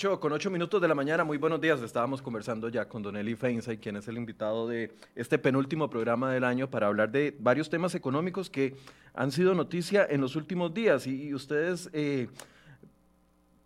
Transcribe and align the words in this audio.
8 0.00 0.18
con 0.18 0.32
8 0.32 0.48
minutos 0.48 0.80
de 0.80 0.88
la 0.88 0.94
mañana, 0.94 1.24
muy 1.24 1.36
buenos 1.36 1.60
días. 1.60 1.82
Estábamos 1.82 2.22
conversando 2.22 2.70
ya 2.70 2.88
con 2.88 3.02
Don 3.02 3.18
Eli 3.18 3.34
Feinsay, 3.34 3.76
quien 3.76 3.96
es 3.96 4.08
el 4.08 4.16
invitado 4.16 4.66
de 4.66 4.94
este 5.14 5.38
penúltimo 5.38 5.90
programa 5.90 6.32
del 6.32 6.44
año 6.44 6.70
para 6.70 6.86
hablar 6.86 7.12
de 7.12 7.36
varios 7.38 7.68
temas 7.68 7.94
económicos 7.94 8.48
que 8.48 8.74
han 9.12 9.30
sido 9.30 9.54
noticia 9.54 10.06
en 10.08 10.22
los 10.22 10.36
últimos 10.36 10.72
días. 10.72 11.06
Y, 11.06 11.34
ustedes 11.34 11.90
eh, 11.92 12.28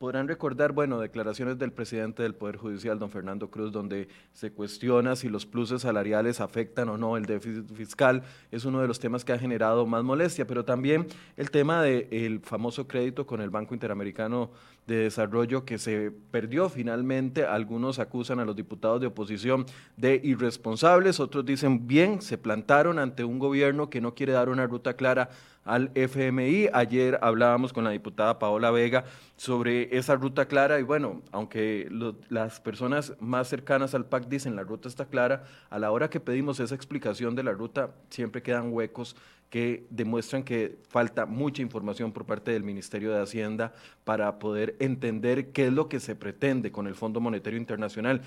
podrán 0.04 0.28
recordar, 0.28 0.72
bueno, 0.72 1.00
declaraciones 1.00 1.58
del 1.58 1.72
presidente 1.72 2.22
del 2.22 2.34
Poder 2.34 2.58
Judicial, 2.58 2.98
don 2.98 3.08
Fernando 3.08 3.48
Cruz, 3.48 3.72
donde 3.72 4.08
se 4.34 4.52
cuestiona 4.52 5.16
si 5.16 5.30
los 5.30 5.46
pluses 5.46 5.80
salariales 5.80 6.42
afectan 6.42 6.90
o 6.90 6.98
no 6.98 7.16
el 7.16 7.24
déficit 7.24 7.72
fiscal. 7.72 8.22
Es 8.50 8.66
uno 8.66 8.82
de 8.82 8.86
los 8.86 9.00
temas 9.00 9.24
que 9.24 9.32
ha 9.32 9.38
generado 9.38 9.86
más 9.86 10.04
molestia, 10.04 10.46
pero 10.46 10.62
también 10.62 11.06
el 11.38 11.50
tema 11.50 11.82
del 11.82 12.40
famoso 12.40 12.86
crédito 12.86 13.26
con 13.26 13.40
el 13.40 13.48
Banco 13.48 13.72
Interamericano 13.72 14.50
de 14.86 14.96
Desarrollo 14.96 15.64
que 15.64 15.78
se 15.78 16.12
perdió 16.30 16.68
finalmente. 16.68 17.46
Algunos 17.46 17.98
acusan 17.98 18.40
a 18.40 18.44
los 18.44 18.56
diputados 18.56 19.00
de 19.00 19.06
oposición 19.06 19.64
de 19.96 20.20
irresponsables, 20.22 21.18
otros 21.18 21.46
dicen 21.46 21.86
bien, 21.86 22.20
se 22.20 22.36
plantaron 22.36 22.98
ante 22.98 23.24
un 23.24 23.38
gobierno 23.38 23.88
que 23.88 24.02
no 24.02 24.14
quiere 24.14 24.34
dar 24.34 24.50
una 24.50 24.66
ruta 24.66 24.92
clara 24.92 25.30
al 25.64 25.90
FMI. 25.94 26.68
Ayer 26.72 27.18
hablábamos 27.22 27.72
con 27.72 27.84
la 27.84 27.90
diputada 27.90 28.38
Paola 28.38 28.70
Vega 28.70 29.04
sobre 29.36 29.96
esa 29.96 30.16
ruta 30.16 30.46
clara 30.46 30.78
y 30.78 30.82
bueno, 30.82 31.22
aunque 31.32 31.88
las 32.28 32.60
personas 32.60 33.14
más 33.20 33.48
cercanas 33.48 33.94
al 33.94 34.06
PAC 34.06 34.28
dicen 34.28 34.56
la 34.56 34.62
ruta 34.62 34.88
está 34.88 35.06
clara, 35.06 35.44
a 35.70 35.78
la 35.78 35.90
hora 35.90 36.10
que 36.10 36.20
pedimos 36.20 36.60
esa 36.60 36.74
explicación 36.74 37.34
de 37.34 37.42
la 37.42 37.52
ruta 37.52 37.90
siempre 38.10 38.42
quedan 38.42 38.72
huecos 38.72 39.16
que 39.50 39.86
demuestran 39.90 40.42
que 40.42 40.78
falta 40.88 41.26
mucha 41.26 41.62
información 41.62 42.12
por 42.12 42.26
parte 42.26 42.50
del 42.50 42.64
Ministerio 42.64 43.12
de 43.12 43.22
Hacienda 43.22 43.72
para 44.04 44.38
poder 44.38 44.74
entender 44.80 45.52
qué 45.52 45.66
es 45.66 45.72
lo 45.72 45.88
que 45.88 46.00
se 46.00 46.16
pretende 46.16 46.72
con 46.72 46.86
el 46.86 46.94
Fondo 46.94 47.20
Monetario 47.20 47.58
Internacional. 47.58 48.22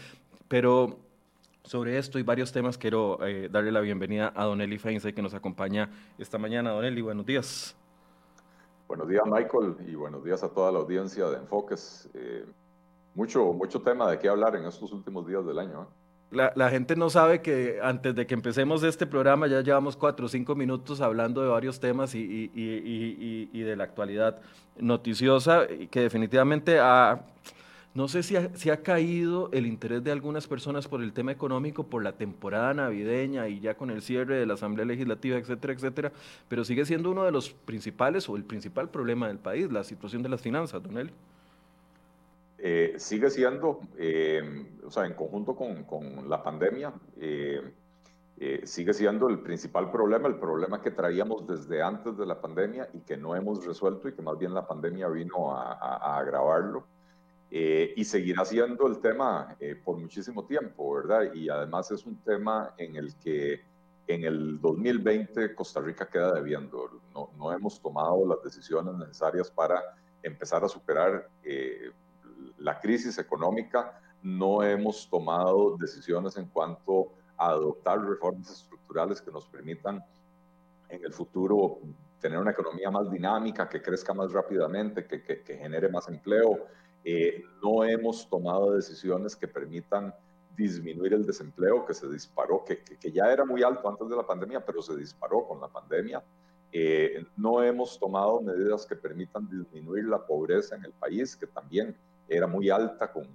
Pero 0.47 0.99
sobre 1.67 1.97
esto 1.97 2.17
y 2.17 2.23
varios 2.23 2.51
temas 2.51 2.77
quiero 2.77 3.19
eh, 3.25 3.49
darle 3.51 3.71
la 3.71 3.81
bienvenida 3.81 4.31
a 4.35 4.45
Don 4.45 4.61
Eli 4.61 4.77
Feinsay 4.77 5.13
que 5.13 5.21
nos 5.21 5.33
acompaña 5.33 5.89
esta 6.17 6.37
mañana. 6.37 6.71
Don 6.71 6.85
Eli, 6.85 7.01
buenos 7.01 7.25
días. 7.25 7.75
Buenos 8.87 9.07
días, 9.09 9.23
Michael, 9.25 9.75
y 9.85 9.95
buenos 9.95 10.23
días 10.23 10.43
a 10.43 10.49
toda 10.49 10.71
la 10.71 10.79
audiencia 10.79 11.25
de 11.29 11.37
Enfoques. 11.37 12.09
Eh, 12.13 12.45
mucho, 13.15 13.51
mucho 13.51 13.81
tema 13.81 14.09
de 14.09 14.17
qué 14.17 14.29
hablar 14.29 14.55
en 14.55 14.65
estos 14.65 14.93
últimos 14.93 15.27
días 15.27 15.45
del 15.45 15.59
año. 15.59 15.83
¿eh? 16.31 16.49
La, 16.55 16.69
gente 16.69 16.95
no 16.95 17.09
sabe 17.09 17.41
que 17.41 17.79
antes 17.81 18.15
de 18.15 18.25
que 18.25 18.33
empecemos 18.33 18.81
este 18.83 19.05
programa 19.05 19.47
ya 19.47 19.59
llevamos 19.59 19.97
cuatro 19.97 20.27
o 20.27 20.29
cinco 20.29 20.55
minutos 20.55 21.01
hablando 21.01 21.41
de 21.41 21.49
varios 21.49 21.81
temas 21.81 22.15
y, 22.15 22.49
y 22.53 23.61
de 23.61 23.75
la 23.75 23.83
actualidad 23.83 24.39
noticiosa 24.77 25.67
que 25.89 26.01
definitivamente 26.01 26.79
ha 26.79 27.25
no 27.97 28.07
sé 28.07 28.21
si 28.21 28.35
ha, 28.69 28.83
caído 28.83 29.49
el 29.53 29.65
interés 29.65 30.03
de 30.03 30.11
algunas 30.11 30.45
personas 30.45 30.87
por 30.87 31.01
el 31.01 31.13
tema 31.13 31.31
económico, 31.31 31.87
por 31.87 32.03
la 32.03 32.11
temporada 32.11 32.71
navideña 32.75 33.47
y 33.47 33.59
ya 33.59 33.73
con 33.73 33.89
el 33.89 34.03
cierre 34.03 34.35
de 34.35 34.45
la 34.45 34.53
Asamblea 34.53 34.85
Legislativa, 34.85 35.35
etcétera, 35.35 35.73
etcétera, 35.73 36.11
pero 36.47 36.63
sigue 36.63 36.85
siendo 36.85 37.09
uno 37.09 37.23
de 37.23 37.31
los 37.31 37.49
principales 37.49 38.29
o 38.29 38.35
el 38.35 38.43
principal 38.43 38.91
problema 38.91 39.27
del 39.27 39.39
país, 39.39 39.71
la 39.71 39.83
situación 39.83 40.21
de 40.21 40.29
las 40.29 40.41
finanzas, 40.41 40.83
Don 40.83 41.09
eh, 42.59 42.93
sigue 42.97 43.31
siendo, 43.31 43.79
eh, 43.97 44.67
o 44.85 44.91
sea, 44.91 45.07
en 45.07 45.15
conjunto 45.15 45.55
con, 45.55 46.29
la 46.29 46.43
pandemia, 46.43 46.93
eh, 47.19 47.63
sigue 48.63 48.93
siendo 48.93 49.27
el 49.27 49.39
principal 49.39 49.89
problema, 49.89 50.27
el 50.27 50.35
problema 50.35 50.83
que 50.83 50.91
traíamos 50.91 51.47
desde 51.47 51.81
antes 51.81 52.15
de 52.15 52.27
la 52.27 52.39
pandemia 52.39 52.89
y 52.93 52.99
que 52.99 53.17
no 53.17 53.35
hemos 53.35 53.65
resuelto 53.65 54.07
y 54.07 54.13
que 54.13 54.21
más 54.21 54.37
bien 54.37 54.53
la 54.53 54.67
pandemia 54.67 55.07
vino 55.07 55.51
a 55.51 56.19
agravarlo. 56.19 56.85
Eh, 57.49 57.93
y 57.95 58.03
seguirá 58.03 58.43
siendo 58.43 58.87
el 58.87 58.99
tema 58.99 59.55
eh, 59.59 59.75
por 59.75 59.97
muchísimo 59.97 60.45
tiempo, 60.45 60.95
¿verdad? 60.95 61.33
Y 61.33 61.47
además 61.47 61.89
es 61.91 62.05
un 62.05 62.17
tema 62.17 62.73
en 62.77 62.97
el 62.97 63.15
que 63.15 63.61
en 64.07 64.25
el 64.25 64.59
2020 64.59 65.55
Costa 65.55 65.79
Rica 65.79 66.09
queda 66.09 66.33
debiendo. 66.33 67.01
No, 67.13 67.29
no 67.37 67.53
hemos 67.53 67.81
tomado 67.81 68.25
las 68.27 68.43
decisiones 68.43 68.95
necesarias 68.95 69.49
para 69.49 69.81
empezar 70.23 70.63
a 70.65 70.67
superar 70.67 71.29
eh, 71.43 71.91
la 72.57 72.79
crisis 72.79 73.17
económica, 73.17 74.01
no 74.21 74.63
hemos 74.63 75.09
tomado 75.09 75.77
decisiones 75.77 76.35
en 76.37 76.47
cuanto 76.47 77.13
a 77.37 77.49
adoptar 77.49 78.01
reformas 78.01 78.49
estructurales 78.49 79.21
que 79.21 79.31
nos 79.31 79.45
permitan 79.47 80.03
en 80.89 81.03
el 81.03 81.13
futuro 81.13 81.79
tener 82.19 82.39
una 82.39 82.51
economía 82.51 82.89
más 82.89 83.09
dinámica, 83.11 83.69
que 83.69 83.81
crezca 83.81 84.13
más 84.13 84.31
rápidamente, 84.33 85.05
que, 85.05 85.21
que, 85.21 85.43
que 85.43 85.57
genere 85.57 85.87
más 85.89 86.07
empleo, 86.09 86.65
eh, 87.03 87.43
no 87.63 87.83
hemos 87.83 88.29
tomado 88.29 88.73
decisiones 88.73 89.35
que 89.35 89.47
permitan 89.47 90.13
disminuir 90.55 91.13
el 91.13 91.25
desempleo 91.25 91.85
que 91.85 91.93
se 91.93 92.09
disparó, 92.09 92.65
que, 92.65 92.83
que, 92.83 93.11
ya 93.11 93.31
era 93.31 93.45
muy 93.45 93.63
alto 93.63 93.87
antes 93.87 94.09
de 94.09 94.15
la 94.15 94.25
pandemia, 94.25 94.65
pero 94.65 94.81
se 94.81 94.95
disparó 94.95 95.47
con 95.47 95.61
la 95.61 95.67
pandemia. 95.67 96.23
Eh, 96.71 97.25
no 97.37 97.63
hemos 97.63 97.97
tomado 97.99 98.41
medidas 98.41 98.85
que 98.85 98.95
permitan 98.95 99.47
disminuir 99.47 100.05
la 100.05 100.25
pobreza 100.25 100.75
en 100.75 100.83
el 100.83 100.91
país, 100.93 101.35
que 101.35 101.47
también 101.47 101.95
era 102.27 102.47
muy 102.47 102.69
alta, 102.69 103.11
con 103.11 103.27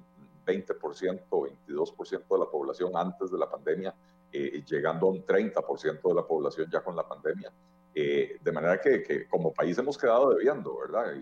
20% 0.44 1.22
o 1.30 1.46
22% 1.46 2.10
de 2.28 2.38
la 2.38 2.50
población 2.50 2.92
antes 2.94 3.30
de 3.30 3.38
la 3.38 3.48
pandemia, 3.48 3.94
eh, 4.32 4.62
llegando 4.66 5.06
a 5.06 5.10
un 5.10 5.24
30% 5.24 6.02
de 6.02 6.14
la 6.14 6.26
población 6.26 6.68
ya 6.70 6.82
con 6.82 6.96
la 6.96 7.08
pandemia. 7.08 7.52
de 7.94 8.52
manera 8.52 8.80
que, 8.80 9.02
que, 9.02 9.28
como 9.28 9.52
país 9.52 9.78
hemos 9.78 9.98
quedado 9.98 10.30
debiendo, 10.30 10.78
¿verdad? 10.78 11.14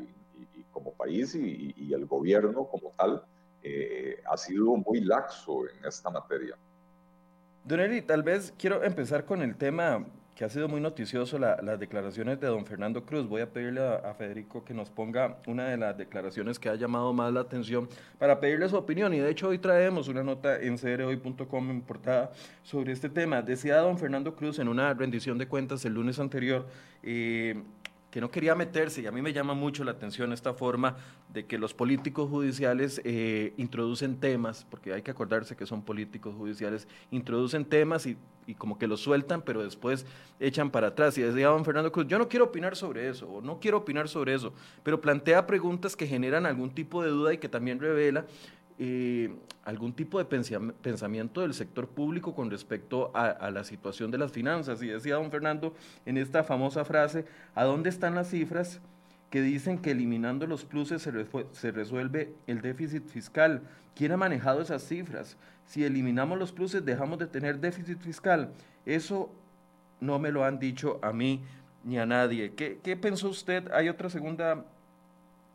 Como 0.81 0.93
país 0.95 1.35
y, 1.35 1.93
el 1.93 2.07
gobierno 2.07 2.65
como 2.65 2.93
tal 2.97 3.23
eh, 3.63 4.23
ha 4.31 4.37
sido 4.37 4.77
muy 4.77 5.01
laxo 5.01 5.69
en 5.69 5.85
esta 5.85 6.09
materia. 6.09 6.57
Don 7.65 7.81
Eli, 7.81 8.01
tal 8.01 8.23
vez 8.23 8.55
quiero 8.57 8.83
empezar 8.83 9.25
con 9.25 9.43
el 9.43 9.57
tema 9.57 10.07
que 10.41 10.47
ha 10.47 10.49
sido 10.49 10.69
muy 10.69 10.81
noticioso, 10.81 11.39
las 11.39 11.79
declaraciones 11.79 12.41
de 12.41 12.47
don 12.47 12.65
Fernando 12.65 13.05
Cruz. 13.05 13.29
Voy 13.29 13.43
a 13.43 13.53
pedirle 13.53 13.83
a, 13.83 14.15
Federico 14.15 14.65
que 14.65 14.73
nos 14.73 14.89
ponga 14.89 15.37
una 15.47 15.69
de 15.69 15.77
las 15.77 15.99
declaraciones 15.99 16.59
que 16.59 16.71
ha 16.71 16.77
llamado 16.77 17.13
más 17.13 17.31
la 17.31 17.41
atención 17.41 17.91
para 18.19 18.41
pedirle 18.41 18.67
su 18.71 18.77
opinión. 18.77 19.13
Y 19.13 19.19
de 19.19 19.29
hecho 19.29 19.49
hoy 19.49 19.59
traemos 19.59 20.09
una 20.09 20.23
nota 20.23 20.59
en 20.59 20.79
crhoy.com 20.79 21.71
en 21.71 21.83
portada 21.83 22.33
sobre 22.63 22.93
este 22.93 23.11
tema. 23.11 23.43
Decía 23.43 23.77
don 23.81 23.99
Fernando 23.99 24.35
Cruz 24.35 24.59
en 24.59 24.69
una 24.69 24.95
rendición 24.95 25.37
de 25.37 25.47
cuentas 25.47 25.85
el 25.85 25.93
lunes 25.93 26.19
anterior, 26.19 26.67
eh, 27.03 27.63
que 28.11 28.21
no 28.21 28.31
quería 28.31 28.55
meterse, 28.55 29.03
y 29.03 29.07
a 29.07 29.13
mí 29.13 29.23
me 29.23 29.33
llama 29.33 29.55
mucho 29.55 29.85
la 29.85 29.93
atención 29.93 30.33
esta 30.33 30.53
forma 30.53 30.97
de 31.33 31.47
que 31.47 31.59
los 31.59 31.75
políticos 31.75 32.29
judiciales 32.29 33.01
eh, 33.05 33.55
introducen 33.57 34.19
temas, 34.19 34.67
porque 34.69 34.93
hay 34.93 35.03
que 35.03 35.13
acordarse 35.13 35.57
que 35.57 35.65
son 35.65 35.83
políticos 35.83 36.35
judiciales, 36.37 36.89
introducen 37.13 37.65
temas 37.65 38.07
y, 38.07 38.17
y, 38.47 38.55
como 38.55 38.79
que 38.79 38.89
los 38.89 39.01
sueltan, 39.01 39.43
pero 39.43 39.63
después 39.63 40.07
echan 40.41 40.71
para 40.71 40.89
atrás. 40.89 41.17
Y 41.19 41.23
decía 41.23 41.49
don 41.49 41.65
Fernando 41.65 41.93
Cruz, 41.93 42.07
yo 42.09 42.19
no 42.19 42.29
quiero 42.29 42.47
opinar 42.47 42.75
sobre 42.75 43.09
eso, 43.09 43.29
o 43.29 43.41
no 43.41 43.61
quiero 43.61 43.79
opinar 43.79 44.09
sobre 44.09 44.35
eso, 44.35 44.53
pero 44.83 45.01
plantea 45.01 45.47
preguntas 45.47 45.95
que 45.95 46.07
generan 46.07 46.47
algún 46.47 46.71
tipo 46.71 47.03
de 47.03 47.11
duda 47.11 47.33
y 47.33 47.39
que 47.39 47.49
también 47.49 47.79
revela 47.79 48.27
eh, 48.83 49.31
algún 49.63 49.93
tipo 49.93 50.19
de 50.19 50.25
pensamiento 50.25 51.43
del 51.43 51.53
sector 51.53 51.87
público 51.87 52.35
con 52.35 52.51
respecto 52.51 53.11
a, 53.15 53.51
la 53.51 53.63
situación 53.63 54.11
de 54.11 54.17
las 54.17 54.33
finanzas. 54.33 54.83
Y 54.83 54.87
decía 54.87 55.17
don 55.17 55.31
Fernando 55.31 55.75
en 56.07 56.17
esta 56.17 56.45
famosa 56.45 56.87
frase, 56.87 57.27
¿a 57.55 57.65
dónde 57.65 57.91
están 57.91 58.15
las 58.15 58.31
cifras 58.31 58.81
que 59.29 59.43
dicen 59.43 59.79
que 59.79 59.91
eliminando 59.91 60.47
los 60.47 60.65
pluses 60.65 61.03
se, 61.03 61.13
se 61.53 61.73
resuelve 61.73 62.33
el 62.47 62.63
déficit 62.63 63.07
fiscal? 63.07 63.61
¿Quién 63.95 64.13
ha 64.13 64.17
manejado 64.17 64.63
esas 64.63 64.83
cifras? 64.83 65.37
Si 65.67 65.85
eliminamos 65.85 66.39
los 66.39 66.51
pluses 66.51 66.83
dejamos 66.83 67.19
de 67.19 67.27
tener 67.27 67.61
déficit 67.61 68.01
fiscal. 68.01 68.51
Eso 68.87 69.31
no 70.01 70.19
me 70.19 70.33
lo 70.33 70.43
han 70.43 70.59
dicho 70.59 70.99
a 71.03 71.13
mí 71.13 71.43
ni 71.85 71.99
a 71.99 72.07
nadie. 72.07 72.55
¿Qué, 72.55 72.81
qué 72.83 72.97
pensó 72.97 73.29
usted? 73.29 73.71
Hay 73.73 73.91
otra 73.91 74.09
segunda 74.09 74.65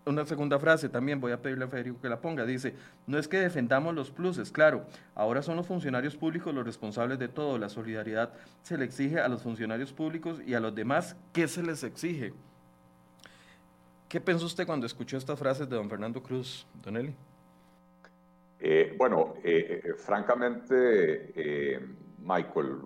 una 0.06 0.26
segunda 0.26 0.60
frase 0.60 0.90
también, 0.90 1.20
voy 1.20 1.32
a 1.32 1.42
pedirle 1.42 1.66
a 1.66 1.68
Federico 1.68 2.00
que 2.02 2.10
la 2.10 2.22
ponga, 2.22 2.46
dice, 2.46 2.76
no 3.08 3.18
es 3.18 3.28
que 3.28 3.40
defendamos 3.40 3.96
los 3.96 4.12
pluses, 4.12 4.52
claro, 4.52 4.86
ahora 5.16 5.42
son 5.42 5.56
los 5.58 5.66
funcionarios 5.66 6.16
públicos 6.16 6.54
los 6.54 6.66
responsables 6.66 7.18
de 7.18 7.28
todo, 7.28 7.58
la 7.58 7.70
solidaridad 7.70 8.34
se 8.62 8.78
le 8.78 8.86
exige 8.86 9.20
a 9.20 9.28
los 9.28 9.42
funcionarios 9.42 9.92
públicos 9.94 10.42
y 10.46 10.54
a 10.54 10.60
los 10.60 10.76
demás, 10.76 11.16
¿qué 11.34 11.48
se 11.48 11.64
les 11.64 11.84
exige? 11.84 12.34
¿Qué 14.08 14.22
pensó 14.22 14.46
usted 14.46 14.66
cuando 14.66 14.86
escuchó 14.86 15.18
estas 15.18 15.40
frases 15.40 15.68
de 15.68 15.76
don 15.76 15.90
Fernando 15.90 16.22
Cruz, 16.22 16.68
Don 16.84 16.96
Eli? 16.96 17.16
Eh, 18.60 18.96
bueno, 18.98 19.36
eh, 19.44 19.82
eh, 19.84 19.94
francamente, 19.98 21.82
Michael, 22.20 22.78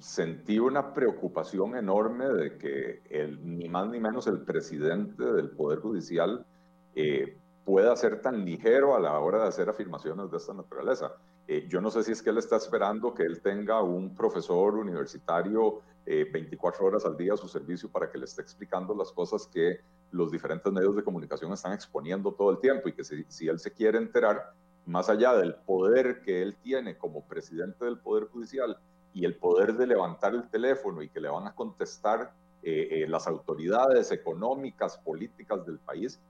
sentí 0.00 0.58
una 0.58 0.94
preocupación 0.94 1.76
enorme 1.76 2.28
de 2.28 2.58
que 2.58 3.02
el, 3.10 3.58
ni 3.58 3.68
más 3.68 3.88
ni 3.88 3.98
menos 3.98 4.26
el 4.26 4.42
presidente 4.42 5.24
del 5.24 5.50
Poder 5.50 5.80
Judicial 5.80 6.46
eh, 6.94 7.36
pueda 7.64 7.94
ser 7.96 8.22
tan 8.22 8.44
ligero 8.44 8.96
a 8.96 9.00
la 9.00 9.18
hora 9.18 9.42
de 9.42 9.48
hacer 9.48 9.68
afirmaciones 9.68 10.30
de 10.30 10.36
esta 10.36 10.54
naturaleza. 10.54 11.12
Eh, 11.46 11.66
yo 11.68 11.80
no 11.80 11.90
sé 11.90 12.02
si 12.02 12.12
es 12.12 12.22
que 12.22 12.30
él 12.30 12.38
está 12.38 12.56
esperando 12.56 13.14
que 13.14 13.24
él 13.24 13.40
tenga 13.40 13.82
un 13.82 14.14
profesor 14.14 14.74
universitario 14.74 15.82
24 16.06 16.82
eh, 16.82 16.88
horas 16.88 17.04
al 17.04 17.16
día 17.16 17.34
a 17.34 17.36
su 17.36 17.48
servicio 17.48 17.90
para 17.90 18.10
que 18.10 18.18
le 18.18 18.24
esté 18.24 18.40
explicando 18.40 18.94
las 18.94 19.12
cosas 19.12 19.46
que 19.46 19.80
los 20.10 20.30
diferentes 20.30 20.72
medios 20.72 20.96
de 20.96 21.02
comunicación 21.02 21.52
están 21.52 21.72
exponiendo 21.72 22.32
todo 22.32 22.50
el 22.50 22.58
tiempo 22.58 22.88
y 22.88 22.92
que 22.92 23.04
si, 23.04 23.24
si 23.28 23.48
él 23.48 23.58
se 23.58 23.72
quiere 23.72 23.98
enterar, 23.98 24.54
más 24.86 25.10
allá 25.10 25.34
del 25.34 25.54
poder 25.54 26.22
que 26.22 26.40
él 26.40 26.56
tiene 26.62 26.96
como 26.96 27.26
presidente 27.26 27.84
del 27.84 27.98
Poder 27.98 28.24
Judicial 28.24 28.78
y 29.18 29.24
el 29.24 29.34
poder 29.34 29.74
de 29.74 29.88
levantar 29.88 30.32
el 30.32 30.48
teléfono 30.48 31.02
y 31.02 31.08
que 31.08 31.20
le 31.20 31.28
van 31.28 31.48
a 31.48 31.52
contestar 31.52 32.32
eh, 32.62 32.88
eh, 33.02 33.08
las 33.08 33.26
autoridades 33.26 34.12
económicas, 34.12 34.96
políticas 34.98 35.66
del 35.66 35.80
país, 35.80 36.20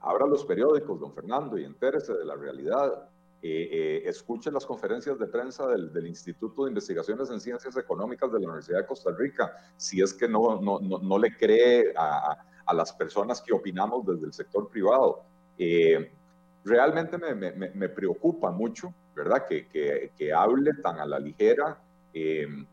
abra 0.00 0.26
los 0.26 0.46
periódicos, 0.46 0.98
don 0.98 1.12
Fernando, 1.12 1.58
y 1.58 1.64
entérese 1.64 2.14
de 2.14 2.24
la 2.24 2.34
realidad. 2.34 3.10
Eh, 3.42 4.02
escuche 4.06 4.50
las 4.50 4.64
conferencias 4.64 5.18
de 5.18 5.26
prensa 5.26 5.66
del, 5.68 5.92
del, 5.92 6.06
Instituto 6.06 6.64
de 6.64 6.70
Investigaciones 6.70 7.30
en 7.30 7.38
Ciencias 7.38 7.76
Económicas 7.76 8.32
de 8.32 8.40
la 8.40 8.46
Universidad 8.46 8.78
de 8.78 8.86
Costa 8.86 9.10
Rica, 9.10 9.54
si 9.76 10.00
es 10.00 10.14
que 10.14 10.26
no, 10.26 10.58
no, 10.62 10.80
no, 10.80 10.98
no 10.98 11.18
le 11.18 11.36
cree 11.36 11.92
a, 11.98 12.38
a, 12.64 12.74
las 12.74 12.94
personas 12.94 13.42
que 13.42 13.52
opinamos 13.52 14.06
desde 14.06 14.24
el 14.24 14.32
sector 14.32 14.70
privado 14.70 15.22
realmente 16.64 17.16
me, 17.16 17.34
me, 17.34 17.52
me, 17.52 17.88
preocupa 17.88 18.50
mucho, 18.50 18.92
¿verdad? 19.14 19.46
Que, 19.46 19.68
que, 19.68 20.10
que, 20.18 20.32
hable 20.32 20.72
tan 20.82 20.98
a 20.98 21.06
la 21.06 21.20
ligera, 21.20 21.78
em, 22.16 22.66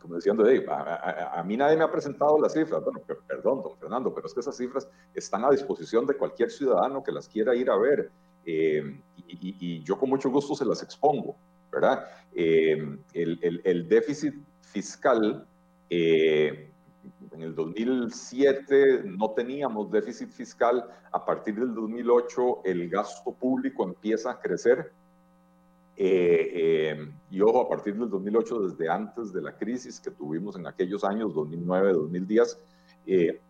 como 0.00 0.16
diciendo, 0.16 0.44
a, 0.68 1.40
a, 1.40 1.42
mí 1.42 1.56
nadie 1.56 1.76
me 1.76 1.84
ha 1.84 1.90
presentado 1.90 2.38
las 2.38 2.52
cifras. 2.52 2.84
Bueno, 2.84 3.00
perdón, 3.26 3.62
don 3.62 3.76
Fernando, 3.78 4.14
pero 4.14 4.26
es 4.26 4.34
que 4.34 4.40
esas 4.40 4.56
cifras 4.56 4.86
están 5.14 5.44
a 5.44 5.50
disposición 5.50 6.06
de 6.06 6.14
cualquier 6.14 6.50
ciudadano 6.50 7.02
que 7.02 7.10
las 7.10 7.28
quiera 7.28 7.54
ir 7.54 7.70
a 7.70 7.76
ver. 7.76 8.10
Em, 8.44 9.00
y, 9.26 9.56
y, 9.58 9.82
yo 9.82 9.98
con 9.98 10.10
mucho 10.10 10.30
gusto 10.30 10.54
se 10.54 10.64
las 10.64 10.82
expongo, 10.82 11.34
¿verdad? 11.72 12.06
Em, 12.34 12.98
el, 13.14 13.38
el, 13.42 13.60
el, 13.64 13.88
déficit 13.88 14.34
fiscal 14.60 15.44
eh, 15.90 16.70
en 17.32 17.42
el 17.42 17.54
2007 17.54 19.02
no 19.04 19.30
teníamos 19.30 19.90
déficit 19.90 20.30
fiscal, 20.30 20.84
a 21.12 21.24
partir 21.24 21.54
del 21.56 21.74
2008 21.74 22.62
el 22.64 22.88
gasto 22.88 23.32
público 23.32 23.84
empieza 23.84 24.30
a 24.32 24.40
crecer. 24.40 24.92
Eh, 27.36 27.38
eh, 27.38 27.38
y 27.38 27.40
ojo, 27.42 27.62
a 27.62 27.68
partir 27.68 27.96
del 27.96 28.08
2008, 28.08 28.60
desde 28.68 28.88
antes 28.88 29.32
de 29.32 29.42
la 29.42 29.52
crisis 29.52 30.00
que 30.00 30.10
tuvimos 30.10 30.56
en 30.56 30.66
aquellos 30.66 31.04
años, 31.04 31.34
2009, 31.34 31.92
2010, 31.92 32.58
eh, 33.06 33.40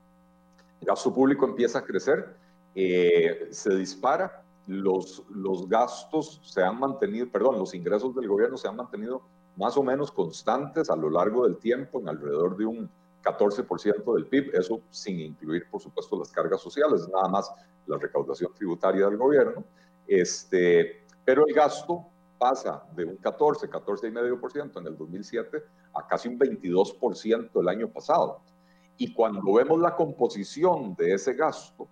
el 0.80 0.86
gasto 0.86 1.14
público 1.14 1.46
empieza 1.46 1.78
a 1.78 1.84
crecer, 1.84 2.36
se 2.74 3.74
dispara, 3.74 4.42
los, 4.66 5.22
los 5.30 5.66
gastos 5.68 6.40
se 6.44 6.62
han 6.62 6.78
mantenido, 6.78 7.26
perdón, 7.30 7.58
los 7.58 7.74
ingresos 7.74 8.14
del 8.14 8.28
gobierno 8.28 8.58
se 8.58 8.68
han 8.68 8.76
mantenido 8.76 9.22
más 9.56 9.76
o 9.78 9.82
menos 9.82 10.12
constantes 10.12 10.90
a 10.90 10.96
lo 10.96 11.08
largo 11.08 11.44
del 11.44 11.56
tiempo, 11.56 12.00
en 12.00 12.08
alrededor 12.08 12.56
de 12.58 12.66
un 12.66 12.90
14% 13.24 14.14
del 14.14 14.26
PIB, 14.26 14.54
eso 14.54 14.80
sin 14.90 15.18
incluir, 15.20 15.66
por 15.70 15.80
supuesto, 15.80 16.18
las 16.18 16.30
cargas 16.30 16.60
sociales, 16.60 17.08
nada 17.08 17.28
más 17.28 17.50
la 17.86 17.96
recaudación 17.96 18.52
tributaria 18.54 19.06
del 19.06 19.16
gobierno. 19.16 19.64
Este, 20.06 21.02
pero 21.24 21.46
el 21.46 21.54
gasto 21.54 22.04
pasa 22.38 22.82
de 22.94 23.04
un 23.04 23.16
14, 23.16 23.68
14,5% 23.68 24.80
en 24.80 24.86
el 24.86 24.96
2007 24.96 25.62
a 25.94 26.06
casi 26.06 26.28
un 26.28 26.38
22% 26.38 27.60
el 27.60 27.68
año 27.68 27.88
pasado. 27.88 28.40
Y 28.98 29.12
cuando 29.12 29.52
vemos 29.52 29.80
la 29.80 29.94
composición 29.94 30.94
de 30.94 31.14
ese 31.14 31.34
gasto, 31.34 31.86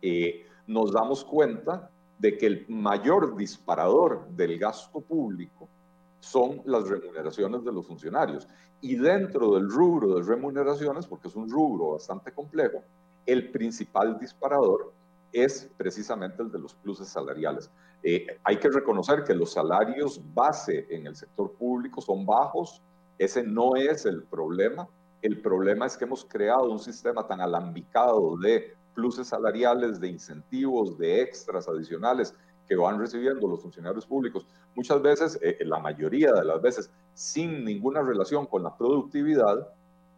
eh, 0.00 0.46
nos 0.66 0.92
damos 0.92 1.24
cuenta 1.24 1.90
de 2.18 2.36
que 2.36 2.46
el 2.46 2.66
mayor 2.68 3.36
disparador 3.36 4.28
del 4.30 4.58
gasto 4.58 5.00
público 5.00 5.68
son 6.20 6.60
las 6.66 6.88
remuneraciones 6.88 7.64
de 7.64 7.72
los 7.72 7.86
funcionarios. 7.86 8.46
Y 8.82 8.96
dentro 8.96 9.54
del 9.54 9.68
rubro 9.70 10.16
de 10.16 10.22
remuneraciones, 10.22 11.06
porque 11.06 11.28
es 11.28 11.36
un 11.36 11.50
rubro 11.50 11.92
bastante 11.92 12.32
complejo, 12.32 12.82
el 13.26 13.50
principal 13.50 14.18
disparador 14.18 14.92
es 15.32 15.68
precisamente 15.76 16.42
el 16.42 16.50
de 16.50 16.58
los 16.58 16.74
pluses 16.74 17.08
salariales. 17.08 17.70
Eh, 18.02 18.26
hay 18.44 18.56
que 18.58 18.68
reconocer 18.70 19.24
que 19.24 19.34
los 19.34 19.52
salarios 19.52 20.20
base 20.34 20.86
en 20.90 21.06
el 21.06 21.16
sector 21.16 21.52
público 21.52 22.00
son 22.00 22.24
bajos, 22.24 22.82
ese 23.18 23.42
no 23.42 23.76
es 23.76 24.06
el 24.06 24.22
problema. 24.24 24.88
El 25.20 25.40
problema 25.42 25.86
es 25.86 25.96
que 25.96 26.04
hemos 26.04 26.24
creado 26.24 26.70
un 26.70 26.78
sistema 26.78 27.26
tan 27.26 27.40
alambicado 27.40 28.38
de 28.38 28.74
pluses 28.94 29.28
salariales, 29.28 30.00
de 30.00 30.08
incentivos, 30.08 30.96
de 30.98 31.20
extras 31.20 31.68
adicionales 31.68 32.34
que 32.70 32.76
van 32.76 33.00
recibiendo 33.00 33.48
los 33.48 33.60
funcionarios 33.60 34.06
públicos, 34.06 34.46
muchas 34.76 35.02
veces, 35.02 35.38
eh, 35.42 35.58
la 35.64 35.80
mayoría 35.80 36.32
de 36.32 36.44
las 36.44 36.62
veces, 36.62 36.88
sin 37.14 37.64
ninguna 37.64 38.00
relación 38.00 38.46
con 38.46 38.62
la 38.62 38.76
productividad 38.76 39.68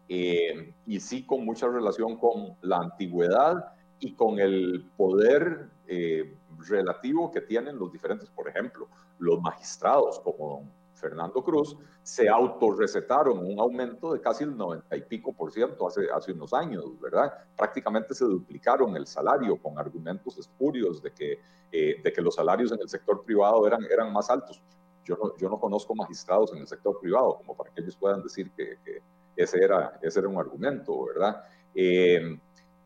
eh, 0.07 0.73
y 0.85 0.99
sí 0.99 1.25
con 1.25 1.45
mucha 1.45 1.67
relación 1.67 2.17
con 2.17 2.55
la 2.61 2.77
antigüedad 2.77 3.73
y 3.99 4.13
con 4.13 4.37
el 4.39 4.85
poder 4.95 5.69
eh, 5.87 6.35
relativo 6.67 7.31
que 7.31 7.41
tienen 7.41 7.77
los 7.77 7.91
diferentes, 7.91 8.29
por 8.29 8.47
ejemplo, 8.47 8.87
los 9.19 9.41
magistrados 9.41 10.19
como 10.19 10.69
Fernando 11.03 11.43
Cruz, 11.43 11.75
se 12.01 12.29
autorrecetaron 12.29 13.37
un 13.39 13.59
aumento 13.59 14.13
de 14.13 14.21
casi 14.21 14.45
el 14.45 14.55
90 14.55 14.95
y 14.95 15.01
pico 15.01 15.33
por 15.33 15.51
ciento 15.51 15.87
hace, 15.87 16.09
hace 16.09 16.31
unos 16.31 16.53
años, 16.53 16.99
¿verdad? 16.99 17.33
Prácticamente 17.57 18.15
se 18.15 18.23
duplicaron 18.23 18.95
el 18.95 19.05
salario 19.05 19.57
con 19.57 19.77
argumentos 19.77 20.37
espurios 20.37 21.01
de 21.03 21.11
que, 21.11 21.39
eh, 21.71 22.01
de 22.01 22.13
que 22.13 22.21
los 22.21 22.35
salarios 22.35 22.71
en 22.71 22.79
el 22.79 22.87
sector 22.87 23.23
privado 23.25 23.67
eran, 23.67 23.83
eran 23.91 24.13
más 24.13 24.29
altos. 24.29 24.61
Yo 25.03 25.17
no, 25.21 25.35
yo 25.35 25.49
no 25.49 25.59
conozco 25.59 25.93
magistrados 25.93 26.53
en 26.53 26.59
el 26.59 26.67
sector 26.67 26.97
privado 27.01 27.35
como 27.37 27.57
para 27.57 27.69
que 27.71 27.81
ellos 27.81 27.97
puedan 27.97 28.23
decir 28.23 28.49
que, 28.51 28.77
que 28.85 29.01
ese, 29.35 29.61
era, 29.61 29.99
ese 30.01 30.19
era 30.19 30.29
un 30.29 30.37
argumento, 30.37 31.05
¿verdad? 31.05 31.43
Eh, 31.75 32.39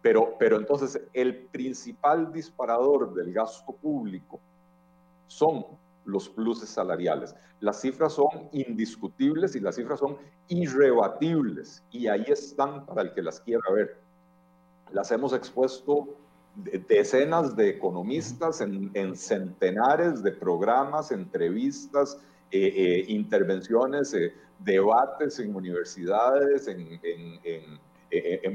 pero, 0.07 0.37
pero 0.39 0.55
entonces 0.55 1.01
el 1.11 1.35
principal 1.35 2.31
disparador 2.31 3.13
del 3.13 3.33
gasto 3.33 3.73
público 3.73 4.39
son 5.27 5.65
los 6.05 6.29
pluses 6.29 6.69
salariales. 6.69 7.35
Las 7.59 7.81
cifras 7.81 8.13
son 8.13 8.47
indiscutibles 8.53 9.57
y 9.57 9.59
las 9.59 9.75
cifras 9.75 9.99
son 9.99 10.15
irrebatibles 10.47 11.83
y 11.91 12.07
ahí 12.07 12.23
están 12.29 12.85
para 12.85 13.01
el 13.01 13.13
que 13.13 13.21
las 13.21 13.41
quiera 13.41 13.69
ver. 13.69 13.97
Las 14.93 15.11
hemos 15.11 15.33
expuesto 15.33 16.07
decenas 16.87 17.57
de 17.57 17.67
economistas 17.67 18.61
en, 18.61 19.13
centenares 19.13 20.23
de 20.23 20.31
programas, 20.31 21.11
entrevistas, 21.11 22.17
eh, 22.49 22.71
eh, 22.73 23.05
intervenciones, 23.09 24.13
eh, 24.13 24.33
debates 24.59 25.37
en 25.39 25.53
universidades, 25.53 26.69
en, 26.69 26.97
en 27.03 27.77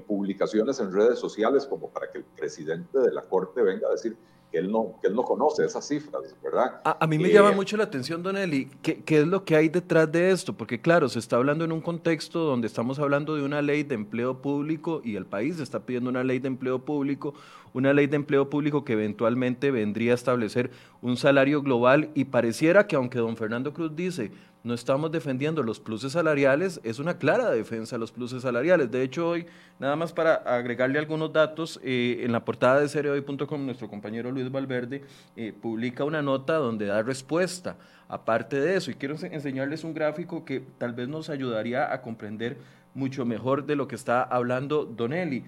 publicaciones 0.07 0.81
en 0.81 0.93
redes 0.93 1.19
sociales, 1.19 1.67
como 1.67 1.91
para 1.91 2.11
que 2.11 2.19
el 2.19 2.25
presidente 2.25 2.99
de 2.99 3.13
la 3.13 3.23
Corte 3.23 3.63
venga 3.63 3.89
a 3.89 3.93
decir, 3.93 4.17
que 4.53 4.59
él 4.59 4.71
no, 4.71 4.99
que 5.01 5.09
él 5.09 5.15
no 5.15 5.23
conoce 5.23 5.65
esas 5.65 5.89
cifras, 5.89 6.37
¿verdad? 6.43 6.83
A, 6.85 7.07
mí 7.07 7.19
me 7.19 7.31
llama 7.31 7.53
mucho 7.53 7.79
la 7.79 7.85
atención, 7.85 8.23
Don 8.23 8.37
Eli, 8.37 8.71
¿qué, 8.83 9.03
¿qué, 9.03 9.21
es 9.21 9.27
lo 9.27 9.45
que 9.47 9.57
hay 9.57 9.71
detrás 9.71 10.13
de 10.13 10.31
esto? 10.31 10.53
Porque 10.53 10.79
claro, 10.81 11.09
se 11.09 11.19
está 11.19 11.37
hablando 11.37 11.65
en 11.65 11.73
un 11.73 11.81
contexto 11.81 12.41
donde 12.41 12.67
estamos 12.67 12.99
hablando 12.99 13.35
de 13.35 13.43
una 13.43 13.63
ley 13.63 13.83
de 13.83 13.95
empleo 13.95 14.43
público 14.43 15.01
y 15.03 15.17
el 15.17 15.25
país 15.25 15.59
está 15.59 15.81
pidiendo 15.81 16.11
una 16.11 16.23
ley 16.23 16.39
de 16.39 16.49
empleo 16.49 16.81
público, 16.81 17.33
una 17.73 17.95
ley 17.95 18.07
de 18.07 18.17
empleo 18.17 18.51
público 18.51 18.85
que 18.85 18.93
eventualmente 18.93 19.71
vendría 19.71 20.13
a 20.13 20.17
establecer 20.17 20.71
un 21.01 21.17
salario 21.17 21.63
global 21.63 22.11
y 22.15 22.27
pareciera 22.27 22.87
que 22.87 22.97
aunque 22.97 23.19
don 23.19 23.39
Fernando 23.39 23.73
Cruz 23.73 23.97
dice, 23.97 24.31
no 24.65 24.75
estamos 24.75 25.11
defendiendo 25.11 25.63
los 25.63 25.81
pluses 25.81 26.13
salariales, 26.13 26.81
es 26.85 26.99
una 26.99 27.19
clara 27.19 27.51
defensa 27.51 27.97
de 27.97 28.01
los 28.01 28.13
pluses 28.13 28.43
salariales. 28.43 28.91
De 28.91 29.03
hecho, 29.03 29.29
hoy, 29.29 29.47
nada 29.81 29.97
más 29.97 30.13
para 30.13 30.35
agregarle 30.35 30.99
algunos 30.99 31.33
datos, 31.33 31.81
eh, 31.83 32.21
en 32.23 32.31
la 32.31 32.45
portada 32.45 32.81
de 32.81 32.89
cereoy.com, 32.89 33.67
nuestro 33.67 33.89
compañero 33.89 34.31
Luis 34.31 34.51
Valverde 34.51 35.03
eh, 35.37 35.53
publica 35.53 36.05
una 36.05 36.23
nota 36.23 36.55
donde 36.55 36.87
da 36.87 37.03
respuesta 37.03 37.77
aparte 38.09 38.61
de 38.61 38.77
eso. 38.77 38.91
Y 38.91 38.95
quiero 38.95 39.17
enseñarles 39.21 39.85
un 39.85 39.95
gráfico 39.95 40.45
que 40.45 40.63
tal 40.79 40.93
vez 40.93 41.09
nos 41.09 41.29
ayudaría 41.29 41.93
a 41.93 42.03
comprender 42.03 42.57
mucho 42.95 43.25
mejor 43.25 43.67
de 43.67 43.75
lo 43.75 43.89
que 43.89 43.97
está 43.97 44.23
hablando 44.23 44.85
Don 44.85 45.13
Eli. 45.13 45.45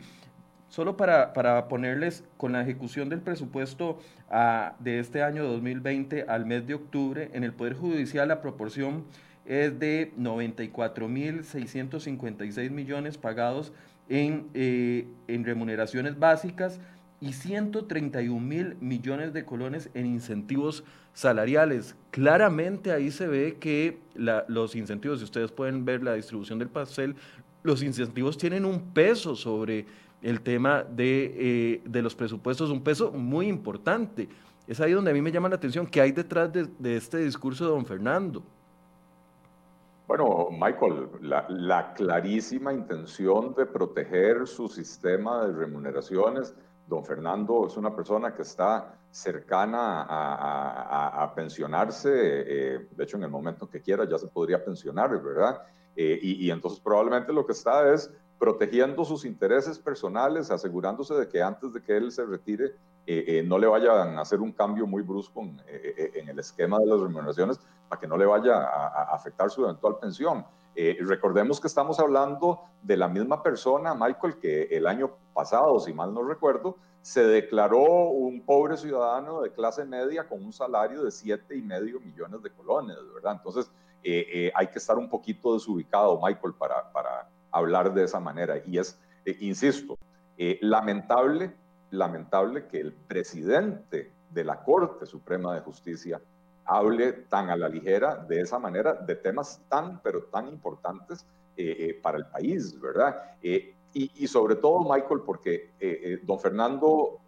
Solo 0.75 0.97
para, 0.97 1.33
para, 1.35 1.69
ponerles 1.69 2.25
con 2.37 2.51
la 2.51 2.61
ejecución 2.61 3.09
del 3.09 3.21
presupuesto 3.21 4.01
ah, 4.29 4.75
de 4.81 4.99
este 4.99 5.23
año 5.23 5.45
2020 5.45 6.25
al 6.27 6.47
mes 6.47 6.67
de 6.67 6.75
octubre, 6.75 7.31
en 7.33 7.45
el 7.45 7.53
Poder 7.53 7.75
Judicial 7.75 8.27
la 8.27 8.43
proporción 8.43 9.05
es 9.47 9.79
de 9.79 10.13
94.656 10.19 12.71
millones 12.71 13.19
pagados 13.19 13.73
en, 14.09 14.49
eh, 14.53 15.07
en 15.29 15.45
remuneraciones 15.45 16.19
básicas 16.19 16.81
y 17.21 17.35
131 17.35 18.45
mil 18.45 18.77
millones 18.81 19.33
de 19.33 19.45
colones 19.45 19.91
en 19.95 20.07
incentivos 20.07 20.83
salariales. 21.13 21.95
Claramente 22.11 22.91
ahí 22.91 23.13
se 23.13 23.29
ve 23.29 23.59
que 23.61 24.01
los 24.49 24.75
incentivos, 24.75 25.21
si 25.21 25.25
ustedes 25.25 25.53
pueden 25.53 25.85
ver 25.85 26.03
la 26.03 26.15
distribución 26.15 26.59
del 26.59 26.69
pastel, 26.69 27.15
los 27.63 27.81
incentivos 27.83 28.37
tienen 28.37 28.65
un 28.65 28.93
peso 28.93 29.37
sobre 29.37 29.87
el 30.25 30.41
tema 30.41 30.83
de, 30.83 31.35
eh, 31.37 31.83
de, 31.85 32.03
los 32.03 32.15
presupuestos, 32.15 32.71
un 32.71 32.83
peso 32.83 33.13
muy 33.13 33.47
importante. 33.47 34.29
Es 34.67 34.81
ahí 34.81 34.93
donde 34.93 35.11
a 35.11 35.15
mí 35.15 35.21
me 35.21 35.31
llama 35.31 35.49
la 35.51 35.57
atención 35.57 35.87
qué 35.87 36.01
hay 36.01 36.13
detrás 36.13 36.53
de, 36.53 36.67
de 36.79 36.97
este 36.97 37.19
discurso 37.19 37.65
de 37.65 37.71
don 37.71 37.85
Fernando. 37.85 38.43
Bueno, 40.07 40.49
Michael, 40.51 41.09
la, 41.23 41.95
clarísima 41.95 42.73
intención 42.73 43.55
de 43.55 43.65
proteger 43.65 44.47
su 44.47 44.69
sistema 44.69 45.47
de 45.47 45.53
remuneraciones, 45.53 46.55
don 46.87 47.05
Fernando 47.05 47.67
es 47.67 47.77
una 47.79 47.97
persona 47.97 48.35
que 48.35 48.43
está 48.43 48.99
cercana 49.11 50.07
a, 50.07 51.33
pensionarse, 51.35 52.11
eh, 52.13 52.89
de 52.91 53.05
hecho 53.05 53.17
en 53.17 53.23
el 53.23 53.31
momento 53.31 53.69
que 53.69 53.81
quiera 53.81 54.07
ya 54.07 54.19
se 54.19 54.29
podría 54.29 54.63
pensionar, 54.63 55.11
¿verdad? 55.23 55.63
Eh, 55.97 56.19
y, 56.21 56.51
entonces 56.51 56.81
probablemente 56.81 57.33
lo 57.33 57.47
que 57.47 57.53
está 57.53 57.93
es 57.95 58.13
protegiendo 58.39 59.05
sus 59.05 59.25
intereses 59.25 59.79
personales, 59.79 60.51
asegurándose 60.51 61.15
de 61.15 61.29
que 61.29 61.43
antes 61.43 61.73
de 61.73 61.83
que 61.83 61.97
él 61.97 62.13
se 62.13 62.25
retire 62.25 62.73
eh, 63.07 63.43
no 63.47 63.59
le 63.59 63.67
vayan 63.67 64.19
a 64.19 64.23
hacer 64.23 64.41
un 64.41 64.53
cambio 64.53 64.87
muy 64.87 65.03
brusco 65.03 65.43
en, 65.43 65.61
en 65.67 66.29
el 66.29 66.39
esquema 66.39 66.79
de 66.79 66.87
las 66.87 67.01
remuneraciones 67.01 67.61
para 67.89 68.01
que 68.01 68.07
no 68.07 68.17
le 68.17 68.27
vaya 68.27 68.57
a, 68.57 69.15
afectar 69.15 69.51
su 69.51 69.65
eventual 69.65 69.99
pensión. 69.99 70.45
Eh, 70.77 70.99
recordemos 71.01 71.61
que 71.61 71.69
estamos 71.69 72.01
hablando 72.01 72.63
de 72.83 72.97
la 72.97 73.09
misma 73.09 73.43
persona, 73.43 73.95
Michael, 73.95 74.39
que 74.39 74.65
el 74.65 74.87
año 74.87 75.13
pasado, 75.33 75.79
si 75.79 75.93
mal 75.93 76.13
no 76.13 76.23
recuerdo, 76.25 76.77
se 77.01 77.25
declaró 77.25 78.09
un 78.09 78.45
pobre 78.45 78.77
ciudadano 78.77 79.43
de 79.43 79.53
clase 79.53 79.85
media 79.85 80.27
con 80.27 80.43
un 80.43 80.53
salario 80.53 81.05
de 81.05 81.11
siete 81.11 81.57
y 81.57 81.63
medio 81.63 82.01
millones 82.01 82.43
de 82.43 82.51
colones, 82.51 82.97
¿verdad? 83.15 83.35
Entonces, 83.35 83.71
eh, 84.03 84.27
eh, 84.33 84.53
hay 84.55 84.67
que 84.69 84.79
estar 84.79 84.99
un 84.99 85.09
poquito 85.09 85.55
desubicado, 85.55 86.19
Michael, 86.21 86.55
para 86.55 87.29
hablar 87.59 87.95
de 87.95 88.05
esa 88.05 88.21
manera. 88.21 88.63
Y 88.67 88.79
es, 88.79 88.99
insisto, 89.41 89.99
lamentable, 90.61 91.53
lamentable 91.91 92.67
que 92.67 92.81
el 92.81 92.93
presidente 92.93 94.13
de 94.31 94.45
la 94.45 94.63
Corte 94.63 95.07
Suprema 95.07 95.55
de 95.55 95.61
Justicia 95.61 96.21
hable 96.65 97.13
tan 97.13 97.51
a 97.51 97.57
la 97.57 97.69
ligera 97.69 98.17
de 98.17 98.41
esa 98.41 98.59
manera 98.59 98.95
de 98.95 99.15
temas 99.17 99.61
tan, 99.69 100.01
pero 100.03 100.25
tan 100.25 100.49
importantes 100.49 101.25
eh, 101.57 101.77
eh, 101.79 102.01
para 102.03 102.19
el 102.19 102.27
país, 102.27 102.79
¿verdad? 102.81 103.37
Eh, 103.43 103.75
y, 103.97 104.27
sobre 104.27 104.57
todo, 104.57 104.81
Michael, 104.81 105.21
porque 105.25 105.71
don 106.25 106.41
Fernando 106.41 107.21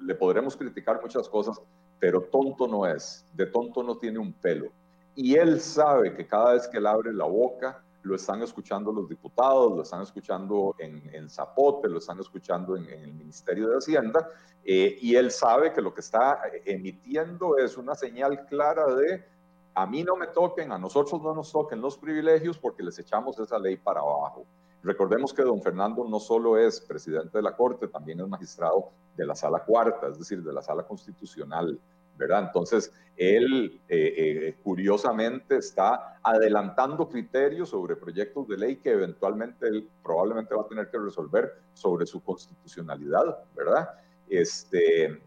le 0.00 0.14
podremos 0.14 0.56
criticar 0.56 0.98
muchas 1.02 1.28
cosas, 1.28 1.60
pero 1.98 2.22
tonto 2.22 2.66
no 2.66 2.86
es, 2.86 3.26
de 3.34 3.44
tonto 3.44 3.82
no 3.82 3.98
tiene 3.98 4.18
un 4.18 4.32
pelo. 4.32 4.70
Y 5.14 5.34
él 5.34 5.60
sabe 5.60 6.14
que 6.14 6.26
cada 6.26 6.54
vez 6.54 6.66
que 6.68 6.78
él 6.78 6.86
abre 6.86 7.12
la 7.12 7.26
boca, 7.26 7.82
lo 8.02 8.14
están 8.14 8.42
escuchando 8.42 8.92
los 8.92 9.08
diputados, 9.08 9.76
lo 9.76 9.82
están 9.82 10.02
escuchando 10.02 10.74
en, 10.78 11.28
Zapote, 11.28 11.88
lo 11.88 11.98
están 11.98 12.18
escuchando 12.20 12.76
en, 12.76 12.86
el 12.88 13.12
Ministerio 13.12 13.68
de 13.68 13.76
Hacienda, 13.76 14.28
eh, 14.64 14.98
y 15.00 15.14
él 15.14 15.30
sabe 15.30 15.72
que 15.72 15.82
lo 15.82 15.92
que 15.92 16.00
está 16.00 16.40
emitiendo 16.64 17.58
es 17.58 17.76
una 17.76 17.94
señal 17.94 18.46
clara 18.46 18.86
de 18.94 19.24
a 19.74 19.86
mí 19.86 20.02
no 20.02 20.16
me 20.16 20.26
toquen, 20.26 20.72
a 20.72 20.78
nosotros 20.78 21.22
no 21.22 21.34
nos 21.34 21.52
toquen 21.52 21.80
los 21.80 21.96
privilegios 21.96 22.58
porque 22.58 22.82
les 22.82 22.98
echamos 22.98 23.38
esa 23.38 23.58
ley 23.58 23.76
para 23.76 24.00
abajo. 24.00 24.44
Recordemos 24.82 25.32
que 25.32 25.42
don 25.42 25.60
Fernando 25.60 26.04
no 26.08 26.18
solo 26.18 26.56
es 26.56 26.80
presidente 26.80 27.38
de 27.38 27.42
la 27.42 27.54
Corte, 27.54 27.88
también 27.88 28.20
es 28.20 28.28
magistrado 28.28 28.90
de 29.16 29.26
la 29.26 29.34
Sala 29.34 29.62
Cuarta, 29.64 30.08
es 30.08 30.18
decir, 30.18 30.42
de 30.42 30.52
la 30.52 30.62
Sala 30.62 30.84
Constitucional. 30.84 31.78
¿Verdad? 32.20 32.44
Entonces, 32.46 32.92
él 33.16 33.80
eh, 33.88 34.14
eh, 34.16 34.56
curiosamente 34.62 35.56
está 35.56 36.18
adelantando 36.22 37.08
criterios 37.08 37.70
sobre 37.70 37.96
proyectos 37.96 38.46
de 38.46 38.58
ley 38.58 38.76
que 38.76 38.90
eventualmente 38.90 39.66
él 39.66 39.88
probablemente 40.02 40.54
va 40.54 40.62
a 40.62 40.68
tener 40.68 40.90
que 40.90 40.98
resolver 40.98 41.52
sobre 41.72 42.06
su 42.06 42.22
constitucionalidad, 42.22 43.38
¿verdad? 43.56 43.90
Este, 44.28 45.20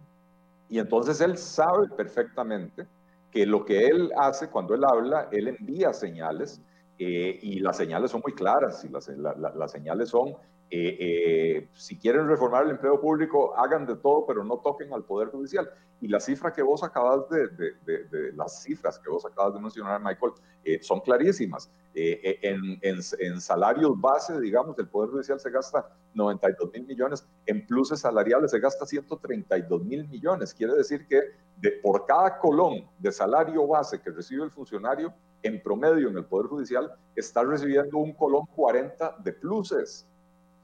y 0.70 0.80
entonces 0.80 1.20
él 1.22 1.38
sabe 1.38 1.90
perfectamente 1.90 2.86
que 3.32 3.46
lo 3.46 3.66
que 3.66 3.88
él 3.88 4.12
hace 4.18 4.50
cuando 4.50 4.76
él 4.76 4.84
habla, 4.84 5.28
él 5.32 5.48
envía 5.48 5.94
señales 5.94 6.62
eh, 7.00 7.40
y 7.42 7.60
las 7.60 7.78
señales 7.78 8.12
son 8.12 8.22
muy 8.24 8.34
claras 8.34 8.84
y 8.86 8.90
las, 8.90 9.08
las 9.08 9.72
señales 9.72 10.10
son 10.10 10.36
eh, 10.70 10.98
eh, 11.00 11.68
si 11.74 11.98
quieren 11.98 12.28
reformar 12.28 12.64
el 12.64 12.72
empleo 12.72 13.00
público, 13.00 13.56
hagan 13.56 13.86
de 13.86 13.96
todo, 13.96 14.26
pero 14.26 14.44
no 14.44 14.58
toquen 14.58 14.92
al 14.94 15.04
Poder 15.04 15.30
Judicial. 15.30 15.70
Y 16.02 16.08
la 16.08 16.20
cifra 16.20 16.52
que 16.52 16.62
vos 16.62 16.84
acabas 16.84 17.30
de, 17.30 17.48
de, 17.48 18.34
las 18.34 18.64
cifras 18.64 19.00
que 19.00 19.10
vos 19.10 19.26
acabas 19.26 19.54
de 19.54 19.62
mencionar, 19.62 20.02
Michael, 20.02 20.34
eh, 20.64 20.80
son 20.82 21.00
clarísimas. 21.02 21.72
En, 21.96 22.80
en, 22.82 23.40
salarios 23.40 24.02
base, 24.02 24.40
digamos, 24.42 24.78
el 24.80 24.88
Poder 24.88 25.12
Judicial 25.12 25.40
se 25.40 25.52
gasta 25.52 25.88
92 26.16 26.72
mil 26.74 26.88
millones, 26.88 27.26
en 27.46 27.66
pluses 27.68 28.00
salariales 28.00 28.50
se 28.50 28.60
gasta 28.60 28.86
132 28.86 29.86
mil 29.86 30.08
millones. 30.08 30.54
Quiere 30.56 30.74
decir 30.74 31.06
que 31.08 31.22
de, 31.58 31.72
por 31.84 32.06
cada 32.08 32.40
colón 32.40 32.90
de 32.98 33.12
salario 33.12 33.68
base 33.68 34.02
que 34.02 34.10
recibe 34.10 34.44
el 34.44 34.52
funcionario, 34.52 35.14
en 35.44 35.62
promedio 35.62 36.10
en 36.10 36.18
el 36.18 36.26
Poder 36.26 36.48
Judicial, 36.48 36.92
está 37.16 37.44
recibiendo 37.44 37.98
un 37.98 38.14
colón 38.14 38.46
40 38.56 39.18
de 39.24 39.34
pluses. 39.34 40.08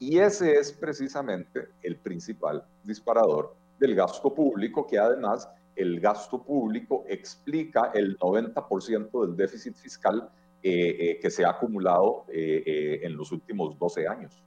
Y 0.00 0.18
ese 0.18 0.54
es 0.54 0.72
precisamente 0.72 1.68
el 1.82 1.96
principal 1.96 2.64
disparador 2.82 3.54
del 3.78 3.94
gasto 3.94 4.34
público, 4.34 4.86
que 4.86 4.98
además 4.98 5.46
el 5.76 6.00
gasto 6.00 6.42
público 6.42 7.04
explica 7.06 7.90
el 7.92 8.18
90% 8.18 9.26
del 9.26 9.36
déficit 9.36 9.76
fiscal 9.76 10.30
eh, 10.62 10.96
eh, 10.98 11.18
que 11.20 11.30
se 11.30 11.44
ha 11.44 11.50
acumulado 11.50 12.24
eh, 12.32 13.00
en 13.02 13.14
los 13.14 13.30
últimos 13.30 13.78
12 13.78 14.08
años. 14.08 14.42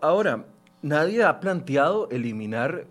Ahora, 0.00 0.44
nadie 0.82 1.24
ha 1.24 1.40
planteado 1.40 2.08
eliminar 2.10 2.86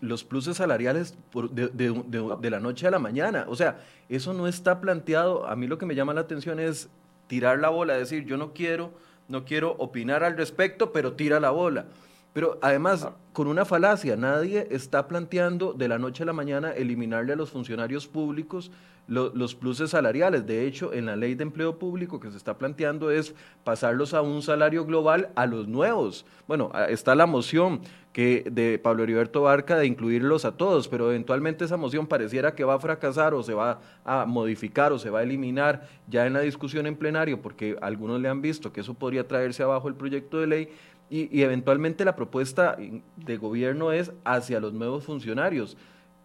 los 0.00 0.24
pluses 0.24 0.56
salariales 0.56 1.16
de, 1.52 1.68
de, 1.68 2.50
la 2.50 2.60
noche 2.60 2.86
a 2.86 2.90
la 2.90 2.98
mañana. 2.98 3.44
O 3.48 3.56
sea, 3.56 3.78
eso 4.08 4.32
no 4.32 4.48
está 4.48 4.80
planteado. 4.80 5.46
A 5.46 5.54
mí 5.54 5.66
lo 5.66 5.76
que 5.76 5.84
me 5.84 5.94
llama 5.94 6.14
la 6.14 6.22
atención 6.22 6.58
es 6.58 6.88
tirar 7.26 7.60
la 7.60 7.68
bola, 7.68 7.94
decir, 7.94 8.24
yo 8.24 8.38
no 8.38 8.52
quiero 8.54 8.90
no 9.28 9.44
quiero 9.44 9.74
opinar 9.78 10.24
al 10.24 10.36
respecto, 10.36 10.92
pero 10.92 11.12
tira 11.12 11.40
la 11.40 11.50
bola. 11.50 11.86
Pero 12.32 12.58
además, 12.62 13.08
con 13.32 13.46
una 13.46 13.64
falacia, 13.64 14.16
nadie 14.16 14.66
está 14.70 15.06
planteando 15.06 15.72
de 15.74 15.88
la 15.88 15.98
noche 15.98 16.22
a 16.22 16.26
la 16.26 16.32
mañana 16.32 16.72
eliminarle 16.72 17.34
a 17.34 17.36
los 17.36 17.50
funcionarios 17.50 18.06
públicos 18.06 18.70
los 19.08 19.54
pluses 19.54 19.90
salariales. 19.90 20.46
De 20.46 20.64
hecho, 20.66 20.92
en 20.92 21.06
la 21.06 21.16
ley 21.16 21.34
de 21.34 21.42
empleo 21.42 21.78
público 21.78 22.20
que 22.20 22.30
se 22.30 22.36
está 22.36 22.56
planteando 22.56 23.10
es 23.10 23.34
pasarlos 23.64 24.14
a 24.14 24.22
un 24.22 24.42
salario 24.42 24.86
global 24.86 25.30
a 25.34 25.46
los 25.46 25.66
nuevos. 25.68 26.24
Bueno, 26.46 26.70
está 26.88 27.14
la 27.14 27.26
moción 27.26 27.80
que 28.12 28.44
de 28.50 28.78
Pablo 28.78 29.02
Heriberto 29.02 29.42
Barca 29.42 29.76
de 29.76 29.86
incluirlos 29.86 30.44
a 30.44 30.56
todos, 30.56 30.86
pero 30.86 31.10
eventualmente 31.10 31.64
esa 31.64 31.76
moción 31.76 32.06
pareciera 32.06 32.54
que 32.54 32.64
va 32.64 32.74
a 32.74 32.78
fracasar 32.78 33.34
o 33.34 33.42
se 33.42 33.54
va 33.54 33.80
a 34.04 34.24
modificar 34.24 34.92
o 34.92 34.98
se 34.98 35.10
va 35.10 35.20
a 35.20 35.22
eliminar 35.22 35.88
ya 36.08 36.26
en 36.26 36.34
la 36.34 36.40
discusión 36.40 36.86
en 36.86 36.96
plenario, 36.96 37.42
porque 37.42 37.76
algunos 37.80 38.20
le 38.20 38.28
han 38.28 38.40
visto 38.40 38.72
que 38.72 38.82
eso 38.82 38.94
podría 38.94 39.26
traerse 39.26 39.62
abajo 39.62 39.88
el 39.88 39.94
proyecto 39.94 40.38
de 40.38 40.46
ley 40.46 40.68
y, 41.12 41.42
eventualmente 41.42 42.06
la 42.06 42.16
propuesta 42.16 42.78
de 43.16 43.36
gobierno 43.36 43.92
es 43.92 44.12
hacia 44.24 44.60
los 44.60 44.72
nuevos 44.72 45.04
funcionarios, 45.04 45.76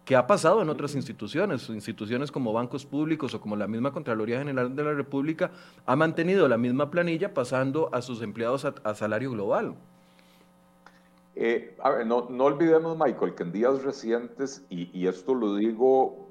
que 0.06 0.16
ha 0.16 0.26
pasado 0.26 0.62
en 0.62 0.70
otras 0.70 0.94
instituciones, 0.94 1.68
instituciones 1.68 2.32
como 2.32 2.54
bancos 2.54 2.86
públicos 2.86 3.34
o 3.34 3.40
como 3.42 3.54
la 3.54 3.66
misma 3.66 3.92
Contraloría 3.92 4.38
General 4.38 4.74
de 4.74 4.82
la 4.82 4.94
República, 4.94 5.50
ha 5.84 5.94
mantenido 5.94 6.48
la 6.48 6.56
misma 6.56 6.90
planilla 6.90 7.34
pasando 7.34 7.90
a 7.92 8.00
sus 8.00 8.22
empleados 8.22 8.64
a, 8.64 8.94
salario 8.94 9.30
global. 9.30 9.74
Eh, 11.34 11.76
a 11.82 11.90
ver, 11.90 12.06
no, 12.06 12.26
no, 12.30 12.44
olvidemos, 12.44 12.96
Michael, 12.96 13.34
que 13.34 13.42
en 13.42 13.52
días 13.52 13.82
recientes, 13.82 14.64
y, 14.70 15.06
esto 15.06 15.34
lo 15.34 15.56
digo 15.56 16.30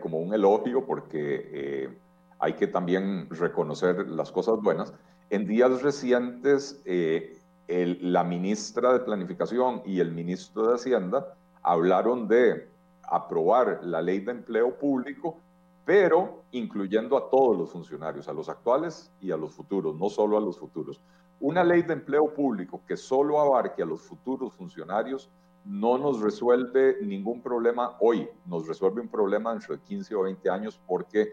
como 0.00 0.18
un 0.18 0.34
elogio 0.34 0.84
porque 0.84 1.48
eh, 1.52 1.98
hay 2.40 2.54
que 2.54 2.66
también 2.66 3.28
reconocer 3.30 4.08
las 4.08 4.32
cosas 4.32 4.60
buenas, 4.60 4.92
en 5.30 5.46
días 5.46 5.82
recientes 5.82 6.82
eh, 6.84 7.33
la 7.68 8.24
ministra 8.24 8.92
de 8.92 9.00
Planificación 9.00 9.82
y 9.84 10.00
el 10.00 10.12
ministro 10.12 10.68
de 10.68 10.74
Hacienda 10.74 11.34
hablaron 11.62 12.28
de 12.28 12.68
aprobar 13.02 13.80
la 13.82 14.02
ley 14.02 14.20
de 14.20 14.32
empleo 14.32 14.78
público, 14.78 15.38
pero 15.84 16.44
incluyendo 16.52 17.16
a 17.16 17.30
todos 17.30 17.56
los 17.56 17.70
funcionarios, 17.70 18.28
a 18.28 18.32
los 18.32 18.48
actuales 18.48 19.12
y 19.20 19.30
a 19.30 19.36
los 19.36 19.52
futuros, 19.52 19.96
no 19.96 20.08
solo 20.08 20.36
a 20.36 20.40
los 20.40 20.58
futuros. 20.58 21.00
Una 21.40 21.64
ley 21.64 21.82
de 21.82 21.94
empleo 21.94 22.32
público 22.32 22.80
que 22.86 22.96
solo 22.96 23.40
abarque 23.40 23.82
a 23.82 23.86
los 23.86 24.02
futuros 24.02 24.54
funcionarios 24.54 25.30
no 25.64 25.98
nos 25.98 26.20
resuelve 26.20 26.98
ningún 27.02 27.42
problema 27.42 27.96
hoy, 28.00 28.28
nos 28.46 28.68
resuelve 28.68 29.00
un 29.00 29.08
problema 29.08 29.52
dentro 29.52 29.74
de 29.74 29.82
15 29.82 30.14
o 30.14 30.22
20 30.22 30.50
años 30.50 30.80
porque 30.86 31.32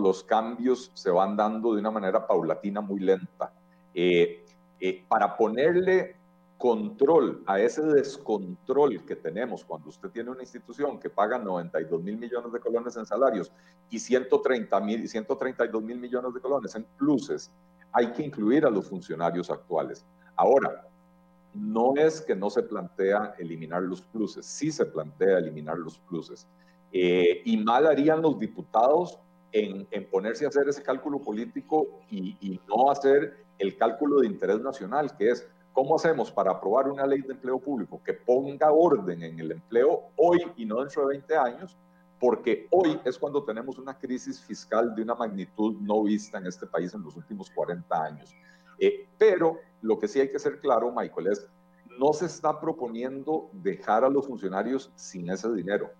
los 0.00 0.22
cambios 0.24 0.90
se 0.94 1.10
van 1.10 1.36
dando 1.36 1.74
de 1.74 1.80
una 1.80 1.90
manera 1.90 2.26
paulatina 2.26 2.80
muy 2.80 3.00
lenta. 3.00 3.52
Eh, 3.94 4.44
eh, 4.80 5.04
para 5.08 5.36
ponerle 5.36 6.16
control 6.58 7.42
a 7.46 7.60
ese 7.60 7.82
descontrol 7.82 9.04
que 9.04 9.16
tenemos 9.16 9.64
cuando 9.64 9.88
usted 9.88 10.08
tiene 10.10 10.30
una 10.30 10.42
institución 10.42 10.98
que 10.98 11.08
paga 11.08 11.38
92 11.38 12.02
mil 12.02 12.16
millones 12.16 12.52
de 12.52 12.60
colones 12.60 12.96
en 12.96 13.06
salarios 13.06 13.52
y 13.90 13.98
130 13.98 14.80
mil, 14.80 15.08
132 15.08 15.82
mil 15.82 15.98
millones 15.98 16.34
de 16.34 16.40
colones 16.40 16.74
en 16.74 16.84
pluses, 16.96 17.50
hay 17.92 18.12
que 18.12 18.24
incluir 18.24 18.66
a 18.66 18.70
los 18.70 18.88
funcionarios 18.88 19.50
actuales. 19.50 20.04
Ahora, 20.36 20.84
no 21.54 21.94
es 21.96 22.20
que 22.20 22.34
no 22.34 22.50
se 22.50 22.62
plantea 22.62 23.34
eliminar 23.38 23.82
los 23.82 24.02
pluses, 24.02 24.44
sí 24.44 24.70
se 24.70 24.84
plantea 24.84 25.38
eliminar 25.38 25.78
los 25.78 25.98
pluses. 25.98 26.46
Eh, 26.92 27.42
y 27.44 27.56
mal 27.56 27.86
harían 27.86 28.22
los 28.22 28.38
diputados 28.38 29.20
en, 29.52 29.86
ponerse 30.10 30.44
a 30.44 30.48
hacer 30.48 30.68
ese 30.68 30.82
cálculo 30.82 31.20
político 31.20 32.00
y, 32.10 32.60
no 32.68 32.90
hacer 32.90 33.44
el 33.58 33.76
cálculo 33.76 34.20
de 34.20 34.26
interés 34.26 34.60
nacional, 34.60 35.16
que 35.16 35.30
es 35.30 35.46
¿Cómo 35.72 35.94
hacemos 35.94 36.32
para 36.32 36.50
aprobar 36.50 36.88
una 36.88 37.06
ley 37.06 37.20
de 37.22 37.34
empleo 37.34 37.60
público 37.60 38.02
que 38.02 38.12
ponga 38.12 38.72
orden 38.72 39.22
en 39.22 39.38
el 39.38 39.52
empleo 39.52 40.10
hoy 40.16 40.38
y 40.56 40.66
no 40.66 40.80
dentro 40.80 41.02
de 41.02 41.08
20 41.10 41.36
años? 41.36 41.76
Porque 42.18 42.66
hoy 42.72 42.98
es 43.04 43.16
cuando 43.16 43.44
tenemos 43.44 43.78
una 43.78 43.96
crisis 43.96 44.40
fiscal 44.42 44.92
de 44.96 45.02
una 45.02 45.14
magnitud 45.14 45.76
no 45.80 46.02
vista 46.02 46.38
en 46.38 46.48
este 46.48 46.66
país 46.66 46.92
en 46.94 47.04
los 47.04 47.14
últimos 47.14 47.48
40 47.50 48.02
años. 48.02 48.34
Eh, 48.80 49.06
pero 49.18 49.58
lo 49.82 50.00
que 50.00 50.08
sí 50.08 50.18
hay 50.18 50.32
que 50.32 50.40
ser 50.40 50.58
claro, 50.58 50.90
Michael, 50.90 51.28
es 51.28 51.48
no 51.98 52.12
se 52.12 52.26
está 52.26 52.60
proponiendo 52.60 53.48
dejar 53.52 54.04
a 54.04 54.08
los 54.08 54.26
funcionarios 54.26 54.90
sin 54.96 55.30
ese 55.30 55.52
dinero. 55.52 55.90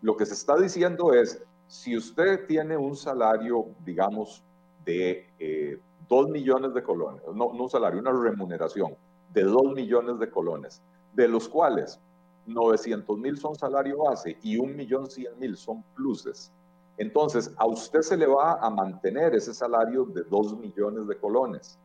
Lo 0.00 0.16
que 0.16 0.26
se 0.26 0.34
está 0.34 0.56
diciendo 0.56 1.12
es, 1.12 1.42
si 1.74 1.96
usted 1.96 2.46
tiene 2.46 2.76
un 2.76 2.94
salario, 2.94 3.66
digamos, 3.84 4.44
de 4.84 5.26
eh, 5.40 5.80
2 6.08 6.28
millones 6.28 6.72
de 6.72 6.84
colones, 6.84 7.20
no, 7.34 7.52
no 7.52 7.64
un 7.64 7.68
salario, 7.68 7.98
una 7.98 8.12
remuneración 8.12 8.94
de 9.32 9.42
2 9.42 9.74
millones 9.74 10.20
de 10.20 10.30
colones, 10.30 10.80
de 11.14 11.26
los 11.26 11.48
cuales 11.48 11.98
900 12.46 13.18
mil 13.18 13.36
son 13.38 13.56
salario 13.56 14.04
base 14.04 14.38
y 14.42 14.56
1.100.000 14.56 15.56
son 15.56 15.82
pluses. 15.96 16.52
Entonces, 16.96 17.52
a 17.56 17.66
usted 17.66 18.02
se 18.02 18.16
le 18.16 18.26
va 18.26 18.52
a 18.60 18.70
mantener 18.70 19.34
ese 19.34 19.52
salario 19.52 20.04
de 20.04 20.22
2 20.22 20.56
millones 20.56 21.08
de 21.08 21.18
colones, 21.18 21.76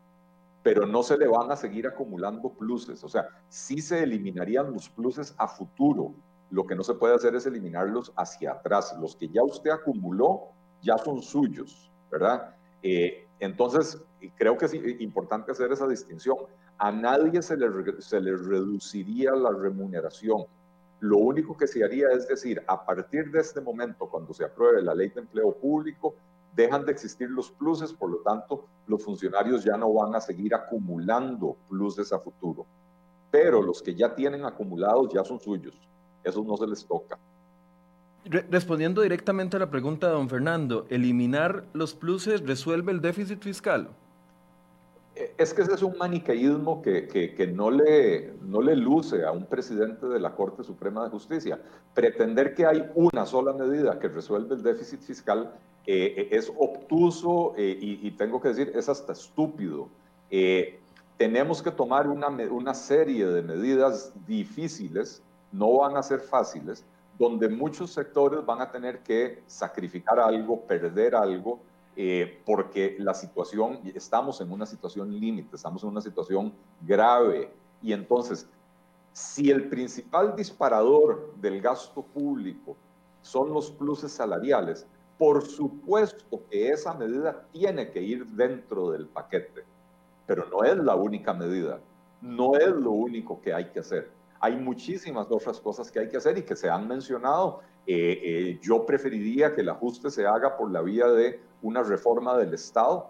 pero 0.62 0.86
no 0.86 1.02
se 1.02 1.18
le 1.18 1.28
van 1.28 1.52
a 1.52 1.56
seguir 1.56 1.88
acumulando 1.88 2.50
pluses. 2.50 3.04
O 3.04 3.10
sea, 3.10 3.28
sí 3.48 3.82
se 3.82 4.04
eliminarían 4.04 4.72
los 4.72 4.88
pluses 4.88 5.34
a 5.40 5.48
futuro. 5.48 6.14
Lo 6.52 6.66
que 6.66 6.76
no 6.76 6.84
se 6.84 6.96
puede 6.96 7.16
hacer 7.16 7.36
es 7.36 7.46
eliminarlos 7.46 8.12
hacia 8.16 8.54
atrás. 8.54 8.96
Los 9.00 9.16
que 9.16 9.30
ya 9.30 9.44
usted 9.44 9.72
acumuló 9.72 10.50
ya 10.82 10.98
son 10.98 11.22
suyos, 11.22 11.92
¿verdad? 12.12 12.56
Eh, 12.82 13.28
entonces, 13.40 14.02
creo 14.36 14.58
que 14.58 14.66
es 14.66 14.74
importante 14.74 15.52
hacer 15.52 15.72
esa 15.72 15.88
distinción. 15.88 16.38
A 16.78 16.92
nadie 16.92 17.42
se 17.42 17.58
le, 17.58 17.68
se 18.02 18.20
le 18.20 18.36
reduciría 18.36 19.32
la 19.32 19.52
remuneración. 19.52 20.46
Lo 21.02 21.18
único 21.18 21.56
que 21.56 21.68
se 21.68 21.84
haría 21.84 22.08
es 22.10 22.28
decir, 22.28 22.62
a 22.68 22.86
partir 22.86 23.32
de 23.32 23.40
este 23.40 23.62
momento, 23.62 24.10
cuando 24.10 24.34
se 24.34 24.44
apruebe 24.44 24.82
la 24.82 24.94
ley 24.94 25.10
de 25.10 25.22
empleo 25.22 25.54
público, 25.56 26.16
dejan 26.56 26.86
de 26.86 26.92
existir 26.92 27.30
los 27.30 27.52
pluses, 27.52 27.94
por 27.94 28.10
lo 28.10 28.18
tanto, 28.18 28.66
los 28.88 29.04
funcionarios 29.04 29.64
ya 29.64 29.78
no 29.78 29.94
van 29.94 30.16
a 30.16 30.20
seguir 30.20 30.54
acumulando 30.54 31.56
pluses 31.70 32.12
a 32.12 32.20
futuro. 32.20 32.66
Pero 33.32 33.62
los 33.62 33.82
que 33.82 33.96
ya 33.96 34.14
tienen 34.14 34.44
acumulados 34.44 35.14
ya 35.14 35.24
son 35.24 35.40
suyos. 35.40 35.80
Esos 36.24 36.46
no 36.46 36.58
se 36.58 36.68
les 36.68 36.86
toca. 36.86 37.18
Respondiendo 38.26 39.02
directamente 39.02 39.56
a 39.58 39.60
la 39.60 39.72
pregunta 39.72 40.08
de 40.08 40.14
don 40.14 40.30
Fernando, 40.30 40.86
¿eliminar 40.90 41.66
los 41.74 41.96
pluses 41.96 42.46
resuelve 42.46 42.92
el 42.92 43.02
déficit 43.02 43.42
fiscal? 43.42 43.90
Eh, 45.16 45.34
es 45.38 45.54
que 45.54 45.62
ese 45.62 45.74
es 45.74 45.82
un 45.82 45.98
maniqueísmo 45.98 46.82
que, 46.82 47.08
que, 47.08 47.48
no, 47.48 47.72
le, 47.72 48.34
no 48.42 48.62
le 48.62 48.76
luce 48.76 49.26
a 49.26 49.32
un 49.32 49.46
presidente 49.46 50.06
de 50.08 50.20
la 50.20 50.36
Corte 50.36 50.64
Suprema 50.64 51.04
de 51.04 51.10
Justicia. 51.10 51.60
Pretender 51.94 52.54
que 52.54 52.66
hay 52.66 52.90
una 52.94 53.26
sola 53.26 53.54
medida 53.54 54.00
que 54.00 54.10
resuelve 54.10 54.56
el 54.56 54.64
déficit 54.64 55.02
fiscal 55.02 55.52
eh, 55.88 56.28
es 56.32 56.52
obtuso 56.58 57.54
eh, 57.58 57.78
y, 57.82 58.06
y, 58.06 58.12
tengo 58.12 58.40
que 58.42 58.50
decir, 58.50 58.72
es 58.76 58.90
hasta 58.90 59.14
estúpido. 59.14 59.90
tenemos 61.18 61.64
que 61.64 61.72
tomar 61.72 62.08
una, 62.08 62.28
una 62.28 62.74
serie 62.74 63.26
de 63.26 63.42
medidas 63.42 64.14
difíciles, 64.28 65.24
no 65.52 65.78
van 65.78 65.98
a 65.98 66.04
ser 66.04 66.20
fáciles, 66.20 66.86
donde 67.18 67.50
muchos 67.50 67.92
sectores 67.92 68.46
van 68.46 68.62
a 68.62 68.72
tener 68.72 69.00
que 69.00 69.44
sacrificar 69.48 70.20
algo, 70.20 70.62
perder 70.62 71.16
algo, 71.16 71.60
eh, 71.96 72.42
porque 72.46 72.96
la 73.00 73.14
situación, 73.14 73.82
estamos 73.94 74.40
en 74.40 74.52
una 74.52 74.66
situación 74.66 75.20
límite, 75.20 75.56
estamos 75.56 75.84
en 75.84 75.90
una 75.90 76.02
situación 76.02 76.54
grave. 76.82 77.52
Y 77.82 77.92
entonces, 77.92 78.48
si 79.12 79.52
el 79.52 79.68
principal 79.68 80.36
disparador 80.36 81.34
del 81.42 81.62
gasto 81.62 82.02
público 82.02 82.78
son 83.22 83.52
los 83.52 83.70
pluses 83.72 84.14
salariales, 84.14 84.88
por 85.18 85.46
supuesto 85.46 86.42
que 86.50 86.70
esa 86.70 86.94
medida 86.94 87.46
tiene 87.52 87.92
que 87.92 88.02
ir 88.02 88.26
dentro 88.28 88.92
del 88.92 89.06
paquete, 89.08 89.66
pero 90.26 90.46
no 90.50 90.64
es 90.64 90.78
la 90.78 90.96
única 90.96 91.34
medida, 91.34 91.82
no 92.22 92.56
es 92.56 92.70
lo 92.70 92.92
único 92.92 93.42
que 93.42 93.54
hay 93.54 93.66
que 93.66 93.82
hacer. 93.82 94.10
Hay 94.40 94.56
muchísimas 94.56 95.28
otras 95.30 95.60
cosas 95.60 95.92
que 95.92 96.00
hay 96.00 96.10
que 96.10 96.18
hacer 96.18 96.38
y 96.38 96.44
que 96.44 96.56
se 96.56 96.70
han 96.70 96.88
mencionado. 96.88 97.62
Eh, 97.86 98.22
eh, 98.24 98.60
yo 98.62 98.86
preferiría 98.86 99.54
que 99.54 99.62
el 99.62 99.70
ajuste 99.70 100.10
se 100.12 100.26
haga 100.26 100.56
por 100.58 100.72
la 100.72 100.82
vía 100.82 101.08
de 101.08 101.42
una 101.62 101.84
reforma 101.84 102.38
del 102.38 102.54
Estado 102.54 103.10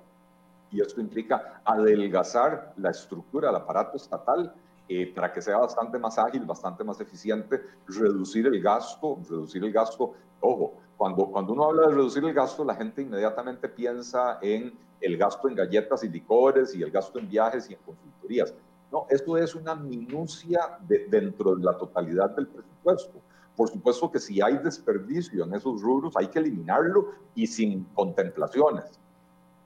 y 0.71 0.81
esto 0.81 1.01
implica 1.01 1.61
adelgazar 1.65 2.73
la 2.77 2.91
estructura 2.91 3.47
del 3.47 3.57
aparato 3.57 3.97
estatal 3.97 4.53
eh, 4.87 5.11
para 5.13 5.31
que 5.31 5.41
sea 5.41 5.57
bastante 5.57 5.99
más 5.99 6.17
ágil, 6.17 6.45
bastante 6.45 6.83
más 6.83 6.99
eficiente, 6.99 7.61
reducir 7.87 8.47
el 8.47 8.61
gasto, 8.61 9.19
reducir 9.29 9.63
el 9.63 9.71
gasto. 9.71 10.13
Ojo, 10.41 10.73
cuando, 10.97 11.27
cuando 11.27 11.53
uno 11.53 11.65
habla 11.65 11.87
de 11.87 11.95
reducir 11.95 12.23
el 12.23 12.33
gasto, 12.33 12.63
la 12.63 12.75
gente 12.75 13.01
inmediatamente 13.01 13.69
piensa 13.69 14.39
en 14.41 14.73
el 15.01 15.17
gasto 15.17 15.47
en 15.47 15.55
galletas 15.55 16.03
y 16.03 16.09
licores 16.09 16.75
y 16.75 16.83
el 16.83 16.91
gasto 16.91 17.19
en 17.19 17.29
viajes 17.29 17.69
y 17.69 17.73
en 17.73 17.79
consultorías. 17.81 18.53
No, 18.91 19.05
esto 19.09 19.37
es 19.37 19.53
una 19.55 19.75
minucia 19.75 20.79
dentro 20.87 21.55
de 21.55 21.63
la 21.63 21.77
totalidad 21.77 22.31
del 22.31 22.47
presupuesto. 22.47 23.21
Por 23.55 23.69
supuesto 23.69 24.09
que 24.11 24.19
si 24.19 24.41
hay 24.41 24.57
desperdicio 24.57 25.43
en 25.43 25.53
esos 25.53 25.81
rubros, 25.81 26.15
hay 26.15 26.27
que 26.27 26.39
eliminarlo 26.39 27.09
y 27.35 27.45
sin 27.45 27.83
contemplaciones. 27.93 28.99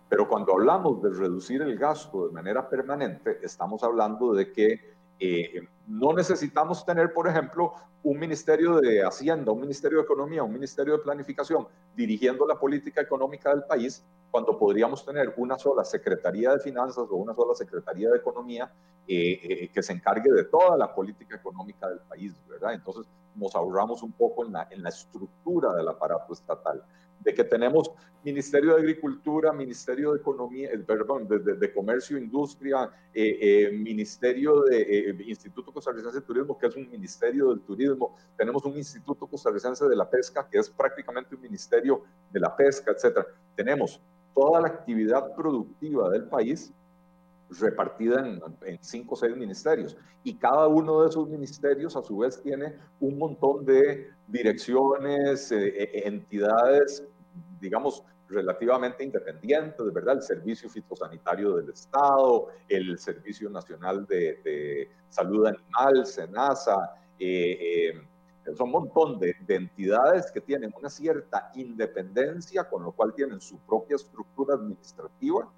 Pero 0.10 0.28
cuando 0.28 0.54
hablamos 0.54 1.02
de 1.02 1.10
reducir 1.10 1.62
el 1.62 1.78
gasto 1.78 2.28
de 2.28 2.34
manera 2.34 2.68
permanente, 2.68 3.40
estamos 3.42 3.84
hablando 3.84 4.34
de 4.34 4.52
que 4.52 4.94
eh, 5.26 5.66
no 5.88 6.12
necesitamos 6.12 6.86
tener, 6.86 7.14
por 7.14 7.30
ejemplo, 7.30 7.74
un 8.04 8.20
ministerio 8.20 8.82
de 8.82 9.04
Hacienda, 9.06 9.54
un 9.54 9.62
ministerio 9.62 10.00
de 10.00 10.04
Economía, 10.04 10.44
un 10.44 10.52
ministerio 10.52 10.98
de 10.98 11.00
Planificación 11.04 11.66
dirigiendo 11.96 12.46
la 12.46 12.60
política 12.60 13.00
económica 13.00 13.50
del 13.52 13.64
país, 13.64 14.04
cuando 14.30 14.58
podríamos 14.60 15.06
tener 15.06 15.34
una 15.38 15.58
sola 15.58 15.86
Secretaría 15.86 16.52
de 16.52 16.60
Finanzas 16.60 17.08
o 17.10 17.16
una 17.16 17.34
sola 17.34 17.56
Secretaría 17.56 18.10
de 18.10 18.18
Economía 18.18 18.70
eh, 19.08 19.40
eh, 19.44 19.70
que 19.74 19.82
se 19.82 19.94
encargue 19.94 20.30
de 20.30 20.44
toda 20.44 20.76
la 20.76 20.94
política 20.94 21.38
económica 21.38 21.88
del 21.88 22.00
país, 22.00 22.34
¿verdad? 22.50 22.74
Entonces 22.74 23.06
nos 23.36 23.56
ahorramos 23.56 24.04
un 24.04 24.12
poco 24.12 24.46
en 24.46 24.52
la, 24.52 24.68
en 24.72 24.84
la 24.84 24.90
estructura 24.90 25.74
del 25.74 25.88
aparato 25.88 26.34
estatal 26.34 26.84
de 27.20 27.34
que 27.34 27.44
tenemos 27.44 27.92
Ministerio 28.24 28.76
de 28.76 28.82
Agricultura, 28.82 29.52
Ministerio 29.52 30.14
de 30.14 30.20
Economía, 30.20 30.70
eh, 30.72 30.78
perdón, 30.80 31.28
de, 31.28 31.40
de, 31.40 31.74
Comercio 31.74 32.18
e 32.18 32.22
Industria, 32.22 32.90
eh, 33.14 33.38
eh, 33.42 33.72
Ministerio 33.72 34.62
de 34.62 35.24
Instituto 35.28 35.74
Costarricense 35.74 36.20
de 36.20 36.26
Turismo, 36.26 36.58
que 36.58 36.68
es 36.68 36.76
un 36.76 36.90
Ministerio 36.90 37.50
del 37.50 37.62
Turismo, 37.62 38.16
tenemos 38.38 38.64
un 38.64 38.78
Instituto 38.78 39.28
Costarricense 39.28 39.86
de 39.88 39.96
la 39.96 40.10
Pesca, 40.10 40.48
que 40.50 40.60
es 40.60 40.70
prácticamente 40.70 41.36
un 41.36 41.42
Ministerio 41.42 42.04
de 42.32 42.40
la 42.40 42.56
Pesca, 42.56 42.92
etcétera. 42.92 43.28
Tenemos 43.56 44.00
toda 44.34 44.62
la 44.62 44.68
actividad 44.68 45.36
productiva 45.36 46.10
del 46.10 46.24
país 46.24 46.72
repartida 47.60 48.20
en, 48.20 48.42
en, 48.66 48.78
cinco 48.82 49.16
o 49.16 49.18
seis 49.18 49.36
ministerios. 49.36 49.98
Y 50.24 50.36
cada 50.36 50.68
uno 50.68 51.02
de 51.02 51.10
esos 51.10 51.28
ministerios, 51.28 51.96
a 51.96 52.02
su 52.02 52.18
vez, 52.18 52.42
tiene 52.42 52.76
un 53.00 53.18
montón 53.18 53.66
de 53.66 54.10
direcciones, 54.28 55.52
entidades 55.52 57.04
digamos, 57.64 58.04
relativamente 58.28 59.04
independientes, 59.04 59.94
¿verdad? 59.94 60.16
El 60.16 60.22
Servicio 60.22 60.70
Fitosanitario 60.70 61.56
del 61.56 61.70
Estado, 61.70 62.50
el 62.68 62.98
Servicio 63.00 63.50
Nacional 63.50 64.06
de, 64.06 64.90
Salud 65.10 65.46
Animal, 65.46 66.06
SENASA, 66.06 66.96
eh, 67.20 67.94
eh, 67.94 68.56
son 68.58 68.68
un 68.68 68.72
montón 68.72 69.20
de, 69.20 69.36
entidades 69.48 70.32
que 70.32 70.42
tienen 70.42 70.74
una 70.78 70.90
cierta 70.90 71.52
independencia, 71.56 72.68
con 72.68 72.84
lo 72.84 72.92
cual 72.92 73.14
tienen 73.14 73.40
su 73.40 73.58
propia 73.60 73.96
estructura 73.96 74.56
administrativa, 74.56 75.50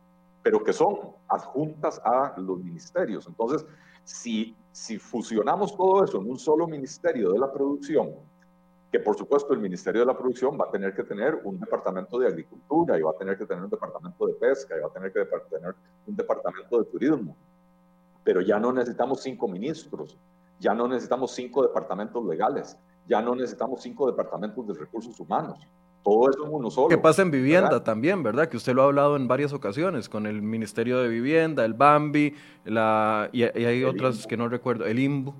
pero 0.45 0.63
que 0.63 0.73
son 0.73 0.99
adjuntas 1.27 1.99
a 2.05 2.35
los 2.37 2.59
ministerios. 2.59 3.25
Entonces, 3.25 3.65
si, 4.03 4.55
si 4.71 4.99
fusionamos 4.99 5.75
todo 5.75 6.03
eso 6.03 6.21
en 6.21 6.29
un 6.29 6.37
solo 6.37 6.67
ministerio 6.67 7.31
de 7.31 7.39
la 7.39 7.51
producción, 7.51 8.11
que 8.91 8.99
por 8.99 9.17
supuesto 9.17 9.55
el 9.55 9.59
Ministerio 9.59 10.01
de 10.01 10.05
la 10.05 10.15
Producción 10.15 10.55
va 10.55 10.65
a 10.65 10.71
tener 10.71 10.93
que 10.93 11.01
tener 11.01 11.41
un 11.45 11.59
departamento 11.59 12.19
de 12.19 12.27
agricultura 12.27 12.95
y 12.95 13.01
va 13.01 13.09
a 13.09 13.17
tener 13.17 13.39
que 13.39 13.47
tener 13.47 13.63
un 13.63 13.71
departamento 13.71 14.27
de 14.27 14.33
pesca 14.35 14.77
y 14.77 14.81
va 14.81 14.87
a 14.87 14.91
tener 14.91 15.11
que 15.11 15.25
tener 15.49 15.73
un 16.05 16.15
departamento 16.15 16.77
de 16.77 16.85
turismo. 16.91 17.35
Pero 18.23 18.41
ya 18.41 18.59
no 18.59 18.71
necesitamos 18.71 19.23
cinco 19.23 19.47
ministros, 19.47 20.15
ya 20.59 20.75
no 20.75 20.87
necesitamos 20.87 21.31
cinco 21.31 21.63
departamentos 21.63 22.23
legales, 22.23 22.77
ya 23.07 23.19
no 23.19 23.33
necesitamos 23.33 23.81
cinco 23.81 24.05
departamentos 24.05 24.67
de 24.67 24.75
recursos 24.75 25.19
humanos. 25.19 25.57
Todo 26.05 26.29
eso 26.29 26.45
en 26.45 26.53
uno 26.53 26.71
solo. 26.71 26.87
¿Qué 26.87 26.97
pasa 26.97 27.23
en 27.23 27.31
vivienda 27.31 27.83
también, 27.83 28.23
¿verdad? 28.23 28.47
Que 28.47 28.55
usted 28.55 28.73
lo 28.73 28.83
ha 28.83 28.85
hablado 28.85 29.17
en 29.17 29.27
varias 29.27 29.51
ocasiones, 29.51 30.07
con 30.07 30.25
el 30.25 30.41
Ministerio 30.41 30.99
de 30.99 31.09
Vivienda, 31.09 31.65
el 31.65 31.73
BAMBI, 31.73 32.33
la, 32.65 33.29
y, 33.33 33.43
hay 33.43 33.83
otras 33.83 34.25
que 34.25 34.37
no 34.37 34.47
recuerdo, 34.47 34.85
el 34.85 34.99
IMBU. 34.99 35.33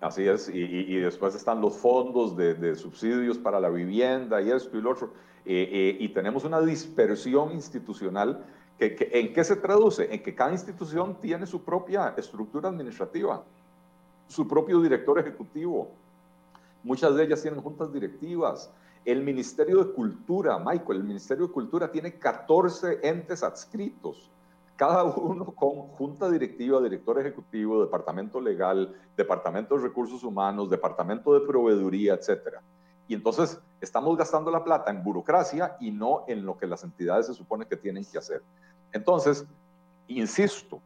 Así 0.00 0.26
es, 0.26 0.48
y, 0.48 0.96
después 0.96 1.34
están 1.34 1.60
los 1.60 1.76
fondos 1.76 2.36
de, 2.36 2.74
subsidios 2.76 3.36
para 3.36 3.60
la 3.60 3.68
vivienda 3.68 4.40
y 4.40 4.50
esto 4.50 4.78
y 4.78 4.80
lo 4.80 4.92
otro. 4.92 5.12
y 5.44 6.08
tenemos 6.10 6.44
una 6.44 6.60
dispersión 6.60 7.52
institucional 7.52 8.44
¿En 8.78 9.32
qué 9.32 9.44
se 9.44 9.56
traduce? 9.56 10.12
En 10.12 10.22
que 10.22 10.34
cada 10.34 10.52
institución 10.52 11.16
tiene 11.20 11.46
su 11.46 11.62
propia 11.62 12.14
estructura 12.16 12.68
administrativa, 12.68 13.44
su 14.26 14.48
propio 14.48 14.80
director 14.80 15.18
ejecutivo. 15.18 15.90
Muchas 16.82 17.14
de 17.14 17.24
ellas 17.24 17.40
tienen 17.40 17.60
juntas 17.60 17.92
directivas. 17.92 18.70
El 19.04 19.22
Ministerio 19.22 19.84
de 19.84 19.92
Cultura, 19.92 20.58
Michael, 20.58 20.98
el 20.98 21.04
Ministerio 21.04 21.46
de 21.46 21.52
Cultura 21.52 21.90
tiene 21.90 22.18
14 22.18 23.00
entes 23.02 23.42
adscritos, 23.42 24.30
cada 24.76 25.04
uno 25.04 25.46
con 25.46 25.88
junta 25.88 26.30
directiva, 26.30 26.80
director 26.80 27.20
ejecutivo, 27.20 27.82
departamento 27.82 28.40
legal, 28.40 28.94
departamento 29.16 29.76
de 29.76 29.82
recursos 29.82 30.24
humanos, 30.24 30.70
departamento 30.70 31.34
de 31.38 31.46
proveeduría, 31.46 32.14
etcétera. 32.14 32.60
Y 33.06 33.14
entonces 33.14 33.60
estamos 33.80 34.16
gastando 34.16 34.50
la 34.50 34.64
plata 34.64 34.90
en 34.90 35.04
burocracia 35.04 35.76
y 35.78 35.90
no 35.90 36.24
en 36.26 36.44
lo 36.44 36.56
que 36.56 36.66
las 36.66 36.82
entidades 36.82 37.26
se 37.26 37.34
supone 37.34 37.66
que 37.66 37.76
tienen 37.76 38.04
que 38.04 38.18
hacer. 38.18 38.42
Entonces, 38.92 39.44
insisto, 40.08 40.80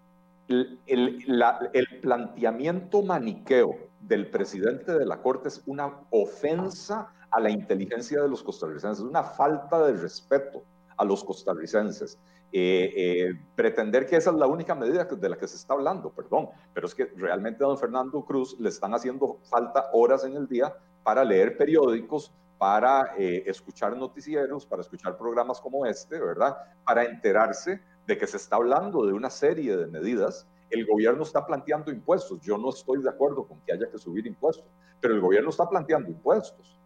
el, 0.48 2.00
planteamiento 2.02 3.02
maniqueo 3.02 3.76
del 4.00 4.31
presidente 4.31 4.92
de 4.92 5.07
la 5.07 5.20
Corte 5.20 5.48
es 5.48 5.62
una 5.66 5.92
ofensa 6.11 7.12
a 7.30 7.40
la 7.40 7.50
inteligencia 7.50 8.22
de 8.22 8.28
los 8.28 8.42
costarricenses, 8.42 9.04
una 9.04 9.22
falta 9.22 9.86
de 9.86 9.94
respeto 9.94 10.62
a 10.96 11.04
los 11.04 11.24
costarricenses. 11.24 12.18
Eh, 12.50 12.92
eh, 12.96 13.40
pretender 13.54 14.06
que 14.06 14.16
esa 14.16 14.30
es 14.30 14.36
la 14.36 14.46
única 14.46 14.74
medida 14.74 15.04
de 15.04 15.28
la 15.28 15.36
que 15.36 15.46
se 15.46 15.56
está 15.56 15.74
hablando, 15.74 16.10
perdón, 16.10 16.48
pero 16.72 16.86
es 16.86 16.94
que 16.94 17.04
realmente 17.16 17.62
a 17.62 17.66
don 17.66 17.76
Fernando 17.76 18.24
Cruz 18.24 18.58
le 18.58 18.70
están 18.70 18.94
haciendo 18.94 19.38
falta 19.50 19.90
horas 19.92 20.24
en 20.24 20.34
el 20.34 20.48
día 20.48 20.74
para 21.02 21.24
leer 21.24 21.58
periódicos, 21.58 22.32
para 22.56 23.14
eh, 23.18 23.44
escuchar 23.46 23.96
noticieros, 23.96 24.64
para 24.64 24.82
escuchar 24.82 25.16
programas 25.16 25.60
como 25.60 25.86
este, 25.86 26.18
¿verdad? 26.18 26.56
Para 26.84 27.04
enterarse 27.04 27.80
de 28.06 28.18
que 28.18 28.26
se 28.26 28.38
está 28.38 28.56
hablando 28.56 29.06
de 29.06 29.12
una 29.12 29.30
serie 29.30 29.76
de 29.76 29.86
medidas. 29.86 30.46
El 30.70 30.86
gobierno 30.86 31.22
está 31.22 31.46
planteando 31.46 31.92
impuestos. 31.92 32.40
Yo 32.40 32.58
no 32.58 32.70
estoy 32.70 33.02
de 33.02 33.08
acuerdo 33.08 33.46
con 33.46 33.60
que 33.60 33.72
haya 33.72 33.90
que 33.90 33.98
subir 33.98 34.26
impuestos, 34.26 34.66
pero 35.00 35.14
el 35.14 35.20
gobierno 35.20 35.50
está 35.50 35.68
planteando 35.68 36.10
impuestos. 36.10 36.77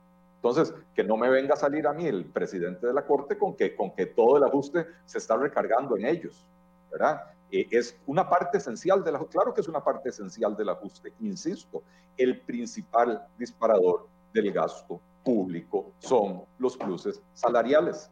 Entonces, 0.43 0.75
que 0.93 1.05
no 1.05 1.17
me 1.17 1.31
venga 1.31 1.55
a 1.55 1.57
salir 1.57 1.87
a 1.87 1.93
mí 1.93 2.05
el 2.05 2.25
presidente 2.25 2.89
de 2.89 2.93
la 2.93 3.07
Corte 3.07 3.39
con 3.39 3.55
que, 3.55 3.77
con 3.77 3.93
que 3.93 4.07
todo 4.07 4.39
el 4.39 4.43
ajuste 4.43 4.87
se 5.07 5.19
está 5.19 5.37
recargando 5.37 5.97
en 5.97 6.05
ellos, 6.05 6.45
¿verdad? 6.91 7.23
Eh, 7.53 7.69
es 7.71 7.97
una 8.07 8.29
parte 8.29 8.59
esencial 8.59 9.05
del 9.05 9.15
ajuste, 9.15 9.35
claro 9.35 9.55
que 9.55 9.61
es 9.61 9.69
una 9.69 9.85
parte 9.85 10.09
esencial 10.09 10.57
del 10.57 10.71
ajuste, 10.71 11.13
insisto, 11.21 11.85
el 12.17 12.41
principal 12.41 13.25
disparador 13.39 14.09
del 14.33 14.51
gasto 14.51 15.01
público 15.23 15.93
son 16.01 16.43
los 16.59 16.77
pluses 16.77 17.23
salariales. 17.35 18.11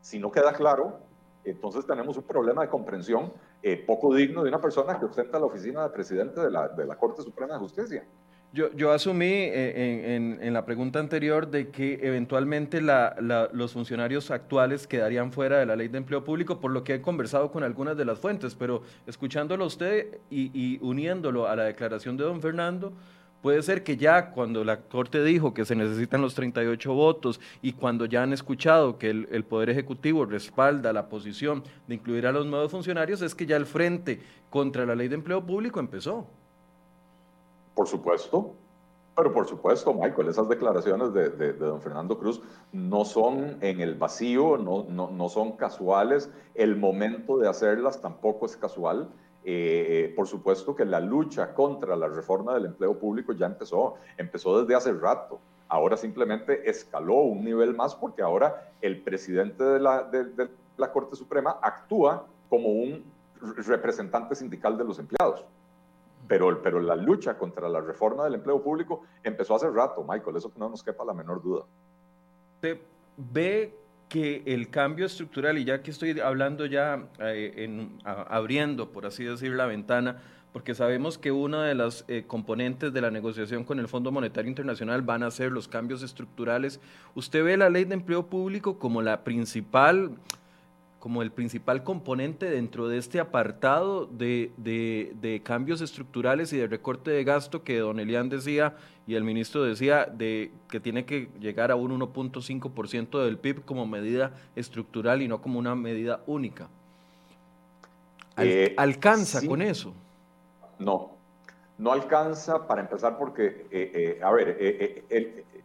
Si 0.00 0.18
no 0.18 0.32
queda 0.32 0.54
claro, 0.54 1.00
entonces 1.44 1.84
tenemos 1.86 2.16
un 2.16 2.22
problema 2.22 2.62
de 2.62 2.68
comprensión 2.68 3.30
eh, 3.62 3.76
poco 3.76 4.14
digno 4.14 4.42
de 4.42 4.48
una 4.48 4.60
persona 4.60 4.98
que 4.98 5.04
ostenta 5.04 5.38
la 5.38 5.44
oficina 5.44 5.82
de 5.82 5.90
presidente 5.90 6.40
de 6.40 6.50
la, 6.50 6.68
de 6.68 6.86
la 6.86 6.96
Corte 6.96 7.20
Suprema 7.20 7.52
de 7.52 7.58
Justicia. 7.58 8.06
Yo, 8.52 8.70
yo 8.74 8.92
asumí 8.92 9.30
eh, 9.30 10.38
en, 10.40 10.52
la 10.52 10.66
pregunta 10.66 10.98
anterior 10.98 11.50
de 11.50 11.70
que 11.70 12.00
eventualmente 12.02 12.82
los 12.82 13.72
funcionarios 13.72 14.30
actuales 14.30 14.86
quedarían 14.86 15.32
fuera 15.32 15.58
de 15.58 15.64
la 15.64 15.74
ley 15.74 15.88
de 15.88 15.96
empleo 15.96 16.22
público, 16.22 16.60
por 16.60 16.70
lo 16.70 16.84
que 16.84 16.96
he 16.96 17.00
conversado 17.00 17.50
con 17.50 17.64
algunas 17.64 17.96
de 17.96 18.04
las 18.04 18.18
fuentes, 18.18 18.54
pero 18.54 18.82
escuchándolo 19.06 19.64
usted 19.64 20.18
y, 20.28 20.50
y 20.52 20.78
uniéndolo 20.82 21.48
a 21.48 21.56
la 21.56 21.64
declaración 21.64 22.18
de 22.18 22.24
don 22.24 22.42
Fernando, 22.42 22.92
Puede 23.42 23.60
ser 23.62 23.82
que 23.82 23.96
ya 23.96 24.30
cuando 24.30 24.62
la 24.62 24.82
Corte 24.82 25.24
dijo 25.24 25.52
que 25.52 25.64
se 25.64 25.74
necesitan 25.74 26.22
los 26.22 26.34
38 26.34 26.94
votos 26.94 27.40
y 27.60 27.72
cuando 27.72 28.06
ya 28.06 28.22
han 28.22 28.32
escuchado 28.32 28.98
que 28.98 29.10
el, 29.10 29.44
Poder 29.44 29.68
Ejecutivo 29.68 30.24
respalda 30.24 30.92
la 30.92 31.08
posición 31.08 31.64
de 31.88 31.96
incluir 31.96 32.28
a 32.28 32.32
los 32.32 32.46
nuevos 32.46 32.70
funcionarios, 32.70 33.20
es 33.20 33.34
que 33.34 33.44
ya 33.44 33.56
el 33.56 33.66
frente 33.66 34.20
contra 34.48 34.86
la 34.86 34.94
ley 34.94 35.08
de 35.08 35.16
empleo 35.16 35.44
público 35.44 35.80
empezó. 35.80 36.28
Por 37.74 37.88
supuesto, 37.88 38.54
pero 39.16 39.32
por 39.32 39.46
supuesto, 39.46 39.92
Michael, 39.92 40.28
esas 40.28 40.48
declaraciones 40.48 41.12
de, 41.12 41.52
don 41.52 41.80
Fernando 41.80 42.18
Cruz 42.18 42.40
no 42.72 43.04
son 43.04 43.58
en 43.60 43.80
el 43.80 43.94
vacío, 43.94 44.56
no, 44.56 44.86
no, 44.88 45.10
no 45.10 45.28
son 45.28 45.52
casuales, 45.52 46.30
el 46.54 46.76
momento 46.76 47.38
de 47.38 47.48
hacerlas 47.48 48.00
tampoco 48.00 48.46
es 48.46 48.56
casual. 48.56 49.08
Eh, 49.44 50.04
eh, 50.10 50.12
por 50.14 50.28
supuesto 50.28 50.76
que 50.76 50.84
la 50.84 51.00
lucha 51.00 51.52
contra 51.52 51.96
la 51.96 52.06
reforma 52.06 52.54
del 52.54 52.66
empleo 52.66 52.96
público 52.96 53.32
ya 53.32 53.46
empezó, 53.46 53.94
empezó 54.16 54.60
desde 54.60 54.74
hace 54.74 54.92
rato. 54.92 55.40
Ahora 55.68 55.96
simplemente 55.96 56.70
escaló 56.70 57.16
un 57.16 57.44
nivel 57.44 57.74
más 57.74 57.94
porque 57.94 58.22
ahora 58.22 58.72
el 58.80 59.02
presidente 59.02 59.64
de 59.64 59.80
la, 59.80 60.04
de, 60.04 60.48
la 60.76 60.92
Corte 60.92 61.16
Suprema 61.16 61.58
actúa 61.60 62.24
como 62.48 62.68
un 62.68 63.04
representante 63.66 64.36
sindical 64.36 64.78
de 64.78 64.84
los 64.84 64.98
empleados. 64.98 65.44
Pero, 66.32 66.62
pero 66.62 66.80
la 66.80 66.96
lucha 66.96 67.36
contra 67.36 67.68
la 67.68 67.82
reforma 67.82 68.24
del 68.24 68.36
empleo 68.36 68.62
público 68.62 69.02
empezó 69.22 69.54
hace 69.54 69.68
rato, 69.68 70.02
Michael, 70.02 70.34
eso 70.34 70.50
no 70.56 70.70
nos 70.70 70.82
quepa 70.82 71.04
la 71.04 71.12
menor 71.12 71.42
duda. 71.42 71.66
¿Usted 72.54 72.78
ve 73.18 73.76
que 74.08 74.42
el 74.46 74.70
cambio 74.70 75.04
estructural, 75.04 75.58
y 75.58 75.64
ya 75.66 75.82
que 75.82 75.90
estoy 75.90 76.18
hablando 76.20 76.64
ya, 76.64 77.06
eh, 77.18 77.52
en, 77.58 77.98
abriendo, 78.06 78.92
por 78.92 79.04
así 79.04 79.24
decir, 79.24 79.52
la 79.52 79.66
ventana, 79.66 80.22
porque 80.54 80.74
sabemos 80.74 81.18
que 81.18 81.32
una 81.32 81.64
de 81.64 81.74
las 81.74 82.06
eh, 82.08 82.24
componentes 82.26 82.94
de 82.94 83.02
la 83.02 83.10
negociación 83.10 83.64
con 83.64 83.78
el 83.78 83.86
Fondo 83.86 84.10
Monetario 84.10 84.48
Internacional 84.48 85.02
van 85.02 85.24
a 85.24 85.30
ser 85.30 85.52
los 85.52 85.68
cambios 85.68 86.02
estructurales. 86.02 86.80
¿Usted 87.14 87.44
ve 87.44 87.58
la 87.58 87.68
ley 87.68 87.84
de 87.84 87.92
empleo 87.92 88.24
público 88.28 88.78
como 88.78 89.02
la 89.02 89.22
principal 89.22 90.12
como 91.02 91.22
el 91.22 91.32
principal 91.32 91.82
componente 91.82 92.48
dentro 92.48 92.86
de 92.86 92.96
este 92.96 93.18
apartado 93.18 94.06
de, 94.06 94.52
de, 94.56 95.42
cambios 95.42 95.80
estructurales 95.80 96.52
y 96.52 96.58
de 96.58 96.68
recorte 96.68 97.10
de 97.10 97.24
gasto 97.24 97.64
que 97.64 97.80
don 97.80 97.98
Elian 97.98 98.28
decía 98.28 98.76
y 99.04 99.16
el 99.16 99.24
ministro 99.24 99.64
decía 99.64 100.06
de 100.06 100.52
que 100.68 100.78
tiene 100.78 101.04
que 101.04 101.28
llegar 101.40 101.72
a 101.72 101.74
un 101.74 101.98
1.5% 101.98 103.24
del 103.24 103.36
PIB 103.36 103.64
como 103.64 103.84
medida 103.84 104.30
estructural 104.54 105.22
y 105.22 105.26
no 105.26 105.42
como 105.42 105.58
una 105.58 105.74
medida 105.74 106.20
única. 106.28 106.68
Eh, 108.36 108.72
¿Alcanza 108.76 109.44
con 109.44 109.60
eso? 109.60 109.92
No, 110.78 111.16
no 111.78 111.90
alcanza 111.90 112.68
para 112.68 112.80
empezar 112.80 113.18
porque, 113.18 113.66
eh, 113.72 114.18
eh, 114.20 114.20
a 114.22 114.30
ver, 114.30 115.02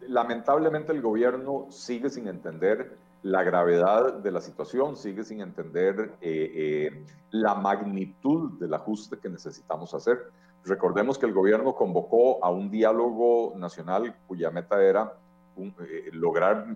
lamentablemente 0.08 0.90
el 0.90 1.00
gobierno 1.00 1.68
sigue 1.70 2.10
sin 2.10 2.26
entender 2.26 3.06
la 3.22 3.42
gravedad 3.42 4.14
de 4.14 4.30
la 4.30 4.40
situación, 4.40 4.96
sigue 4.96 5.24
sin 5.24 5.40
entender 5.40 6.14
eh, 6.20 6.52
eh, 6.90 7.04
la 7.30 7.54
magnitud 7.54 8.58
del 8.58 8.74
ajuste 8.74 9.18
que 9.18 9.28
necesitamos 9.28 9.92
hacer. 9.94 10.30
Recordemos 10.64 11.18
que 11.18 11.26
el 11.26 11.32
gobierno 11.32 11.74
convocó 11.74 12.44
a 12.44 12.50
un 12.50 12.70
diálogo 12.70 13.54
nacional 13.56 14.14
cuya 14.26 14.50
meta 14.50 14.82
era 14.82 15.14
eh, 15.56 16.10
lograr 16.12 16.66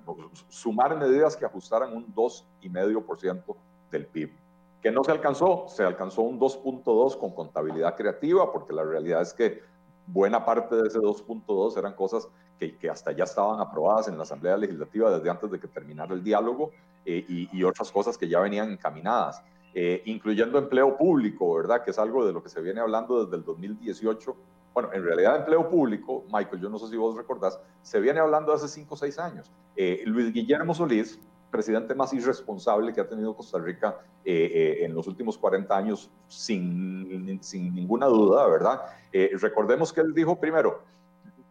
sumar 0.48 0.98
medidas 0.98 1.36
que 1.36 1.44
ajustaran 1.44 1.96
un 1.96 2.12
2,5% 2.14 3.56
del 3.90 4.06
PIB. 4.06 4.32
Que 4.80 4.90
no 4.90 5.04
se 5.04 5.12
alcanzó, 5.12 5.66
se 5.68 5.84
alcanzó 5.84 6.22
un 6.22 6.40
2.2 6.40 7.16
con 7.18 7.32
contabilidad 7.32 7.94
creativa, 7.94 8.50
porque 8.50 8.72
la 8.72 8.82
realidad 8.82 9.22
es 9.22 9.32
que 9.32 9.60
buena 10.08 10.44
parte 10.44 10.74
de 10.74 10.88
ese 10.88 10.98
2.2 10.98 11.78
eran 11.78 11.94
cosas 11.94 12.28
que, 12.58 12.76
que, 12.76 12.90
hasta 12.90 13.12
ya 13.12 13.24
estaban 13.24 13.60
aprobadas 13.60 14.08
en 14.08 14.16
la 14.16 14.22
Asamblea 14.22 14.56
Legislativa 14.56 15.10
desde 15.10 15.30
antes 15.30 15.50
de 15.50 15.58
que 15.58 15.68
terminara 15.68 16.14
el 16.14 16.22
diálogo 16.22 16.70
eh, 17.04 17.24
y, 17.52 17.64
otras 17.64 17.90
cosas 17.90 18.16
que 18.16 18.28
ya 18.28 18.40
venían 18.40 18.70
encaminadas, 18.70 19.42
eh, 19.74 20.02
incluyendo 20.06 20.58
empleo 20.58 20.96
público, 20.96 21.54
¿verdad? 21.54 21.82
Que 21.84 21.90
es 21.90 21.98
algo 21.98 22.24
de 22.26 22.32
lo 22.32 22.42
que 22.42 22.48
se 22.48 22.60
viene 22.60 22.80
hablando 22.80 23.24
desde 23.24 23.36
el 23.36 23.44
2018. 23.44 24.36
Bueno, 24.74 24.90
en 24.92 25.04
realidad 25.04 25.36
empleo 25.36 25.68
público, 25.68 26.24
Michael, 26.32 26.60
yo 26.60 26.68
no 26.68 26.78
sé 26.78 26.88
si 26.88 26.96
vos 26.96 27.16
recordás, 27.16 27.60
se 27.82 28.00
viene 28.00 28.20
hablando 28.20 28.52
hace 28.52 28.68
5 28.68 28.94
o 28.94 28.96
6 28.96 29.18
años. 29.18 29.50
Eh, 29.76 30.02
Luis 30.06 30.32
Guillermo 30.32 30.74
Solís, 30.74 31.18
presidente 31.52 31.94
más 31.94 32.12
irresponsable 32.12 32.92
que 32.92 33.00
ha 33.00 33.08
tenido 33.08 33.36
Costa 33.36 33.58
Rica 33.58 33.98
eh, 34.24 34.50
eh, 34.52 34.84
en 34.84 34.94
los 34.94 35.06
últimos 35.06 35.38
40 35.38 35.76
años, 35.76 36.10
sin, 36.26 37.38
sin 37.42 37.72
ninguna 37.72 38.06
duda, 38.06 38.48
¿verdad? 38.48 38.80
Eh, 39.12 39.30
recordemos 39.40 39.92
que 39.92 40.00
él 40.00 40.12
dijo 40.14 40.40
primero, 40.40 40.82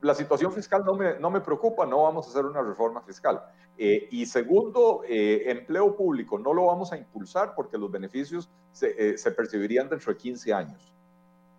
la 0.02 0.16
situación 0.16 0.52
fiscal 0.52 0.84
no 0.86 0.96
me, 0.96 1.20
no 1.20 1.30
me 1.30 1.42
preocupa, 1.42 1.86
no 1.86 2.04
vamos 2.04 2.28
a 2.28 2.30
hacer 2.30 2.46
una 2.46 2.62
reforma 2.62 3.02
fiscal. 3.02 3.42
y 3.78 4.26
segundo, 4.26 5.02
empleo 5.08 5.96
público, 5.96 6.38
no 6.38 6.54
lo 6.54 6.66
vamos 6.66 6.92
a 6.92 6.98
impulsar 6.98 7.54
porque 7.56 7.78
los 7.78 7.90
beneficios 7.90 8.50
se, 8.72 9.18
se 9.18 9.32
percibirían 9.32 9.90
dentro 9.90 10.12
de 10.12 10.18
15 10.18 10.54
años. 10.54 10.94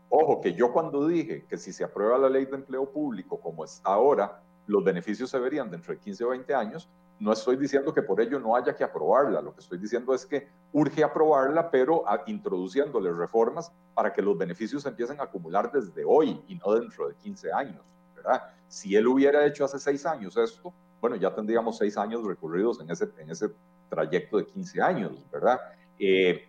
Ojo, 0.09 0.41
que 0.41 0.53
yo 0.53 0.73
cuando 0.73 1.07
dije 1.07 1.47
que 1.49 1.57
si 1.57 1.73
se 1.73 1.85
aprueba 1.85 2.19
la 2.19 2.29
ley 2.29 2.45
de 2.45 2.57
empleo 2.57 2.85
público 2.91 3.41
como 3.41 3.65
está 3.65 3.95
ahora, 3.95 4.43
los 4.67 4.85
beneficios 4.85 5.31
se 5.31 5.39
verían 5.39 5.71
dentro 5.71 5.95
de 5.95 6.01
15 6.01 6.25
o 6.25 6.29
20 6.29 6.55
años, 6.55 6.89
no 7.19 7.33
estoy 7.33 7.57
diciendo 7.57 7.95
que 7.95 8.03
por 8.03 8.21
ello 8.21 8.41
no 8.41 8.57
haya 8.57 8.75
que 8.75 8.85
aprobarla, 8.85 9.41
lo 9.41 9.55
que 9.55 9.61
estoy 9.61 9.79
diciendo 9.79 10.13
es 10.13 10.27
que 10.27 10.49
urge 10.73 11.05
aprobarla, 11.05 11.71
pero 11.71 12.05
introduciéndole 12.27 13.13
reformas 13.13 13.73
para 13.95 14.13
que 14.13 14.21
los 14.21 14.37
beneficios 14.37 14.85
empiecen 14.87 15.21
a 15.21 15.25
acumular 15.25 15.71
desde 15.71 16.05
hoy 16.05 16.43
y 16.49 16.57
no 16.57 16.75
dentro 16.75 17.09
de 17.09 17.15
15 17.15 17.53
años. 17.53 17.83
¿Verdad? 18.23 18.43
Si 18.69 18.97
él 18.97 19.07
hubiera 19.07 19.45
hecho 19.47 19.65
hace 19.65 19.79
seis 19.79 20.07
años 20.07 20.37
esto, 20.37 20.73
bueno, 21.01 21.17
ya 21.17 21.35
tendríamos 21.35 21.79
seis 21.79 21.99
años 21.99 22.25
recorridos 22.25 22.81
en 22.81 22.91
ese, 22.91 23.11
en 23.19 23.31
ese 23.31 23.51
trayecto 23.93 24.39
de 24.39 24.47
15 24.47 24.81
años, 24.81 25.27
¿verdad? 25.31 25.61
Eh, 25.99 26.49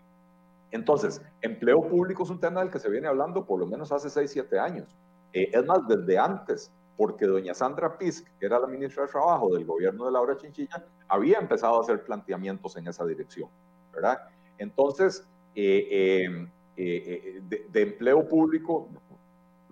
entonces, 0.71 1.21
empleo 1.41 1.81
público 1.81 2.23
es 2.23 2.29
un 2.29 2.39
tema 2.39 2.61
del 2.61 2.69
que 2.69 2.79
se 2.79 2.89
viene 2.89 3.07
hablando 3.07 3.45
por 3.45 3.59
lo 3.59 3.65
menos 3.65 3.91
hace 3.91 4.09
6, 4.09 4.31
7 4.31 4.59
años. 4.59 4.95
Eh, 5.33 5.49
es 5.51 5.65
más, 5.65 5.87
desde 5.87 6.17
antes, 6.17 6.71
porque 6.95 7.25
doña 7.25 7.53
Sandra 7.53 7.97
Pisk, 7.97 8.27
que 8.39 8.45
era 8.45 8.59
la 8.59 8.67
ministra 8.67 9.03
de 9.03 9.09
Trabajo 9.09 9.53
del 9.53 9.65
gobierno 9.65 10.05
de 10.05 10.11
Laura 10.11 10.37
Chinchilla, 10.37 10.85
había 11.07 11.39
empezado 11.39 11.77
a 11.77 11.81
hacer 11.81 12.03
planteamientos 12.03 12.77
en 12.77 12.87
esa 12.87 13.05
dirección, 13.05 13.49
¿verdad? 13.91 14.19
Entonces, 14.57 15.27
eh, 15.55 16.47
de, 16.75 17.81
empleo 17.81 18.27
público 18.27 18.89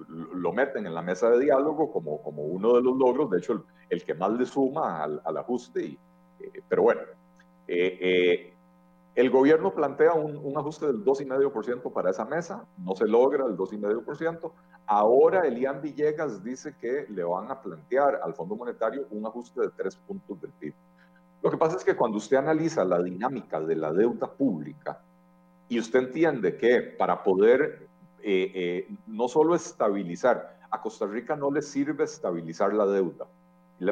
lo 0.07 0.53
meten 0.53 0.85
en 0.85 0.93
la 0.93 1.01
mesa 1.01 1.29
de 1.29 1.39
diálogo 1.39 1.91
como, 1.91 2.21
como 2.21 2.43
uno 2.43 2.75
de 2.75 2.81
los 2.81 2.97
logros, 2.97 3.29
de 3.29 3.39
hecho, 3.39 3.65
el, 3.89 4.03
que 4.03 4.13
más 4.13 4.31
le 4.31 4.45
suma 4.45 5.03
al, 5.03 5.21
al 5.23 5.37
ajuste, 5.37 5.83
y, 5.83 5.99
pero 6.67 6.83
bueno, 6.83 7.01
eh, 7.67 7.97
eh, 8.01 8.53
el 9.15 9.29
gobierno 9.29 9.73
plantea 9.73 10.13
un, 10.13 10.37
un 10.37 10.57
ajuste 10.57 10.87
del 10.87 11.03
2,5% 11.03 11.91
para 11.91 12.11
esa 12.11 12.25
mesa, 12.25 12.65
no 12.77 12.95
se 12.95 13.07
logra 13.07 13.45
el 13.45 13.57
2,5%. 13.57 14.51
Ahora 14.87 15.45
Elian 15.45 15.81
Villegas 15.81 16.43
dice 16.43 16.75
que 16.79 17.05
le 17.09 17.23
van 17.23 17.51
a 17.51 17.61
plantear 17.61 18.21
al 18.23 18.33
Fondo 18.33 18.55
Monetario 18.55 19.05
un 19.11 19.25
ajuste 19.25 19.61
de 19.61 19.69
3 19.69 19.95
puntos 19.97 20.41
del 20.41 20.51
PIB. 20.51 20.73
Lo 21.41 21.49
que 21.49 21.57
pasa 21.57 21.77
es 21.77 21.83
que 21.83 21.95
cuando 21.95 22.17
usted 22.17 22.37
analiza 22.37 22.85
la 22.85 23.01
dinámica 23.01 23.59
de 23.59 23.75
la 23.75 23.91
deuda 23.91 24.31
pública 24.31 25.01
y 25.67 25.79
usted 25.79 25.99
entiende 25.99 26.57
que 26.57 26.81
para 26.81 27.23
poder 27.23 27.87
eh, 28.23 28.87
no 29.07 29.27
solo 29.27 29.55
estabilizar, 29.55 30.59
a 30.69 30.81
Costa 30.81 31.05
Rica 31.05 31.35
no 31.35 31.51
le 31.51 31.61
sirve 31.61 32.03
estabilizar 32.03 32.73
la 32.73 32.85
deuda, 32.85 33.27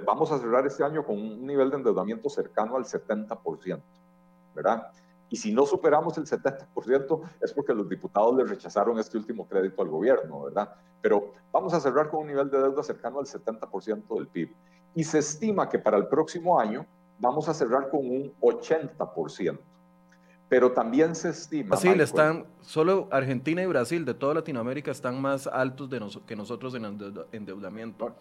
vamos 0.06 0.32
a 0.32 0.38
cerrar 0.38 0.65
este 0.68 0.84
año 0.84 1.04
con 1.04 1.18
un 1.18 1.46
nivel 1.46 1.72
de 1.72 1.78
endeudamiento 1.78 2.30
cercano 2.30 2.76
al 2.76 2.86
70%, 2.86 3.82
¿verdad? 4.54 4.92
Y 5.30 5.38
si 5.38 5.52
no 5.54 5.65
superamos 5.65 6.18
el 6.18 6.26
70% 6.26 7.22
es 7.42 7.54
porque 7.54 7.74
los 7.74 7.88
diputados 7.88 8.36
le 8.36 8.44
rechazaron 8.46 8.98
este 9.00 9.18
último 9.18 9.48
crédito 9.48 9.82
al 9.82 9.89
gobierno, 9.89 10.44
¿verdad? 10.44 10.76
Pero 11.02 11.34
vamos 11.52 11.74
a 11.74 11.80
cerrar 11.80 12.10
con 12.10 12.22
un 12.22 12.28
nivel 12.28 12.50
de 12.50 12.60
deuda 12.60 12.84
cercano 12.84 13.20
al 13.20 13.26
70% 13.26 14.15
del 14.15 14.28
PIB. 14.28 14.56
Y 14.96 15.04
se 15.04 15.20
estima 15.20 15.70
que 15.70 15.80
para 15.80 15.98
el 15.98 16.08
próximo 16.08 16.60
año 16.60 16.86
vamos 17.20 17.48
a 17.48 17.54
cerrar 17.54 17.89
con 17.89 18.00
un 18.00 18.34
80%. 18.42 19.60
Pero 20.50 20.72
también 20.72 21.16
se 21.16 21.30
estima... 21.30 21.70
Brasil 21.70 22.02
están, 22.02 22.46
solo 22.62 23.08
Argentina 23.12 23.62
y 23.62 23.68
Brasil 23.68 24.04
de 24.04 24.16
toda 24.16 24.34
Latinoamérica 24.34 24.92
están 24.92 25.22
más 25.22 25.46
altos 25.48 25.90
de 25.90 26.02
que 26.26 26.36
nosotros 26.36 26.74
en 26.74 26.86
endeudamiento. 27.32 28.16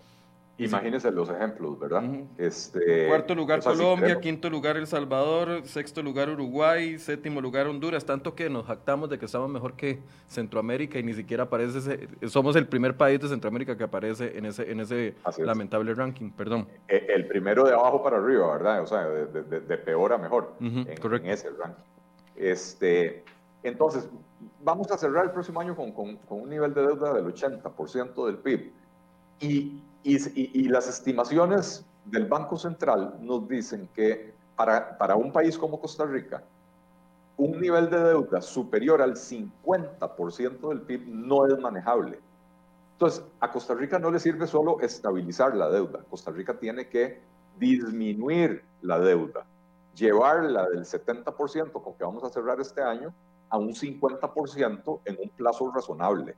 Imagínense 0.58 1.12
los 1.12 1.30
ejemplos, 1.30 1.78
¿verdad? 1.78 2.02
este, 2.36 3.06
Cuarto 3.06 3.34
lugar 3.36 3.62
Colombia, 3.62 4.18
quinto 4.20 4.50
lugar 4.50 4.76
El 4.76 4.88
Salvador, 4.88 5.62
sexto 5.64 6.02
lugar 6.02 6.28
Uruguay, 6.30 6.98
séptimo 6.98 7.40
lugar 7.40 7.68
Honduras, 7.68 8.04
tanto 8.04 8.34
que 8.34 8.50
nos 8.50 8.66
jactamos 8.66 9.08
de 9.08 9.20
que 9.20 9.26
estamos 9.26 9.48
mejor 9.48 9.74
que 9.74 10.00
Centroamérica 10.26 10.98
y 10.98 11.04
ni 11.04 11.14
siquiera 11.14 11.44
aparece, 11.44 12.08
somos 12.26 12.56
el 12.56 12.66
primer 12.66 12.96
país 12.96 13.20
de 13.20 13.28
Centroamérica 13.28 13.76
que 13.76 13.84
aparece 13.84 14.36
en 14.36 14.46
ese, 14.46 14.70
en 14.70 14.80
ese 14.80 15.14
lamentable 15.38 15.94
ranking, 15.94 16.30
perdón. 16.30 16.66
E, 16.88 17.06
el 17.08 17.28
primero 17.28 17.64
de 17.64 17.74
abajo 17.74 18.02
para 18.02 18.16
arriba, 18.16 18.52
¿verdad? 18.52 18.82
O 18.82 18.86
sea, 18.86 19.06
de, 19.06 19.78
peor 19.78 20.12
a 20.12 20.18
mejor 20.18 20.54
en, 20.60 20.88
en, 20.88 21.26
ese 21.26 21.50
ranking. 21.50 21.97
Este, 22.38 23.24
entonces, 23.62 24.08
vamos 24.64 24.90
a 24.90 24.96
cerrar 24.96 25.26
el 25.26 25.32
próximo 25.32 25.60
año 25.60 25.76
con, 25.76 25.92
un 26.30 26.48
nivel 26.48 26.72
de 26.72 26.82
deuda 26.82 27.12
del 27.12 27.26
80% 27.26 28.26
del 28.26 28.38
PIB. 28.38 28.72
Y 29.40 29.82
y, 30.02 30.68
las 30.68 30.88
estimaciones 30.88 31.84
del 32.04 32.26
Banco 32.26 32.56
Central 32.56 33.14
nos 33.20 33.48
dicen 33.48 33.88
que 33.94 34.32
para, 34.56 34.96
para 34.96 35.16
un 35.16 35.32
país 35.32 35.58
como 35.58 35.80
Costa 35.80 36.04
Rica, 36.04 36.42
un 37.36 37.60
nivel 37.60 37.90
de 37.90 38.02
deuda 38.02 38.40
superior 38.40 39.02
al 39.02 39.14
50% 39.14 40.68
del 40.68 40.80
PIB 40.82 41.08
no 41.08 41.46
es 41.46 41.58
manejable. 41.58 42.18
Entonces, 42.92 43.22
a 43.38 43.50
Costa 43.50 43.74
Rica 43.74 43.98
no 43.98 44.10
le 44.10 44.18
sirve 44.18 44.46
solo 44.46 44.80
estabilizar 44.80 45.54
la 45.54 45.68
deuda. 45.68 46.00
Costa 46.10 46.32
Rica 46.32 46.58
tiene 46.58 46.88
que 46.88 47.20
disminuir 47.58 48.64
la 48.82 48.98
deuda, 48.98 49.44
llevarla 49.98 50.68
del 50.68 50.84
70% 50.84 51.72
con 51.72 51.94
que 51.94 52.04
vamos 52.04 52.22
a 52.24 52.30
cerrar 52.30 52.60
este 52.60 52.82
año 52.82 53.12
a 53.50 53.58
un 53.58 53.70
50% 53.70 55.00
en 55.04 55.18
un 55.20 55.28
plazo 55.30 55.70
razonable, 55.70 56.36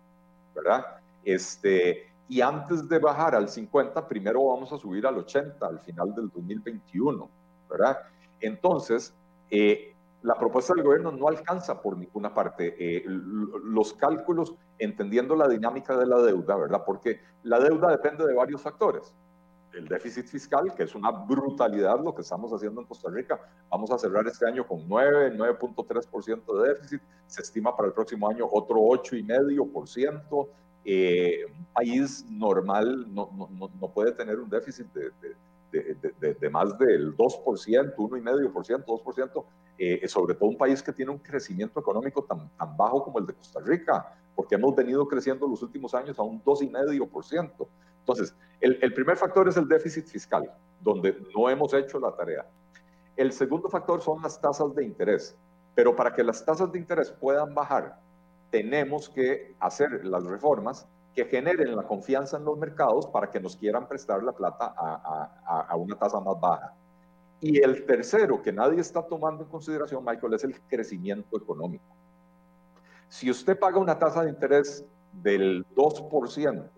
¿verdad? 0.54 0.84
Este, 1.24 2.10
y 2.28 2.40
antes 2.40 2.88
de 2.88 2.98
bajar 2.98 3.34
al 3.34 3.48
50, 3.48 4.06
primero 4.06 4.46
vamos 4.46 4.72
a 4.72 4.78
subir 4.78 5.06
al 5.06 5.18
80 5.18 5.66
al 5.66 5.80
final 5.80 6.14
del 6.14 6.30
2021, 6.30 7.28
¿verdad? 7.68 7.98
Entonces, 8.40 9.12
eh, 9.50 9.94
la 10.22 10.34
propuesta 10.34 10.74
del 10.74 10.84
gobierno 10.84 11.12
no 11.12 11.28
alcanza 11.28 11.80
por 11.80 11.96
ninguna 11.96 12.32
parte 12.32 12.74
eh, 12.78 13.04
los 13.06 13.94
cálculos, 13.94 14.54
entendiendo 14.78 15.34
la 15.34 15.48
dinámica 15.48 15.96
de 15.96 16.06
la 16.06 16.20
deuda, 16.20 16.56
¿verdad? 16.56 16.82
Porque 16.86 17.20
la 17.42 17.58
deuda 17.58 17.90
depende 17.90 18.26
de 18.26 18.34
varios 18.34 18.62
factores. 18.62 19.14
El 19.72 19.86
déficit 19.86 20.26
fiscal, 20.26 20.74
que 20.74 20.82
es 20.82 20.94
una 20.94 21.10
brutalidad 21.10 22.02
lo 22.02 22.14
que 22.14 22.22
estamos 22.22 22.52
haciendo 22.52 22.80
en 22.80 22.86
Costa 22.86 23.08
Rica. 23.10 23.40
Vamos 23.70 23.90
a 23.92 23.98
cerrar 23.98 24.26
este 24.26 24.46
año 24.46 24.66
con 24.66 24.88
9, 24.88 25.36
9.3% 25.36 26.62
de 26.62 26.68
déficit. 26.68 27.02
Se 27.26 27.42
estima 27.42 27.76
para 27.76 27.88
el 27.88 27.94
próximo 27.94 28.28
año 28.28 28.48
otro 28.50 28.76
8,5%. 28.76 30.48
Eh, 30.84 31.44
un 31.46 31.66
país 31.66 32.24
normal 32.28 33.06
no, 33.14 33.30
no, 33.36 33.70
no, 33.80 33.88
puede 33.92 34.12
tener 34.12 34.40
un 34.40 34.48
déficit 34.48 34.86
de, 34.92 35.12
de, 35.70 36.34
de, 36.34 36.50
más 36.50 36.76
del 36.78 37.16
2%, 37.16 37.94
1,5%, 37.94 38.84
2%, 38.84 39.44
eh, 39.78 40.08
sobre 40.08 40.34
todo 40.34 40.48
un 40.48 40.56
país 40.56 40.82
que 40.82 40.92
tiene 40.92 41.12
un 41.12 41.18
crecimiento 41.18 41.80
económico 41.80 42.24
tan, 42.24 42.48
tan 42.56 42.76
bajo 42.76 43.04
como 43.04 43.18
el 43.18 43.26
de 43.26 43.34
Costa 43.34 43.60
Rica, 43.60 44.14
porque 44.34 44.54
hemos 44.54 44.74
venido 44.74 45.06
creciendo 45.06 45.46
los 45.46 45.62
últimos 45.62 45.94
años 45.94 46.18
a 46.18 46.22
un 46.22 46.42
2,5%. 46.42 47.68
Entonces, 48.00 48.34
el, 48.60 48.92
primer 48.94 49.16
factor 49.16 49.48
es 49.48 49.56
el 49.56 49.66
déficit 49.66 50.06
fiscal, 50.06 50.52
donde 50.80 51.16
no 51.34 51.48
hemos 51.48 51.72
hecho 51.72 51.98
la 51.98 52.12
tarea. 52.12 52.46
El 53.16 53.32
segundo 53.32 53.68
factor 53.68 54.02
son 54.02 54.22
las 54.22 54.40
tasas 54.40 54.74
de 54.74 54.84
interés, 54.84 55.36
pero 55.74 55.96
para 55.96 56.12
que 56.12 56.22
las 56.22 56.44
tasas 56.44 56.70
de 56.70 56.78
interés 56.78 57.10
puedan 57.10 57.54
bajar, 57.54 57.98
tenemos 58.50 59.08
que 59.08 59.54
hacer 59.60 60.04
las 60.04 60.24
reformas 60.24 60.86
que 61.14 61.24
generen 61.24 61.74
la 61.74 61.84
confianza 61.84 62.36
en 62.36 62.44
los 62.44 62.58
mercados 62.58 63.06
para 63.06 63.30
que 63.30 63.40
nos 63.40 63.56
quieran 63.56 63.88
prestar 63.88 64.22
la 64.22 64.32
plata 64.32 64.74
a, 64.76 65.66
a, 65.68 65.76
una 65.76 65.96
tasa 65.96 66.20
más 66.20 66.38
baja. 66.38 66.74
Y 67.40 67.62
el 67.62 67.86
tercero 67.86 68.42
que 68.42 68.52
nadie 68.52 68.80
está 68.80 69.02
tomando 69.02 69.44
en 69.44 69.48
consideración, 69.48 70.04
Michael, 70.04 70.34
es 70.34 70.44
el 70.44 70.60
crecimiento 70.62 71.36
económico. 71.38 71.84
Si 73.08 73.30
usted 73.30 73.58
paga 73.58 73.78
una 73.78 73.98
tasa 73.98 74.22
de 74.22 74.30
interés 74.30 74.84
del 75.12 75.66
2% 75.74 76.70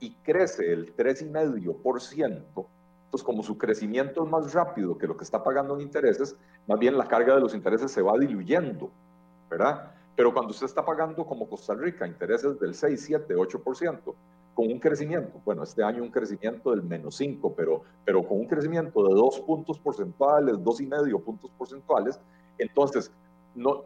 y 0.00 0.14
crece 0.22 0.72
el 0.72 0.94
3,5%, 0.94 2.66
pues 3.10 3.22
como 3.22 3.42
su 3.42 3.56
crecimiento 3.56 4.24
es 4.24 4.30
más 4.30 4.52
rápido 4.52 4.96
que 4.98 5.06
lo 5.06 5.16
que 5.16 5.24
está 5.24 5.42
pagando 5.42 5.74
en 5.74 5.82
intereses, 5.82 6.36
más 6.66 6.78
bien 6.78 6.96
la 6.98 7.08
carga 7.08 7.34
de 7.34 7.40
los 7.40 7.54
intereses 7.54 7.90
se 7.90 8.02
va 8.02 8.18
diluyendo, 8.18 8.90
¿verdad? 9.50 9.92
Pero 10.14 10.32
cuando 10.32 10.50
usted 10.50 10.66
está 10.66 10.84
pagando 10.84 11.24
como 11.24 11.48
Costa 11.48 11.74
Rica 11.74 12.06
intereses 12.06 12.58
del 12.60 12.74
6, 12.74 13.02
7, 13.02 13.34
8%, 13.34 14.14
con 14.54 14.66
un 14.66 14.80
crecimiento, 14.80 15.40
bueno, 15.44 15.62
este 15.62 15.84
año 15.84 16.02
un 16.02 16.10
crecimiento 16.10 16.72
del 16.72 16.82
menos 16.82 17.14
5, 17.16 17.54
pero, 17.56 17.84
pero 18.04 18.26
con 18.26 18.40
un 18.40 18.46
crecimiento 18.46 19.06
de 19.06 19.14
2 19.14 19.40
puntos 19.40 19.78
porcentuales, 19.78 20.56
2,5 20.56 21.22
puntos 21.22 21.50
porcentuales, 21.56 22.20
entonces 22.58 23.12
no, 23.54 23.84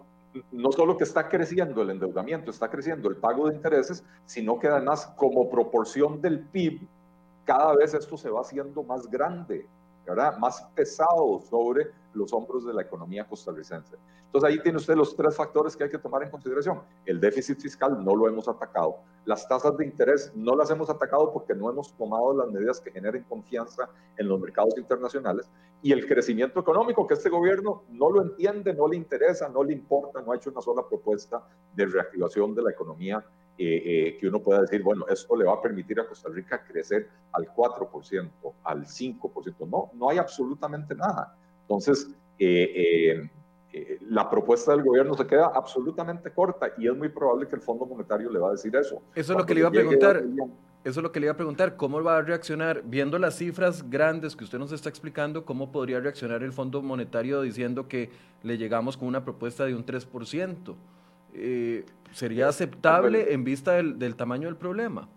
no 0.51 0.73
solo 0.73 0.97
que 0.97 1.05
está 1.05 1.29
creciendo 1.29 1.83
el 1.83 1.91
endeudamiento, 1.91 2.51
está 2.51 2.71
creciendo 2.71 3.09
el 3.09 3.17
pago 3.17 3.49
de 3.49 3.57
intereses, 3.57 4.05
sino 4.27 4.59
que 4.59 4.69
además 4.69 5.13
como 5.17 5.51
proporción 5.51 6.21
del 6.21 6.41
PIB, 6.41 6.87
cada 7.45 7.75
vez 7.75 7.95
esto 7.95 8.17
se 8.17 8.31
va 8.31 8.41
haciendo 8.41 8.83
más 8.83 9.09
grande. 9.11 9.67
¿Verdad? 10.07 10.39
más 10.39 10.63
pesado 10.75 11.41
sobre 11.49 11.91
los 12.15 12.33
hombros 12.33 12.65
de 12.67 12.75
la 12.75 12.83
economía 12.83 13.27
costarricense. 13.27 13.97
Entonces 14.27 14.51
ahí 14.51 14.63
tiene 14.63 14.79
usted 14.79 14.95
los 14.95 15.15
tres 15.15 15.37
factores 15.37 15.77
que 15.77 15.85
hay 15.85 15.91
que 15.91 15.99
tomar 15.99 16.23
en 16.23 16.31
consideración. 16.31 16.81
El 17.05 17.21
déficit 17.21 17.61
fiscal 17.61 18.03
no 18.03 18.17
lo 18.17 18.27
hemos 18.29 18.49
atacado. 18.49 18.97
Las 19.27 19.47
tasas 19.47 19.77
de 19.77 19.85
interés 19.85 20.33
no 20.35 20.57
las 20.57 20.71
hemos 20.71 20.89
atacado 20.89 21.31
porque 21.33 21.55
no 21.55 21.69
hemos 21.69 21.93
tomado 21.97 22.35
las 22.35 22.51
medidas 22.51 22.81
que 22.81 22.91
generen 22.91 23.25
confianza 23.25 23.91
en 24.17 24.29
los 24.29 24.41
mercados 24.41 24.79
internacionales. 24.79 25.51
Y 25.83 25.93
el 25.93 26.07
crecimiento 26.07 26.61
económico 26.61 27.07
que 27.07 27.13
este 27.13 27.29
gobierno 27.29 27.83
no 27.91 28.11
lo 28.11 28.23
entiende, 28.23 28.73
no 28.73 28.89
le 28.89 28.97
interesa, 28.97 29.51
no 29.51 29.63
le 29.63 29.75
importa, 29.75 30.23
no 30.23 30.33
ha 30.33 30.37
hecho 30.37 30.49
una 30.49 30.63
sola 30.63 30.83
propuesta 30.89 31.43
de 31.75 31.85
reactivación 31.85 32.55
de 32.55 32.63
la 32.63 32.71
economía 32.71 33.23
eh, 33.59 33.83
eh, 33.85 34.17
que 34.19 34.29
uno 34.29 34.41
pueda 34.41 34.63
decir, 34.63 34.83
bueno, 34.83 35.07
esto 35.09 35.37
le 35.37 35.45
va 35.45 35.55
a 35.55 35.63
permitir 35.63 36.01
a 36.01 36.07
Costa 36.07 36.29
Rica 36.31 36.65
crecer 36.65 37.09
al 37.33 37.47
4%, 37.55 38.31
al 38.65 38.87
5%. 38.87 39.69
No, 39.69 39.91
no 39.95 40.11
hay 40.11 40.19
absolutamente 40.19 40.95
nada. 40.95 41.37
Entonces, 41.63 42.09
eh, 42.39 43.31
eh, 43.73 43.99
la 44.11 44.29
propuesta 44.29 44.73
del 44.73 44.83
gobierno 44.83 45.15
se 45.15 45.27
queda 45.27 45.51
absolutamente 45.55 46.31
corta 46.31 46.73
y 46.77 46.87
es 46.87 46.95
muy 46.95 47.09
probable 47.09 47.49
que 47.49 47.57
el 47.57 47.63
Fondo 47.63 47.87
Monetario 47.87 48.31
le 48.31 48.39
va 48.39 48.49
a 48.49 48.53
decir 48.53 48.75
eso. 48.77 49.03
Eso 49.15 49.33
es 49.33 49.39
lo 49.39 49.47
que 49.47 49.55
le 49.55 49.61
iba 49.61 49.69
a 49.69 49.73
preguntar. 49.73 50.23
Eso 50.85 50.99
es 50.99 51.03
lo 51.03 51.13
que 51.13 51.21
le 51.21 51.27
iba 51.27 51.33
a 51.33 51.37
preguntar. 51.37 51.77
¿Cómo 51.77 52.03
va 52.03 52.19
a 52.19 52.23
reaccionar, 52.23 52.83
viendo 52.85 53.19
las 53.19 53.37
cifras 53.37 53.89
grandes 53.89 54.37
que 54.37 54.45
usted 54.45 54.59
nos 54.59 54.73
está 54.73 54.89
explicando, 54.89 55.47
cómo 55.47 55.73
podría 55.73 56.01
reaccionar 56.01 56.43
el 56.43 56.53
Fondo 56.53 56.83
Monetario 56.83 57.41
diciendo 57.41 57.89
que 57.89 58.11
le 58.43 58.59
llegamos 58.59 58.97
con 58.99 59.09
una 59.09 59.25
propuesta 59.25 59.65
de 59.65 59.75
un 59.75 59.87
3%? 59.87 60.75
Eh, 61.35 61.85
¿Sería 62.13 62.49
aceptable 62.49 63.33
en 63.33 63.45
vista 63.45 63.73
del, 63.73 63.99
del 63.99 64.17
tamaño 64.17 64.49
del 64.49 64.57
problema? 64.57 65.09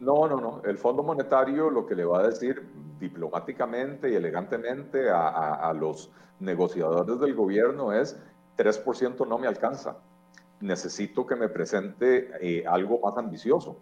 No, 0.00 0.28
no, 0.28 0.40
no. 0.40 0.62
El 0.64 0.78
Fondo 0.78 1.02
Monetario 1.02 1.70
lo 1.70 1.86
que 1.86 1.94
le 1.94 2.04
va 2.04 2.20
a 2.20 2.26
decir 2.28 2.62
diplomáticamente 2.98 4.10
y 4.10 4.14
elegantemente 4.14 5.08
a, 5.10 5.72
los 5.78 6.10
negociadores 6.40 7.20
del 7.20 7.34
gobierno 7.34 7.92
es 7.92 8.18
3% 8.56 9.26
no 9.26 9.38
me 9.38 9.46
alcanza. 9.46 9.98
Necesito 10.60 11.26
que 11.26 11.36
me 11.36 11.48
presente 11.48 12.30
eh, 12.40 12.64
algo 12.66 13.00
más 13.00 13.16
ambicioso. 13.16 13.76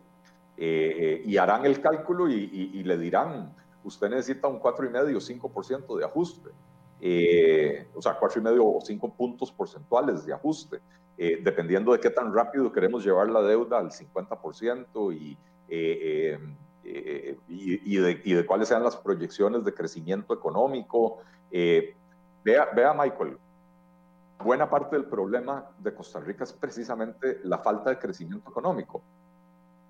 Eh, 0.57 0.95
eh, 0.99 1.23
y 1.25 1.37
harán 1.39 1.65
el 1.65 1.81
cálculo 1.81 2.29
y, 2.29 2.83
le 2.85 2.99
dirán, 2.99 3.55
usted 3.85 4.11
necesita 4.11 4.49
un 4.49 4.61
4,5 4.61 5.17
o 5.17 5.51
5% 5.51 5.99
de 5.99 6.05
ajuste. 6.05 6.51
o 7.95 8.03
sea, 8.03 8.19
4,5 8.21 8.61
o 8.61 8.81
5 8.81 9.15
puntos 9.15 9.51
porcentuales 9.51 10.27
de 10.27 10.35
ajuste, 10.35 10.81
dependiendo 11.17 11.93
de 11.93 12.01
qué 12.01 12.11
tan 12.11 12.35
rápido 12.35 12.73
queremos 12.73 13.05
llevar 13.05 13.29
la 13.29 13.43
deuda 13.43 13.79
al 13.79 13.91
50% 13.91 15.17
y 15.17 15.39
eh, 15.75 16.39
eh, 16.85 17.39
y, 17.49 17.97
de, 17.97 18.45
cuáles 18.45 18.69
sean 18.69 18.85
las 18.85 18.97
proyecciones 18.97 19.65
de 19.65 19.73
crecimiento 19.73 20.35
económico. 20.35 21.19
Eh, 21.51 21.95
vea, 22.45 22.69
vea, 22.75 22.93
Michael, 22.93 23.39
buena 24.45 24.69
parte 24.69 24.97
del 24.97 25.07
problema 25.07 25.65
de 25.79 25.95
Costa 25.95 26.21
Rica 26.21 26.45
es 26.45 26.53
precisamente 26.53 27.41
la 27.45 27.59
falta 27.59 27.89
de 27.89 27.99
crecimiento 27.99 28.51
económico. 28.51 29.01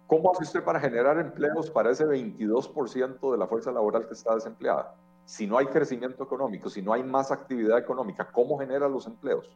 ¿Cómo 0.07 0.31
hace 0.31 0.45
usted 0.45 0.63
para 0.63 0.79
generar 0.79 1.19
empleos 1.19 1.69
para 1.69 1.91
ese 1.91 2.07
22% 2.07 3.33
de 3.33 3.39
la 3.39 3.49
fuerza 3.49 3.73
laboral 3.73 4.07
que 4.07 4.15
está 4.15 4.37
desempleada? 4.37 4.95
Si 5.25 5.49
no 5.49 5.59
hay 5.59 5.67
crecimiento 5.67 6.23
económico, 6.23 6.71
si 6.71 6.83
no 6.83 6.93
hay 6.93 7.03
más 7.03 7.33
actividad 7.33 7.79
económica, 7.79 8.29
¿cómo 8.31 8.59
genera 8.59 8.89
los 8.89 9.07
empleos? 9.07 9.51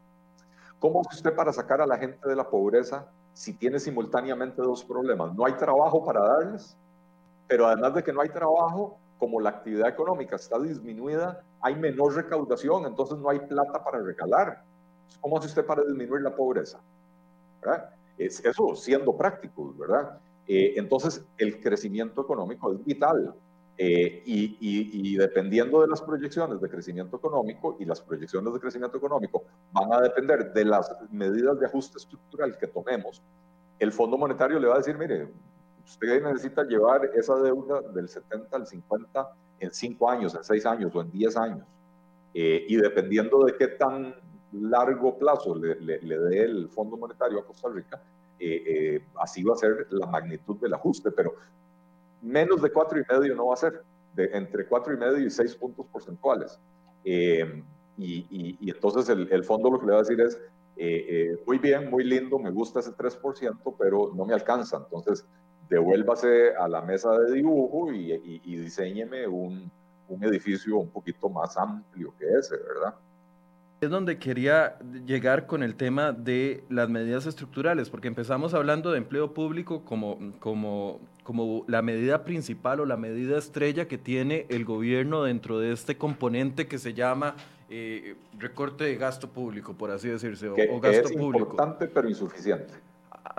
¿Cómo 0.79 1.01
hace 1.01 1.17
usted 1.17 1.35
para 1.35 1.53
sacar 1.53 1.81
a 1.81 1.87
la 1.87 1.97
gente 1.97 2.29
de 2.29 2.37
la 2.37 2.49
pobreza 2.49 3.09
si 3.37 3.53
tiene 3.53 3.79
simultáneamente 3.79 4.63
dos 4.63 4.83
problemas. 4.83 5.35
No 5.35 5.45
hay 5.45 5.53
trabajo 5.53 6.03
para 6.03 6.21
darles, 6.21 6.75
pero 7.47 7.67
además 7.67 7.95
de 7.95 8.03
que 8.03 8.13
no 8.13 8.23
hay 8.23 8.31
trabajo, 8.31 8.99
como 9.19 9.41
la 9.41 9.51
actividad 9.51 9.89
económica 9.89 10.37
está 10.37 10.59
disminuida, 10.59 11.43
hay 11.61 11.77
menor 11.77 12.15
recaudación, 12.15 12.87
entonces 12.87 13.19
no 13.19 13.29
hay 13.29 13.41
plata 13.41 13.85
para 13.85 13.99
regalar. 13.99 14.63
¿Cómo 15.21 15.37
hace 15.37 15.49
usted 15.49 15.67
para 15.67 15.83
disminuir 15.83 16.23
la 16.23 16.35
pobreza? 16.35 16.81
Es 18.17 18.43
eso 18.43 18.75
siendo 18.75 19.15
prácticos, 19.15 19.77
¿verdad? 19.77 20.19
Eh, 20.49 20.73
entonces, 20.77 21.23
el 21.37 21.61
crecimiento 21.61 22.23
económico 22.23 22.73
es 22.73 22.83
vital. 22.85 23.35
Eh, 23.79 24.23
y, 24.25 24.57
y, 24.59 25.17
dependiendo 25.19 25.83
de 25.83 25.89
las 25.89 26.01
proyecciones 26.01 26.63
de 26.63 26.69
crecimiento 26.71 27.19
económico, 27.19 27.77
y 27.79 27.85
las 27.85 28.01
proyecciones 28.01 28.55
de 28.55 28.59
crecimiento 28.59 28.97
económico 28.97 29.45
van 29.73 29.93
a 29.93 30.01
depender 30.01 30.51
de 30.55 30.65
las 30.65 30.91
medidas 31.11 31.61
de 31.61 31.67
ajuste 31.67 31.99
estructural 31.99 32.57
que 32.57 32.69
tomemos, 32.69 33.23
el 33.79 33.93
Fondo 33.93 34.17
Monetario 34.17 34.59
le 34.59 34.69
va 34.69 34.75
a 34.75 34.79
decir, 34.79 34.97
mire, 34.97 35.29
usted 35.85 36.23
necesita 36.23 36.65
llevar 36.65 37.11
esa 37.15 37.37
deuda 37.37 37.83
del 37.93 38.09
70 38.09 38.57
al 38.57 38.67
50 38.67 39.29
en 39.61 39.71
5 39.71 40.11
años, 40.11 40.35
en 40.35 40.45
6 40.45 40.67
años 40.67 40.95
o 40.95 41.03
en 41.03 41.11
10 41.11 41.37
años. 41.37 41.67
Eh, 42.33 42.65
y 42.69 42.77
dependiendo 42.77 43.45
de 43.45 43.57
qué 43.57 43.69
tan 43.69 44.15
largo 44.53 45.19
plazo 45.19 45.55
le, 45.55 45.79
le, 45.81 46.19
dé 46.19 46.45
el 46.45 46.69
Fondo 46.71 46.97
Monetario 46.97 47.41
a 47.41 47.47
Costa 47.47 47.69
Rica, 47.69 48.01
eh, 48.39 49.03
así 49.21 49.43
va 49.43 49.55
a 49.55 49.57
ser 49.57 49.87
la 49.91 50.07
magnitud 50.07 50.57
del 50.57 50.73
ajuste. 50.73 51.11
Pero 51.11 51.35
menos 52.27 52.61
de 52.63 52.71
cuatro 52.71 52.99
y 52.99 53.05
medio 53.09 53.35
no 53.35 53.47
va 53.47 53.55
a 53.55 53.59
ser, 53.59 53.83
de 54.15 54.31
entre 54.33 54.67
cuatro 54.67 54.93
y 54.93 54.97
medio 54.97 55.19
y 55.19 55.31
seis 55.31 55.55
puntos 55.55 55.87
porcentuales. 55.87 56.59
Eh, 57.05 57.63
y, 57.99 58.59
y, 58.61 58.71
entonces 58.71 59.09
el, 59.09 59.33
el, 59.33 59.45
fondo 59.45 59.71
lo 59.71 59.79
que 59.79 59.87
le 59.87 59.93
va 59.93 59.99
a 59.99 60.03
decir 60.03 60.21
es, 60.21 60.37
eh, 60.77 61.07
eh, 61.09 61.43
muy 61.47 61.59
bien, 61.59 61.89
muy 61.89 62.05
lindo, 62.05 62.39
me 62.39 62.51
gusta 62.51 62.81
ese 62.81 62.91
3%, 62.91 63.75
pero 63.79 64.13
no 64.15 64.27
me 64.27 64.35
alcanza. 64.35 64.77
Entonces, 64.77 65.27
devuélvase 65.71 66.55
a 66.55 66.69
la 66.69 66.83
mesa 66.83 67.19
de 67.19 67.33
dibujo 67.33 67.93
y, 67.93 68.13
y 68.45 68.57
diseñeme 68.57 69.27
un, 69.27 69.71
un 70.09 70.25
edificio 70.25 70.77
un 70.79 70.91
poquito 70.91 71.29
más 71.29 71.57
amplio 71.57 72.15
que 72.19 72.27
ese, 72.39 72.57
¿verdad? 72.57 72.95
Es 73.81 73.91
donde 73.91 74.19
quería 74.19 74.79
llegar 75.07 75.47
con 75.47 75.63
el 75.63 75.75
tema 75.75 76.13
de 76.13 76.65
las 76.71 76.89
medidas 76.89 77.27
estructurales, 77.27 77.91
porque 77.91 78.09
empezamos 78.09 78.55
hablando 78.55 78.91
de 78.91 78.99
empleo 78.99 79.35
público 79.35 79.85
como, 79.85 80.19
como, 80.41 81.01
como 81.23 81.65
la 81.69 81.83
medida 81.83 82.25
principal 82.25 82.81
o 82.81 82.87
la 82.87 82.97
medida 82.97 83.37
estrella 83.37 83.87
que 83.87 83.99
tiene 83.99 84.47
el 84.49 84.65
gobierno 84.65 85.25
dentro 85.25 85.59
de 85.59 85.73
este 85.73 85.99
componente 85.99 86.67
que 86.67 86.79
se 86.79 86.95
llama 86.95 87.37
eh, 87.69 88.15
recorte 88.39 88.85
de 88.85 88.97
gasto 88.97 89.29
público, 89.29 89.75
por 89.75 89.91
así 89.91 90.09
decirse, 90.09 90.49
o, 90.49 90.81
gasto 90.81 91.09
es 91.09 91.13
importante 91.13 91.87
pero 91.89 92.09
insuficiente. 92.09 92.73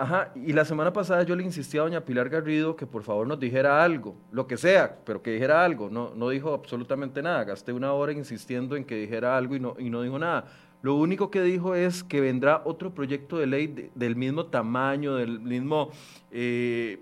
Ajá, 0.00 0.30
y 0.36 0.52
la 0.52 0.64
semana 0.64 0.92
pasada 0.92 1.24
yo 1.24 1.34
le 1.34 1.42
insistí 1.42 1.76
a 1.76 1.82
doña 1.82 2.04
Pilar 2.04 2.28
Garrido 2.28 2.76
que 2.76 2.86
por 2.86 3.02
favor 3.02 3.26
nos 3.26 3.40
dijera 3.40 3.82
algo, 3.82 4.14
lo 4.30 4.46
que 4.46 4.56
sea, 4.56 4.96
pero 5.04 5.20
que 5.20 5.32
dijera 5.32 5.64
algo. 5.64 5.90
No, 5.90 6.12
no 6.14 6.28
dijo 6.28 6.54
absolutamente 6.54 7.20
nada. 7.20 7.42
Gasté 7.42 7.72
una 7.72 7.92
hora 7.92 8.12
insistiendo 8.12 8.76
en 8.76 8.84
que 8.84 8.94
dijera 8.94 9.36
algo 9.36 9.56
y 9.56 9.60
no, 9.60 9.74
y 9.76 9.90
no 9.90 10.02
dijo 10.02 10.16
nada. 10.16 10.44
Lo 10.82 10.94
único 10.94 11.32
que 11.32 11.42
dijo 11.42 11.74
es 11.74 12.04
que 12.04 12.20
vendrá 12.20 12.62
otro 12.64 12.94
proyecto 12.94 13.38
de 13.38 13.48
ley 13.48 13.90
del 13.96 14.14
mismo 14.14 14.46
tamaño, 14.46 15.16
del 15.16 15.40
mismo, 15.40 15.90
eh, 16.30 17.00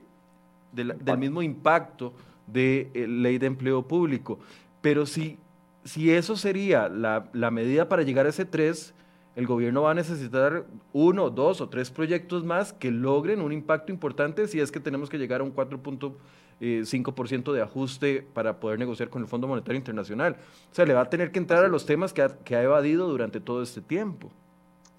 del, 0.72 0.96
mismo 1.18 1.42
impacto 1.42 2.14
de 2.46 2.90
eh, 2.94 3.06
ley 3.06 3.36
de 3.36 3.46
empleo 3.46 3.86
público. 3.86 4.38
Pero 4.80 5.04
si, 5.04 5.38
si 5.84 6.10
eso 6.10 6.34
sería 6.34 6.88
la, 6.88 7.28
la 7.34 7.50
medida 7.50 7.90
para 7.90 8.04
llegar 8.04 8.24
a 8.24 8.30
ese 8.30 8.46
3, 8.46 8.94
el 9.36 9.46
gobierno 9.46 9.82
va 9.82 9.90
a 9.90 9.94
necesitar 9.94 10.64
uno, 10.94 11.28
dos 11.28 11.60
o 11.60 11.68
tres 11.68 11.90
proyectos 11.90 12.42
más 12.42 12.72
que 12.72 12.90
logren 12.90 13.42
un 13.42 13.52
impacto 13.52 13.92
importante 13.92 14.48
si 14.48 14.60
es 14.60 14.72
que 14.72 14.80
tenemos 14.80 15.10
que 15.10 15.18
llegar 15.18 15.42
a 15.42 15.44
un 15.44 15.54
4.5% 15.54 17.52
de 17.52 17.60
ajuste 17.60 18.26
para 18.32 18.58
poder 18.58 18.78
negociar 18.78 19.10
con 19.10 19.20
el 19.20 19.28
Fondo 19.28 19.46
Monetario 19.46 19.76
Internacional. 19.76 20.38
O 20.72 20.74
sea, 20.74 20.86
le 20.86 20.94
va 20.94 21.02
a 21.02 21.10
tener 21.10 21.32
que 21.32 21.38
entrar 21.38 21.66
a 21.66 21.68
los 21.68 21.84
temas 21.84 22.14
que 22.14 22.22
ha, 22.22 22.62
evadido 22.62 23.08
durante 23.08 23.38
todo 23.38 23.62
este 23.62 23.82
tiempo. 23.82 24.30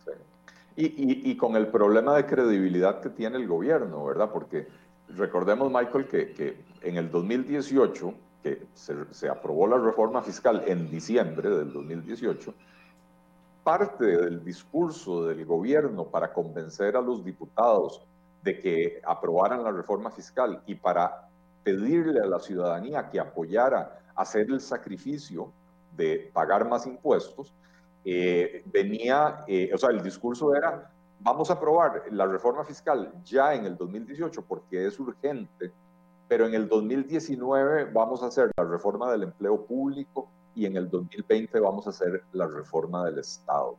Sí. 0.06 0.94
Y, 1.26 1.36
con 1.36 1.56
el 1.56 1.68
problema 1.70 2.16
de 2.16 2.28
credibilidad 2.28 3.02
que 3.02 3.10
tiene 3.10 3.38
el 3.38 3.48
gobierno, 3.48 4.06
¿verdad? 4.06 4.30
Porque 4.32 4.68
recordemos, 5.16 5.72
Michael, 5.72 6.06
que, 6.06 6.58
en 6.84 6.98
el 6.98 7.10
2018, 7.10 8.14
que 8.44 8.62
se, 8.76 8.94
se 9.10 9.30
aprobó 9.30 9.66
la 9.66 9.80
reforma 9.80 10.22
fiscal 10.22 10.64
en 10.68 10.92
diciembre 10.92 11.50
del 11.50 11.74
2018, 11.74 12.54
parte 13.68 14.06
del 14.06 14.46
discurso 14.46 15.26
del 15.26 15.44
gobierno 15.44 16.06
para 16.06 16.32
convencer 16.32 16.96
a 16.96 17.02
los 17.02 17.26
diputados 17.26 18.02
de 18.42 18.58
que 18.62 19.02
aprobaran 19.06 19.62
la 19.62 19.74
reforma 19.74 20.10
fiscal 20.10 20.64
y 20.66 20.76
para 20.76 21.28
pedirle 21.64 22.22
a 22.22 22.28
la 22.28 22.40
ciudadanía 22.40 23.10
que 23.10 23.20
apoyara 23.20 24.00
hacer 24.16 24.50
el 24.50 24.62
sacrificio 24.62 25.52
de 25.98 26.32
pagar 26.32 26.66
más 26.66 26.88
impuestos, 26.88 27.54
eh, 28.06 28.64
venía, 28.68 29.44
eh, 29.50 29.70
o 29.74 29.78
sea, 29.78 29.90
el 29.90 30.02
discurso 30.02 30.56
era, 30.56 30.90
vamos 31.20 31.50
a 31.50 31.56
aprobar 31.56 32.04
la 32.12 32.26
reforma 32.26 32.64
fiscal 32.64 33.12
ya 33.26 33.54
en 33.54 33.66
el 33.66 33.76
2018 33.76 34.46
porque 34.48 34.88
es 34.88 34.98
urgente, 34.98 35.74
pero 36.30 36.46
en 36.46 36.54
el 36.54 36.70
2019 36.70 37.92
vamos 37.92 38.24
a 38.24 38.28
hacer 38.28 38.50
la 38.56 38.64
reforma 38.64 39.12
del 39.12 39.24
empleo 39.24 39.66
público 39.66 40.30
y 40.58 40.66
en 40.66 40.76
el 40.76 40.90
2020 40.90 41.60
vamos 41.60 41.86
a 41.86 41.92
hacer 41.92 42.24
la 42.34 42.48
reforma 42.48 43.06
del 43.06 43.20
Estado. 43.20 43.78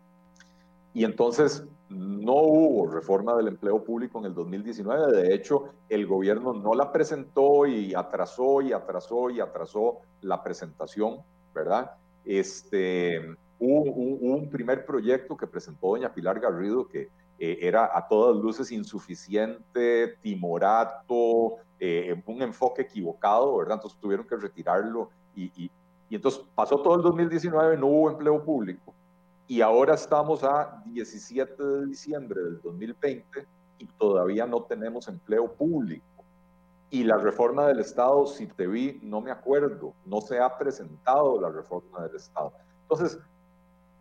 Y 0.94 1.04
entonces 1.04 1.64
no 1.88 2.34
hubo 2.34 2.86
reforma 2.86 3.34
del 3.36 3.48
empleo 3.48 3.82
público 3.82 4.20
en 4.20 4.26
el 4.26 4.34
2019. 4.34 5.10
De 5.12 5.34
hecho, 5.34 5.70
el 5.88 6.06
gobierno 6.06 6.52
no 6.52 6.74
la 6.74 6.92
presentó 6.92 7.66
y 7.66 7.94
atrasó 7.94 8.60
y 8.60 8.72
atrasó 8.72 9.28
y 9.28 9.40
atrasó 9.40 9.98
la 10.20 10.40
presentación, 10.40 11.18
¿verdad? 11.52 11.90
Este, 12.24 13.28
hubo, 13.58 13.90
un 13.90 14.48
primer 14.48 14.86
proyecto 14.86 15.36
que 15.36 15.48
presentó 15.48 15.88
doña 15.88 16.14
Pilar 16.14 16.38
Garrido 16.38 16.86
que 16.86 17.08
eh, 17.40 17.58
era 17.60 17.90
a 17.92 18.06
todas 18.06 18.36
luces 18.36 18.70
insuficiente, 18.70 20.16
timorato, 20.22 21.56
eh, 21.80 22.22
un 22.26 22.40
enfoque 22.40 22.82
equivocado, 22.82 23.56
¿verdad? 23.56 23.78
Entonces 23.78 23.98
tuvieron 23.98 24.28
que 24.28 24.36
retirarlo 24.36 25.10
y, 25.34 25.50
y 25.56 25.70
entonces 26.16 26.42
pasó 26.54 26.80
todo 26.80 26.96
el 26.96 27.02
2019, 27.02 27.76
no 27.76 27.86
hubo 27.86 28.10
empleo 28.10 28.42
público. 28.44 28.94
Y 29.46 29.60
ahora 29.60 29.94
estamos 29.94 30.44
a 30.44 30.82
17 30.86 31.62
de 31.62 31.86
diciembre 31.86 32.42
del 32.42 32.60
2020 32.60 33.46
y 33.78 33.86
todavía 33.98 34.46
no 34.46 34.62
tenemos 34.62 35.08
empleo 35.08 35.52
público. 35.52 36.04
Y 36.90 37.04
la 37.04 37.18
reforma 37.18 37.66
del 37.66 37.80
Estado, 37.80 38.26
si 38.26 38.46
te 38.46 38.66
vi, 38.66 38.98
no 39.02 39.20
me 39.20 39.30
acuerdo, 39.30 39.94
no 40.06 40.20
se 40.20 40.38
ha 40.38 40.56
presentado 40.56 41.40
la 41.40 41.50
reforma 41.50 42.02
del 42.06 42.16
Estado. 42.16 42.52
Entonces, 42.82 43.18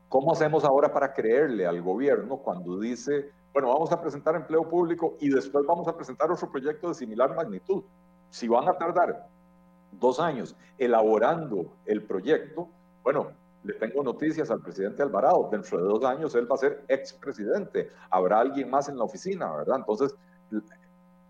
¿Cómo 0.09 0.31
hacemos 0.31 0.63
ahora 0.63 0.93
para 0.93 1.13
creerle 1.13 1.67
al 1.67 1.81
gobierno 1.81 2.37
cuando 2.37 2.79
dice, 2.79 3.29
bueno, 3.51 3.67
vamos 3.67 3.91
a 3.91 3.99
presentar 3.99 4.35
empleo 4.35 4.63
público 4.69 5.17
y 5.19 5.29
después 5.29 5.65
vamos 5.65 5.85
a 5.87 5.95
presentar 5.95 6.31
otro 6.31 6.49
proyecto 6.49 6.87
de 6.87 6.93
similar 6.93 7.35
magnitud? 7.35 7.83
Si 8.29 8.47
van 8.47 8.69
a 8.69 8.77
tardar 8.77 9.27
dos 9.91 10.19
años 10.19 10.55
elaborando 10.77 11.73
el 11.85 12.03
proyecto, 12.03 12.69
bueno, 13.03 13.31
le 13.63 13.73
tengo 13.73 14.03
noticias 14.03 14.49
al 14.49 14.61
presidente 14.61 15.01
Alvarado. 15.03 15.49
Dentro 15.51 15.77
de 15.77 15.83
dos 15.83 16.03
años 16.03 16.35
él 16.35 16.49
va 16.49 16.55
a 16.55 16.59
ser 16.59 16.83
expresidente. 16.87 17.89
Habrá 18.09 18.39
alguien 18.39 18.69
más 18.69 18.87
en 18.89 18.97
la 18.97 19.03
oficina, 19.03 19.51
¿verdad? 19.51 19.77
Entonces, 19.77 20.15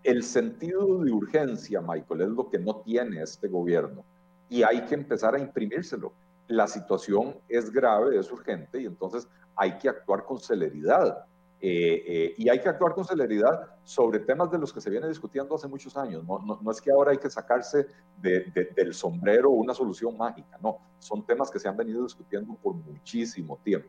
el 0.04 0.22
sentido 0.22 0.98
de 1.04 1.12
urgencia, 1.12 1.80
Michael, 1.80 2.20
es 2.22 2.28
lo 2.28 2.48
que 2.48 2.58
no 2.58 2.76
tiene 2.76 3.22
este 3.22 3.48
gobierno. 3.48 4.04
Y 4.48 4.62
hay 4.62 4.84
que 4.84 4.94
empezar 4.94 5.34
a 5.34 5.40
imprimírselo. 5.40 6.12
La 6.46 6.66
situación 6.66 7.36
es 7.48 7.70
grave, 7.70 8.18
es 8.18 8.30
urgente, 8.30 8.80
y 8.80 8.86
entonces 8.86 9.28
hay 9.56 9.76
que 9.78 9.88
actuar 9.88 10.24
con 10.24 10.38
celeridad. 10.38 11.26
Eh, 11.60 12.04
eh, 12.06 12.34
y 12.36 12.48
hay 12.48 12.60
que 12.60 12.68
actuar 12.68 12.94
con 12.94 13.04
celeridad 13.04 13.74
sobre 13.82 14.20
temas 14.20 14.48
de 14.50 14.58
los 14.58 14.72
que 14.72 14.80
se 14.80 14.90
viene 14.90 15.08
discutiendo 15.08 15.56
hace 15.56 15.66
muchos 15.66 15.96
años. 15.96 16.24
No, 16.24 16.38
no, 16.38 16.70
es 16.70 16.80
que 16.80 16.92
ahora 16.92 17.10
hay 17.10 17.18
que 17.18 17.28
sacarse 17.28 17.86
del 18.16 18.94
sombrero 18.94 19.50
una 19.50 19.74
solución 19.74 20.16
mágica, 20.16 20.56
no, 20.62 20.78
son 20.98 21.24
temas 21.26 21.50
que 21.50 21.58
se 21.58 21.68
han 21.68 21.76
venido 21.76 22.04
discutiendo 22.04 22.54
por 22.54 22.74
muchísimo 22.74 23.58
tiempo. 23.64 23.88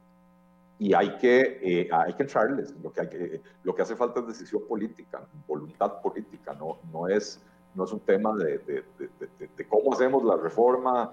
Y 0.80 0.94
hay 0.94 1.18
que, 1.18 1.60
eh, 1.62 1.90
hay 1.92 2.14
que 2.14 2.24
entrarles. 2.24 2.74
Lo 2.82 2.92
que, 2.92 3.02
hay 3.02 3.10
que, 3.10 3.42
lo 3.64 3.76
que 3.76 3.82
hace 3.82 3.96
falta 3.96 4.22
es 4.22 4.28
decisión 4.28 4.64
política, 4.68 5.28
voluntad 5.46 6.02
política, 6.02 6.54
no, 6.54 6.80
no, 6.92 7.08
es, 7.08 7.40
no 7.76 7.84
es 7.84 7.92
un 7.92 8.00
tema 8.00 8.34
de, 8.36 8.58
de 8.58 9.68
cómo 9.68 9.94
hacemos 9.94 10.24
la 10.24 10.38
reforma, 10.38 11.12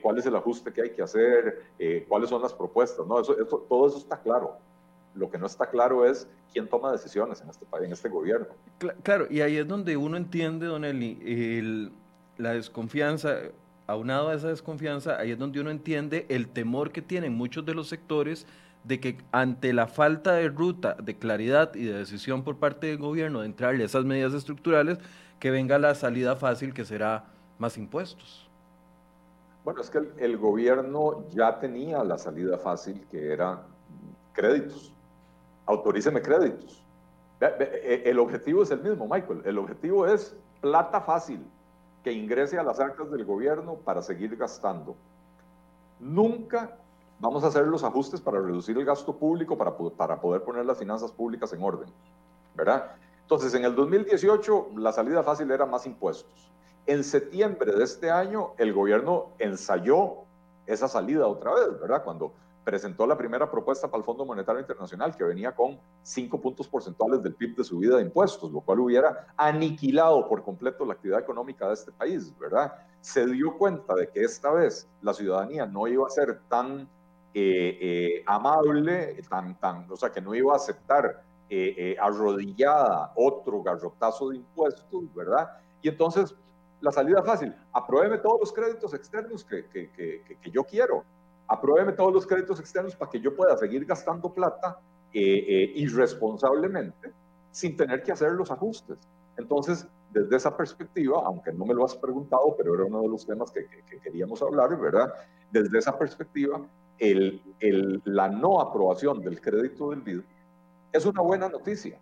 cuál 0.00 0.18
es 0.18 0.26
el 0.26 0.36
ajuste 0.36 0.72
que 0.72 0.82
hay 0.82 0.90
que 0.92 1.02
hacer, 1.02 1.72
cuáles 2.08 2.30
son 2.30 2.40
las 2.40 2.54
propuestas. 2.54 3.04
No, 3.06 3.20
eso, 3.20 3.38
eso, 3.38 3.66
todo 3.68 3.88
eso 3.88 3.98
está 3.98 4.16
claro 4.16 4.69
lo 5.14 5.30
que 5.30 5.38
no 5.38 5.46
está 5.46 5.66
claro 5.66 6.06
es 6.06 6.28
quién 6.52 6.68
toma 6.68 6.92
decisiones 6.92 7.40
en 7.40 7.50
este 7.50 7.66
país, 7.66 7.86
en 7.86 7.92
este 7.92 8.08
gobierno. 8.08 8.48
Claro, 9.02 9.26
y 9.30 9.40
ahí 9.40 9.56
es 9.56 9.66
donde 9.66 9.96
uno 9.96 10.16
entiende, 10.16 10.66
don 10.66 10.84
Eli, 10.84 11.90
la 12.38 12.52
desconfianza, 12.52 13.36
aunado 13.86 14.28
a 14.28 14.34
esa 14.34 14.48
desconfianza, 14.48 15.18
ahí 15.18 15.32
es 15.32 15.38
donde 15.38 15.60
uno 15.60 15.70
entiende 15.70 16.26
el 16.28 16.48
temor 16.48 16.92
que 16.92 17.02
tienen 17.02 17.34
muchos 17.34 17.64
de 17.66 17.74
los 17.74 17.88
sectores 17.88 18.46
de 18.84 18.98
que 18.98 19.18
ante 19.30 19.72
la 19.72 19.86
falta 19.86 20.32
de 20.32 20.48
ruta, 20.48 20.94
de 20.94 21.16
claridad 21.16 21.74
y 21.74 21.84
de 21.84 21.98
decisión 21.98 22.42
por 22.42 22.56
parte 22.56 22.86
del 22.86 22.98
gobierno 22.98 23.40
de 23.40 23.46
entrarle 23.46 23.82
a 23.82 23.86
esas 23.86 24.04
medidas 24.04 24.32
estructurales, 24.32 24.98
que 25.38 25.50
venga 25.50 25.78
la 25.78 25.94
salida 25.94 26.36
fácil 26.36 26.72
que 26.72 26.84
será 26.84 27.24
más 27.58 27.76
impuestos. 27.76 28.48
Bueno, 29.64 29.82
es 29.82 29.90
que 29.90 30.00
el 30.18 30.38
gobierno 30.38 31.28
ya 31.30 31.58
tenía 31.58 32.02
la 32.04 32.16
salida 32.16 32.56
fácil 32.56 33.04
que 33.10 33.32
era 33.32 33.62
créditos 34.32 34.94
autoríceme 35.66 36.22
créditos. 36.22 36.84
E, 37.40 38.02
el 38.06 38.18
objetivo 38.18 38.62
es 38.62 38.70
el 38.70 38.80
mismo, 38.80 39.06
Michael. 39.08 39.42
El 39.44 39.58
objetivo 39.58 40.06
es 40.06 40.36
plata 40.60 41.00
fácil 41.00 41.44
que 42.04 42.12
ingrese 42.12 42.58
a 42.58 42.62
las 42.62 42.80
arcas 42.80 43.10
del 43.10 43.24
gobierno 43.24 43.74
para 43.76 44.02
seguir 44.02 44.36
gastando. 44.36 44.96
Nunca 45.98 46.76
vamos 47.18 47.44
a 47.44 47.48
hacer 47.48 47.66
los 47.66 47.84
ajustes 47.84 48.20
para 48.20 48.40
reducir 48.40 48.76
el 48.78 48.84
gasto 48.84 49.14
público, 49.14 49.56
para, 49.56 49.76
para 49.76 50.20
poder 50.20 50.42
poner 50.42 50.64
las 50.64 50.78
finanzas 50.78 51.12
públicas 51.12 51.52
en 51.52 51.62
orden, 51.62 51.88
¿verdad? 52.54 52.92
Entonces, 53.22 53.54
en 53.54 53.64
el 53.64 53.74
2018 53.74 54.70
la 54.76 54.92
salida 54.92 55.22
fácil 55.22 55.50
era 55.50 55.66
más 55.66 55.86
impuestos. 55.86 56.50
En 56.86 57.04
septiembre 57.04 57.72
de 57.72 57.84
este 57.84 58.10
año, 58.10 58.54
el 58.58 58.72
gobierno 58.72 59.28
ensayó 59.38 60.24
esa 60.66 60.88
salida 60.88 61.26
otra 61.26 61.54
vez, 61.54 61.80
¿verdad? 61.80 62.02
Cuando 62.02 62.32
presentó 62.70 63.04
la 63.04 63.18
primera 63.18 63.50
propuesta 63.50 63.88
para 63.88 63.98
el 63.98 64.04
Fondo 64.04 64.24
Monetario 64.24 64.60
Internacional 64.60 65.16
que 65.16 65.24
venía 65.24 65.52
con 65.52 65.80
5 66.04 66.40
puntos 66.40 66.68
porcentuales 66.68 67.20
del 67.20 67.34
PIB 67.34 67.56
de 67.56 67.64
subida 67.64 67.96
de 67.96 68.02
impuestos, 68.02 68.52
lo 68.52 68.60
cual 68.60 68.78
hubiera 68.78 69.26
aniquilado 69.36 70.28
por 70.28 70.44
completo 70.44 70.84
la 70.84 70.92
actividad 70.92 71.18
económica 71.18 71.66
de 71.66 71.74
este 71.74 71.90
país, 71.90 72.32
¿verdad? 72.38 72.72
Se 73.00 73.26
dio 73.26 73.58
cuenta 73.58 73.92
de 73.96 74.08
que 74.08 74.20
esta 74.22 74.52
vez 74.52 74.88
la 75.02 75.12
ciudadanía 75.12 75.66
no 75.66 75.88
iba 75.88 76.06
a 76.06 76.10
ser 76.10 76.42
tan 76.48 76.82
eh, 77.34 77.78
eh, 77.80 78.22
amable, 78.24 79.20
tan, 79.28 79.58
tan, 79.58 79.90
o 79.90 79.96
sea, 79.96 80.12
que 80.12 80.20
no 80.20 80.32
iba 80.32 80.52
a 80.52 80.56
aceptar 80.56 81.24
eh, 81.48 81.96
arrodillada 82.00 83.10
otro 83.16 83.64
garrotazo 83.64 84.28
de 84.28 84.36
impuestos, 84.36 85.12
¿verdad? 85.12 85.50
Y 85.82 85.88
entonces 85.88 86.36
la 86.80 86.92
salida 86.92 87.20
fácil, 87.24 87.52
apruébeme 87.72 88.18
todos 88.18 88.38
los 88.38 88.52
créditos 88.52 88.94
externos 88.94 89.44
que, 89.44 89.66
que, 89.66 89.90
que, 89.90 90.22
que 90.40 90.50
yo 90.52 90.62
quiero, 90.62 91.04
apruébeme 91.50 91.92
todos 91.92 92.12
los 92.12 92.26
créditos 92.26 92.60
externos 92.60 92.94
para 92.94 93.10
que 93.10 93.20
yo 93.20 93.34
pueda 93.34 93.56
seguir 93.56 93.84
gastando 93.84 94.32
plata 94.32 94.78
eh, 95.12 95.20
eh, 95.20 95.72
irresponsablemente 95.74 97.12
sin 97.50 97.76
tener 97.76 98.04
que 98.04 98.12
hacer 98.12 98.30
los 98.32 98.52
ajustes. 98.52 98.96
Entonces, 99.36 99.84
desde 100.12 100.36
esa 100.36 100.56
perspectiva, 100.56 101.22
aunque 101.24 101.52
no 101.52 101.66
me 101.66 101.74
lo 101.74 101.84
has 101.84 101.96
preguntado, 101.96 102.54
pero 102.56 102.74
era 102.76 102.84
uno 102.84 103.02
de 103.02 103.08
los 103.08 103.26
temas 103.26 103.50
que, 103.50 103.66
queríamos 104.00 104.40
hablar, 104.42 104.78
¿verdad? 104.78 105.12
Desde 105.50 105.76
esa 105.76 105.98
perspectiva, 105.98 106.60
el, 106.98 107.42
el, 107.58 108.00
la 108.04 108.28
no 108.28 108.60
aprobación 108.60 109.20
del 109.20 109.40
crédito 109.40 109.90
del 109.90 110.02
BID 110.02 110.20
es 110.92 111.04
una 111.04 111.20
buena 111.20 111.48
noticia, 111.48 111.98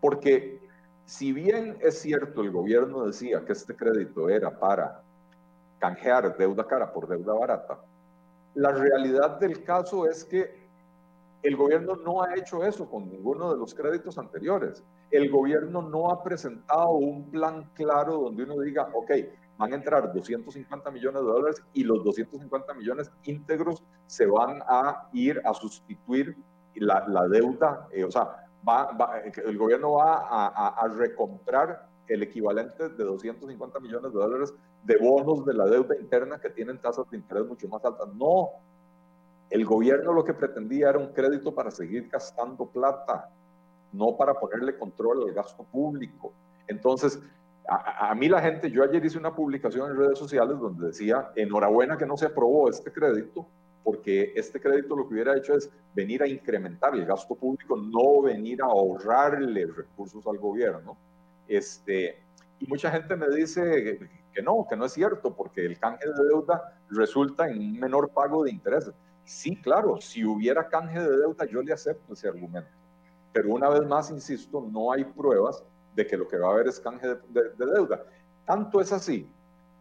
porque 0.00 0.58
si 1.04 1.32
bien 1.32 1.76
es 1.82 1.98
cierto, 1.98 2.40
el 2.40 2.50
gobierno 2.50 3.04
decía 3.04 3.44
que 3.44 3.52
este 3.52 3.76
crédito 3.76 4.30
era 4.30 4.58
para 4.58 5.02
canjear 5.78 6.34
deuda 6.38 6.66
cara 6.66 6.90
por 6.90 7.06
deuda 7.06 7.34
barata, 7.34 7.78
la 8.54 8.70
realidad 8.70 9.38
del 9.38 9.64
caso 9.64 10.06
es 10.08 10.24
que 10.24 10.64
el 11.42 11.56
gobierno 11.56 11.96
no 11.96 12.22
ha 12.22 12.34
hecho 12.36 12.64
eso 12.64 12.88
con 12.88 13.10
ninguno 13.10 13.52
de 13.52 13.58
los 13.58 13.74
créditos 13.74 14.16
anteriores. 14.16 14.82
El 15.10 15.30
gobierno 15.30 15.82
no 15.82 16.10
ha 16.10 16.22
presentado 16.22 16.90
un 16.92 17.30
plan 17.30 17.70
claro 17.74 18.18
donde 18.18 18.44
uno 18.44 18.60
diga, 18.60 18.88
ok, 18.94 19.10
van 19.58 19.72
a 19.72 19.76
entrar 19.76 20.12
250 20.12 20.90
millones 20.90 21.20
de 21.20 21.28
dólares 21.28 21.62
y 21.74 21.84
los 21.84 22.02
250 22.02 22.74
millones 22.74 23.10
íntegros 23.24 23.82
se 24.06 24.26
van 24.26 24.62
a 24.66 25.08
ir 25.12 25.40
a 25.44 25.52
sustituir 25.52 26.36
la, 26.76 27.04
deuda, 27.28 27.88
eh, 27.92 28.04
o 28.04 28.10
sea, 28.10 28.46
el 29.44 29.58
gobierno 29.58 29.92
va 29.92 30.26
a, 30.26 30.68
a 30.68 30.88
recomprar 30.88 31.86
el 32.08 32.22
equivalente 32.22 32.88
de 32.88 33.04
250 33.04 33.80
millones 33.80 34.12
de 34.12 34.18
dólares 34.18 34.54
de 34.84 34.96
bonos 34.96 35.44
de 35.44 35.54
la 35.54 35.66
deuda 35.66 35.96
interna 35.98 36.38
que 36.38 36.50
tienen 36.50 36.78
tasas 36.78 37.10
de 37.10 37.16
interés 37.16 37.46
mucho 37.46 37.68
más 37.68 37.84
altas. 37.84 38.08
No, 38.14 38.50
el 39.50 39.64
gobierno 39.64 40.12
lo 40.12 40.24
que 40.24 40.34
pretendía 40.34 40.90
era 40.90 40.98
un 40.98 41.12
crédito 41.12 41.54
para 41.54 41.70
seguir 41.70 42.08
gastando 42.08 42.66
plata, 42.66 43.30
no 43.92 44.16
para 44.16 44.34
ponerle 44.34 44.76
control 44.76 45.28
al 45.28 45.32
gasto 45.32 45.64
público. 45.64 46.32
Entonces, 46.66 47.20
a, 47.68 48.10
a, 48.10 48.14
mí 48.14 48.28
la 48.28 48.42
gente, 48.42 48.70
yo 48.70 48.82
ayer 48.82 49.04
hice 49.04 49.18
una 49.18 49.34
publicación 49.34 49.90
en 49.90 49.96
redes 49.96 50.18
sociales 50.18 50.58
donde 50.58 50.88
decía, 50.88 51.30
enhorabuena 51.34 51.96
que 51.96 52.06
no 52.06 52.16
se 52.16 52.26
aprobó 52.26 52.68
este 52.68 52.92
crédito, 52.92 53.46
porque 53.82 54.32
este 54.34 54.60
crédito 54.60 54.96
lo 54.96 55.06
que 55.06 55.14
hubiera 55.14 55.36
hecho 55.36 55.54
es 55.54 55.70
venir 55.94 56.22
a 56.22 56.26
incrementar 56.26 56.94
el 56.94 57.04
gasto 57.04 57.34
público, 57.34 57.76
no 57.76 58.22
venir 58.22 58.62
a 58.62 58.66
ahorrarle 58.66 59.66
recursos 59.66 60.26
al 60.26 60.38
gobierno. 60.38 60.96
Este, 61.46 62.22
y 62.58 62.66
mucha 62.66 62.90
gente 62.90 63.14
me 63.14 63.28
dice 63.28 64.08
que 64.34 64.42
no, 64.42 64.66
que 64.68 64.76
no 64.76 64.84
es 64.84 64.92
cierto, 64.92 65.34
porque 65.34 65.64
el 65.64 65.78
canje 65.78 66.06
de 66.06 66.24
deuda 66.24 66.76
resulta 66.90 67.48
en 67.48 67.58
un 67.58 67.78
menor 67.78 68.10
pago 68.10 68.44
de 68.44 68.50
intereses. 68.50 68.92
Sí, 69.24 69.56
claro, 69.56 70.00
si 70.00 70.24
hubiera 70.24 70.68
canje 70.68 71.00
de 71.00 71.16
deuda, 71.16 71.46
yo 71.46 71.62
le 71.62 71.72
acepto 71.72 72.12
ese 72.12 72.28
argumento. 72.28 72.68
Pero 73.32 73.50
una 73.50 73.68
vez 73.70 73.86
más, 73.86 74.10
insisto, 74.10 74.60
no 74.60 74.92
hay 74.92 75.04
pruebas 75.04 75.62
de 75.94 76.06
que 76.06 76.16
lo 76.16 76.28
que 76.28 76.36
va 76.36 76.48
a 76.48 76.52
haber 76.52 76.68
es 76.68 76.80
canje 76.80 77.06
de, 77.08 77.50
deuda. 77.56 78.02
Tanto 78.44 78.80
es 78.80 78.92
así, 78.92 79.26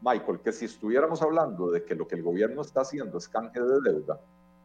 Michael, 0.01 0.39
que 0.39 0.51
si 0.51 0.65
estuviéramos 0.65 1.21
hablando 1.21 1.71
de 1.71 1.83
que 1.83 1.95
lo 1.95 2.07
que 2.07 2.15
el 2.15 2.23
gobierno 2.23 2.61
está 2.61 2.81
haciendo 2.81 3.17
es 3.17 3.27
canje 3.27 3.59
de 3.59 3.81
deuda, 3.81 4.19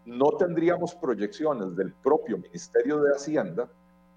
no 0.04 0.30
tendríamos 0.38 0.94
proyecciones 0.94 1.74
del 1.76 1.92
propio 1.92 2.38
Ministerio 2.38 3.00
de 3.00 3.14
Hacienda 3.14 3.68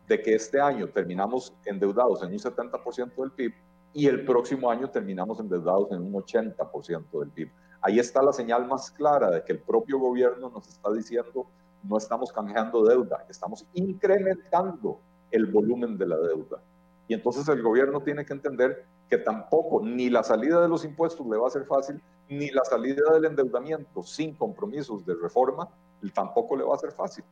de 0.07 0.21
que 0.21 0.35
este 0.35 0.59
año 0.59 0.87
terminamos 0.89 1.53
endeudados 1.65 2.21
en 2.23 2.33
un 2.33 2.39
70% 2.39 3.15
del 3.15 3.31
PIB 3.31 3.53
y 3.93 4.07
el 4.07 4.25
próximo 4.25 4.69
año 4.69 4.89
terminamos 4.89 5.39
endeudados 5.39 5.91
en 5.91 6.01
un 6.01 6.13
80% 6.13 7.19
del 7.19 7.29
PIB. 7.29 7.51
Ahí 7.81 7.99
está 7.99 8.21
la 8.21 8.31
señal 8.31 8.67
más 8.67 8.91
clara 8.91 9.31
de 9.31 9.43
que 9.43 9.53
el 9.53 9.59
propio 9.59 9.99
gobierno 9.99 10.49
nos 10.49 10.67
está 10.67 10.91
diciendo 10.91 11.47
no 11.83 11.97
estamos 11.97 12.31
canjeando 12.31 12.83
deuda, 12.85 13.25
estamos 13.27 13.65
incrementando 13.73 14.99
el 15.31 15.47
volumen 15.47 15.97
de 15.97 16.07
la 16.07 16.17
deuda. 16.17 16.61
Y 17.07 17.15
entonces 17.15 17.47
el 17.47 17.63
gobierno 17.63 18.01
tiene 18.01 18.23
que 18.23 18.33
entender 18.33 18.85
que 19.09 19.17
tampoco 19.17 19.81
ni 19.83 20.09
la 20.09 20.23
salida 20.23 20.61
de 20.61 20.67
los 20.67 20.85
impuestos 20.85 21.25
le 21.27 21.37
va 21.37 21.47
a 21.47 21.51
ser 21.51 21.65
fácil, 21.65 21.99
ni 22.29 22.49
la 22.51 22.63
salida 22.63 23.11
del 23.13 23.25
endeudamiento 23.25 24.03
sin 24.03 24.35
compromisos 24.35 25.05
de 25.05 25.15
reforma 25.15 25.67
tampoco 26.09 26.55
le 26.55 26.63
va 26.63 26.75
a 26.75 26.79
ser 26.79 26.91
fácil. 26.91 27.23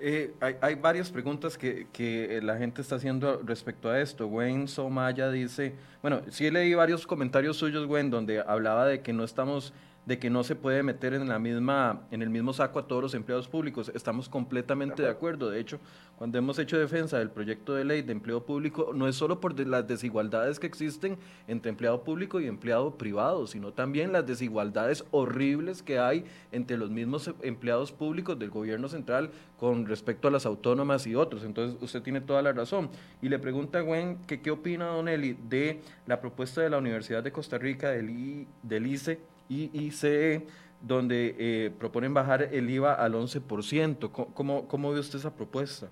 Eh, 0.00 0.34
hay, 0.60 0.74
varias 0.74 1.10
preguntas 1.10 1.56
que, 1.56 1.86
que, 1.92 2.40
la 2.42 2.56
gente 2.56 2.82
está 2.82 2.96
haciendo 2.96 3.40
respecto 3.44 3.88
a 3.88 4.00
esto. 4.00 4.26
Wayne 4.26 4.66
Somaya 4.66 5.30
dice, 5.30 5.74
bueno, 6.02 6.22
sí 6.30 6.50
leí 6.50 6.74
varios 6.74 7.06
comentarios 7.06 7.56
suyos, 7.56 7.86
Gwen, 7.86 8.10
donde 8.10 8.40
hablaba 8.40 8.86
de 8.86 9.00
que 9.02 9.12
no 9.12 9.24
estamos 9.24 9.72
de 10.06 10.18
que 10.18 10.30
no 10.30 10.44
se 10.44 10.54
puede 10.54 10.82
meter 10.82 11.14
en, 11.14 11.28
la 11.28 11.38
misma, 11.38 12.02
en 12.10 12.22
el 12.22 12.30
mismo 12.30 12.52
saco 12.52 12.78
a 12.78 12.86
todos 12.86 13.02
los 13.02 13.14
empleados 13.14 13.48
públicos. 13.48 13.90
Estamos 13.94 14.28
completamente 14.28 15.02
de 15.02 15.08
acuerdo. 15.08 15.50
De 15.50 15.58
hecho, 15.60 15.78
cuando 16.16 16.38
hemos 16.38 16.58
hecho 16.58 16.78
defensa 16.78 17.18
del 17.18 17.30
proyecto 17.30 17.74
de 17.74 17.84
ley 17.84 18.02
de 18.02 18.12
empleo 18.12 18.44
público, 18.44 18.92
no 18.94 19.08
es 19.08 19.16
solo 19.16 19.40
por 19.40 19.58
las 19.66 19.86
desigualdades 19.86 20.58
que 20.58 20.66
existen 20.66 21.16
entre 21.48 21.70
empleado 21.70 22.04
público 22.04 22.40
y 22.40 22.46
empleado 22.46 22.96
privado, 22.96 23.46
sino 23.46 23.72
también 23.72 24.12
las 24.12 24.26
desigualdades 24.26 25.04
horribles 25.10 25.82
que 25.82 25.98
hay 25.98 26.24
entre 26.52 26.76
los 26.76 26.90
mismos 26.90 27.30
empleados 27.42 27.92
públicos 27.92 28.38
del 28.38 28.50
gobierno 28.50 28.88
central 28.88 29.30
con 29.58 29.86
respecto 29.86 30.28
a 30.28 30.30
las 30.30 30.44
autónomas 30.44 31.06
y 31.06 31.14
otros. 31.14 31.44
Entonces, 31.44 31.80
usted 31.80 32.02
tiene 32.02 32.20
toda 32.20 32.42
la 32.42 32.52
razón. 32.52 32.90
Y 33.22 33.28
le 33.28 33.38
pregunta 33.38 33.78
a 33.78 33.82
Gwen 33.82 34.18
que 34.26 34.42
qué 34.42 34.50
opina 34.50 34.86
Don 34.86 35.08
Eli 35.08 35.36
de 35.48 35.80
la 36.06 36.20
propuesta 36.20 36.60
de 36.60 36.70
la 36.70 36.78
Universidad 36.78 37.22
de 37.22 37.32
Costa 37.32 37.56
Rica, 37.58 37.90
del, 37.90 38.46
del 38.62 38.86
ICE, 38.86 39.18
IICE, 39.48 40.46
donde 40.80 41.34
eh, 41.38 41.70
proponen 41.78 42.14
bajar 42.14 42.42
el 42.42 42.68
IVA 42.70 42.94
al 42.94 43.14
11%. 43.14 44.10
¿Cómo, 44.34 44.68
cómo 44.68 44.92
ve 44.92 45.00
usted 45.00 45.18
esa 45.18 45.34
propuesta? 45.34 45.88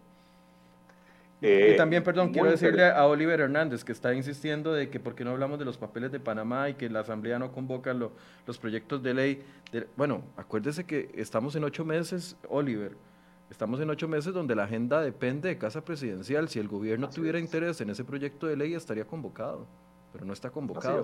y 1.43 1.47
eh, 1.49 1.75
también, 1.77 2.05
perdón, 2.05 2.33
quiero 2.33 2.49
decirle 2.49 2.89
a 2.89 3.05
Oliver 3.05 3.41
Hernández 3.41 3.83
que 3.83 3.91
está 3.91 4.15
insistiendo 4.15 4.73
de 4.73 4.91
que 4.91 5.01
por 5.01 5.17
qué 5.17 5.25
no 5.25 5.33
hablamos 5.33 5.59
de 5.59 5.65
los 5.65 5.77
papeles 5.77 6.13
de 6.13 6.21
Panamá 6.21 6.69
y 6.69 6.75
que 6.75 6.89
la 6.89 7.01
Asamblea 7.01 7.41
no 7.41 7.51
convoca 7.51 7.93
los 7.95 8.59
proyectos 8.59 9.03
de 9.03 9.13
ley. 9.13 9.43
bueno, 9.97 10.23
acuérdese 10.37 10.85
que 10.85 11.11
estamos 11.17 11.57
en 11.57 11.65
ocho 11.65 11.85
meses, 11.85 12.37
Oliver, 12.49 12.93
estamos 13.51 13.81
en 13.81 13.91
ocho 13.91 14.07
meses 14.07 14.33
donde 14.33 14.55
la 14.55 14.65
agenda 14.65 15.03
depende 15.03 15.49
de 15.49 15.59
Casa 15.59 15.85
Presidencial. 15.85 16.49
Si 16.49 16.61
el 16.61 16.69
gobierno 16.69 17.11
tuviera 17.11 17.41
interés 17.41 17.81
en 17.81 17.91
ese 17.91 18.05
proyecto 18.05 18.47
de 18.47 18.57
ley, 18.57 18.75
estaría 18.75 19.05
convocado, 19.05 19.67
pero 20.13 20.25
no 20.25 20.33
está 20.33 20.51
convocado. 20.51 21.03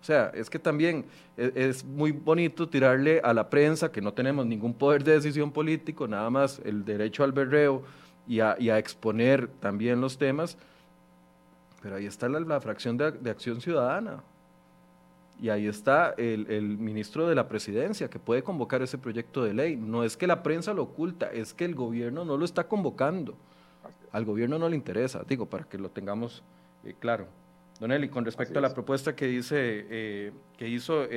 O 0.00 0.04
sea, 0.04 0.30
es 0.34 0.48
que 0.48 0.58
también 0.58 1.04
e, 1.36 1.52
es, 1.54 1.84
muy 1.84 2.12
bonito 2.12 2.68
tirarle 2.68 3.20
a 3.22 3.34
la 3.34 3.50
prensa 3.50 3.92
que 3.92 4.00
no 4.00 4.12
tenemos 4.12 4.46
ningún 4.46 4.72
poder 4.72 5.04
de 5.04 5.12
decisión 5.12 5.52
político, 5.52 6.08
nada 6.08 6.30
más 6.30 6.60
el 6.64 6.84
derecho 6.84 7.22
al 7.22 7.32
berreo 7.32 7.82
y 8.26 8.40
a, 8.40 8.78
exponer 8.78 9.48
también 9.60 10.00
los 10.00 10.16
temas, 10.16 10.56
pero 11.82 11.96
ahí 11.96 12.06
está 12.06 12.28
la, 12.28 12.60
fracción 12.60 12.96
de, 12.96 13.30
acción 13.30 13.60
ciudadana. 13.60 14.22
Y 15.42 15.48
ahí 15.48 15.66
está 15.66 16.14
el, 16.18 16.46
el, 16.50 16.76
ministro 16.76 17.26
de 17.26 17.34
la 17.34 17.48
presidencia 17.48 18.10
que 18.10 18.18
puede 18.18 18.42
convocar 18.42 18.82
ese 18.82 18.98
proyecto 18.98 19.42
de 19.42 19.54
ley. 19.54 19.74
No 19.74 20.04
es 20.04 20.16
que 20.16 20.26
la 20.26 20.42
prensa 20.42 20.74
lo 20.74 20.82
oculta, 20.82 21.32
es 21.32 21.54
que 21.54 21.64
el 21.64 21.74
gobierno 21.74 22.26
no 22.26 22.36
lo 22.36 22.44
está 22.44 22.68
convocando. 22.68 23.34
Al 24.12 24.26
gobierno 24.26 24.58
no 24.58 24.68
le 24.68 24.76
interesa, 24.76 25.24
digo, 25.26 25.46
para 25.46 25.64
que 25.64 25.78
lo 25.78 25.88
tengamos 25.88 26.42
eh, 26.84 26.94
claro. 26.98 27.26
Don 27.80 27.90
Eli, 27.92 28.10
con 28.10 28.26
respecto 28.26 28.58
a 28.58 28.62
la 28.62 28.74
propuesta 28.74 29.16
que, 29.16 29.26
dice, 29.26 29.56
eh, 29.88 30.32
que 30.58 30.68
hizo 30.68 31.04
eh, 31.04 31.08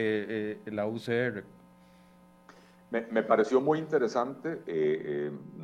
eh, 0.66 0.72
la 0.72 0.88
UCR. 0.88 1.44
Me, 2.90 3.24
pareció 3.24 3.60
muy 3.60 3.80
interesante. 3.80 4.62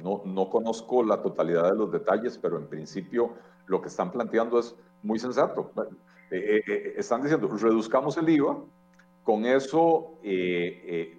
no, 0.03 0.23
no 0.25 0.49
conozco 0.49 1.03
la 1.03 1.21
totalidad 1.21 1.71
de 1.71 1.77
los 1.77 1.91
detalles, 1.91 2.37
pero 2.37 2.57
en 2.57 2.67
principio 2.67 3.33
lo 3.67 3.81
que 3.81 3.87
están 3.87 4.11
planteando 4.11 4.59
es 4.59 4.75
muy 5.03 5.19
sensato. 5.19 5.71
están 6.31 7.21
diciendo, 7.21 7.47
reduzcamos 7.47 8.17
el 8.17 8.27
IVA. 8.27 8.57
Con 9.23 9.45
eso, 9.45 10.17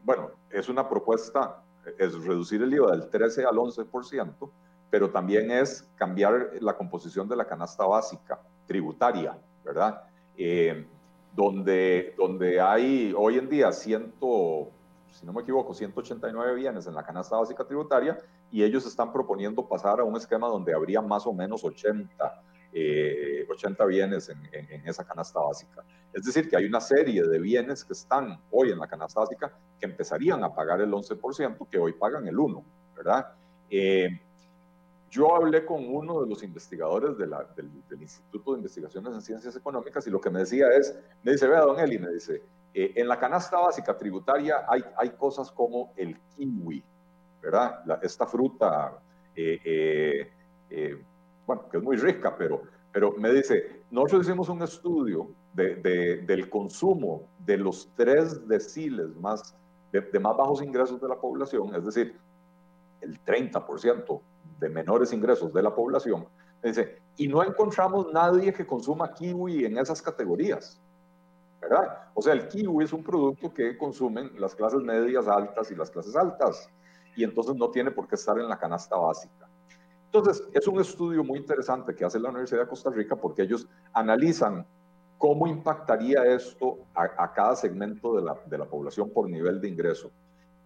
bueno, 0.02 0.32
es 0.50 0.68
una 0.68 0.88
propuesta, 0.88 1.62
es 1.96 2.12
reducir 2.24 2.60
el 2.60 2.74
IVA 2.74 2.90
del 2.90 3.08
13 3.08 3.44
al 3.44 3.54
11%, 3.54 4.50
pero 4.90 5.10
también 5.10 5.52
es 5.52 5.88
cambiar 5.94 6.50
la 6.60 6.76
composición 6.76 7.28
de 7.28 7.36
la 7.36 7.46
canasta 7.46 7.86
básica 7.86 8.40
tributaria. 8.66 9.38
¿Verdad? 9.64 10.02
Eh, 10.36 10.86
donde, 11.34 12.14
donde 12.16 12.60
hay 12.60 13.14
hoy 13.16 13.38
en 13.38 13.48
día 13.48 13.72
ciento, 13.72 14.70
si 15.12 15.24
no 15.24 15.32
me 15.32 15.42
equivoco, 15.42 15.74
189 15.74 16.54
bienes 16.54 16.86
en 16.86 16.94
la 16.94 17.04
canasta 17.04 17.36
básica 17.36 17.64
tributaria 17.64 18.18
y 18.50 18.62
ellos 18.64 18.86
están 18.86 19.12
proponiendo 19.12 19.66
pasar 19.66 20.00
a 20.00 20.04
un 20.04 20.16
esquema 20.16 20.48
donde 20.48 20.74
habría 20.74 21.00
más 21.00 21.26
o 21.26 21.32
menos 21.32 21.64
80, 21.64 22.42
80 22.72 22.72
eh, 22.72 23.86
bienes 23.86 24.28
en, 24.28 24.48
en, 24.52 24.88
esa 24.88 25.04
canasta 25.04 25.40
básica. 25.40 25.84
Es 26.12 26.24
decir, 26.24 26.48
que 26.48 26.56
hay 26.56 26.66
una 26.66 26.80
serie 26.80 27.22
de 27.22 27.38
bienes 27.38 27.84
que 27.84 27.92
están 27.92 28.40
hoy 28.50 28.70
en 28.70 28.78
la 28.78 28.88
canasta 28.88 29.20
básica 29.20 29.52
que 29.78 29.86
empezarían 29.86 30.42
a 30.42 30.52
pagar 30.52 30.80
el 30.80 30.90
11%, 30.90 31.68
que 31.68 31.78
hoy 31.78 31.92
pagan 31.92 32.26
el 32.26 32.36
1%, 32.36 32.64
¿verdad? 32.96 33.34
Eh, 33.70 34.20
yo 35.10 35.34
hablé 35.34 35.66
con 35.66 35.92
uno 35.92 36.22
de 36.22 36.28
los 36.28 36.42
investigadores 36.44 37.18
del, 37.18 37.34
Instituto 38.00 38.52
de 38.52 38.58
Investigaciones 38.58 39.12
en 39.12 39.20
Ciencias 39.20 39.56
Económicas 39.56 40.06
y 40.06 40.10
lo 40.10 40.20
que 40.20 40.30
me 40.30 40.40
decía 40.40 40.68
es, 40.68 40.96
me 41.24 41.32
dice, 41.32 41.48
vea, 41.48 41.62
don 41.62 41.80
Eli, 41.80 41.98
me 41.98 42.10
dice, 42.10 42.42
eh, 42.72 42.92
en 42.94 43.08
la 43.08 43.18
canasta 43.18 43.58
básica 43.58 43.96
tributaria 43.96 44.64
hay, 44.68 44.84
hay 44.96 45.10
cosas 45.10 45.50
como 45.50 45.92
el 45.96 46.16
kiwi, 46.36 46.84
¿verdad? 47.42 47.82
esta 48.02 48.24
fruta, 48.24 49.02
eh, 49.34 50.30
eh, 50.70 51.04
bueno, 51.44 51.68
que 51.68 51.78
es 51.78 51.82
muy 51.82 51.96
rica, 51.96 52.36
pero, 52.36 52.62
pero 52.92 53.12
me 53.18 53.32
dice, 53.32 53.82
nosotros 53.90 54.28
hicimos 54.28 54.48
un 54.48 54.62
estudio 54.62 55.28
del 55.52 56.48
consumo 56.48 57.28
de 57.44 57.58
los 57.58 57.90
tres 57.96 58.46
deciles 58.46 59.16
más, 59.16 59.56
de, 59.90 60.02
de 60.02 60.20
más 60.20 60.36
bajos 60.36 60.62
ingresos 60.62 61.00
de 61.00 61.08
la 61.08 61.16
población, 61.16 61.74
es 61.74 61.84
decir, 61.84 62.16
el 63.00 63.18
30% 63.24 64.20
de 64.60 64.68
menores 64.68 65.12
ingresos 65.12 65.52
de 65.52 65.62
la 65.62 65.74
población, 65.74 66.26
dice, 66.62 66.98
y 67.16 67.26
no 67.26 67.42
encontramos 67.42 68.12
nadie 68.12 68.52
que 68.52 68.66
consuma 68.66 69.12
kiwi 69.12 69.64
en 69.64 69.78
esas 69.78 70.00
categorías. 70.00 70.78
¿Verdad? 71.60 72.08
O 72.14 72.22
sea, 72.22 72.32
el 72.32 72.48
kiwi 72.48 72.84
es 72.84 72.92
un 72.92 73.02
producto 73.02 73.52
que 73.52 73.76
consumen 73.76 74.30
las 74.38 74.54
clases 74.54 74.80
medias 74.80 75.26
altas 75.28 75.70
y 75.70 75.74
las 75.74 75.90
clases 75.90 76.16
altas, 76.16 76.70
y 77.16 77.24
entonces 77.24 77.56
no 77.56 77.70
tiene 77.70 77.90
por 77.90 78.06
qué 78.06 78.14
estar 78.14 78.38
en 78.38 78.48
la 78.48 78.58
canasta 78.58 78.96
básica. 78.96 79.48
Entonces, 80.06 80.42
es 80.52 80.66
un 80.66 80.80
estudio 80.80 81.22
muy 81.22 81.38
interesante 81.38 81.94
que 81.94 82.04
hace 82.04 82.18
la 82.18 82.30
Universidad 82.30 82.62
de 82.62 82.68
Costa 82.68 82.90
Rica 82.90 83.14
porque 83.14 83.42
ellos 83.42 83.68
analizan 83.92 84.66
cómo 85.18 85.46
impactaría 85.46 86.24
esto 86.24 86.78
a, 86.94 87.32
cada 87.32 87.54
segmento 87.54 88.16
de 88.16 88.22
la, 88.22 88.36
de 88.46 88.58
la, 88.58 88.64
población 88.64 89.10
por 89.10 89.28
nivel 89.28 89.60
de 89.60 89.68
ingreso 89.68 90.10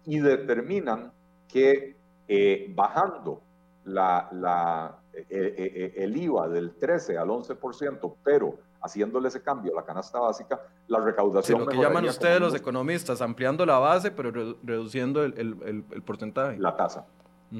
y 0.05 0.19
determinan 0.19 1.11
que 1.47 1.95
eh, 2.27 2.73
bajando 2.73 3.41
la, 3.85 4.27
la, 4.31 4.97
eh, 5.13 5.25
eh, 5.29 5.53
eh, 5.57 5.93
el 6.03 6.17
IVA 6.17 6.49
del 6.49 6.75
13 6.75 7.17
al 7.17 7.29
11%, 7.29 8.15
pero 8.23 8.57
haciéndole 8.81 9.29
ese 9.29 9.41
cambio 9.41 9.71
a 9.73 9.81
la 9.81 9.85
canasta 9.85 10.19
básica, 10.19 10.59
la 10.87 10.99
recaudación... 10.99 11.59
Sí, 11.59 11.65
lo 11.65 11.71
que 11.71 11.77
llaman 11.77 12.05
ustedes 12.05 12.39
los 12.39 12.53
economistas, 12.53 13.21
ampliando 13.21 13.65
la 13.65 13.79
base, 13.79 14.11
pero 14.11 14.31
reduciendo 14.63 15.23
el, 15.23 15.33
el, 15.37 15.83
el, 15.91 16.01
porcentaje. 16.01 16.59
La 16.59 16.75
tasa, 16.75 17.05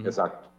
exacto. 0.03 0.49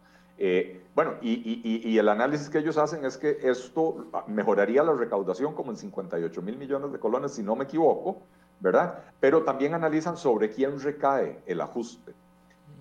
bueno, 0.93 1.15
y, 1.21 1.31
y, 1.31 1.89
y, 1.89 1.97
el 1.97 2.09
análisis 2.09 2.49
que 2.49 2.57
ellos 2.57 2.77
hacen 2.77 3.05
es 3.05 3.17
que 3.17 3.37
esto 3.43 4.07
mejoraría 4.27 4.83
la 4.83 4.93
recaudación 4.93 5.53
como 5.53 5.71
en 5.71 5.77
58 5.77 6.41
mil 6.41 6.57
millones 6.57 6.91
de 6.91 6.99
colones, 6.99 7.31
si 7.33 7.43
no 7.43 7.55
me 7.55 7.63
equivoco, 7.63 8.21
¿verdad? 8.59 9.03
Pero 9.19 9.43
también 9.43 9.73
analizan 9.73 10.17
sobre 10.17 10.49
quién 10.49 10.79
recae 10.79 11.39
el 11.45 11.61
ajuste. 11.61 12.13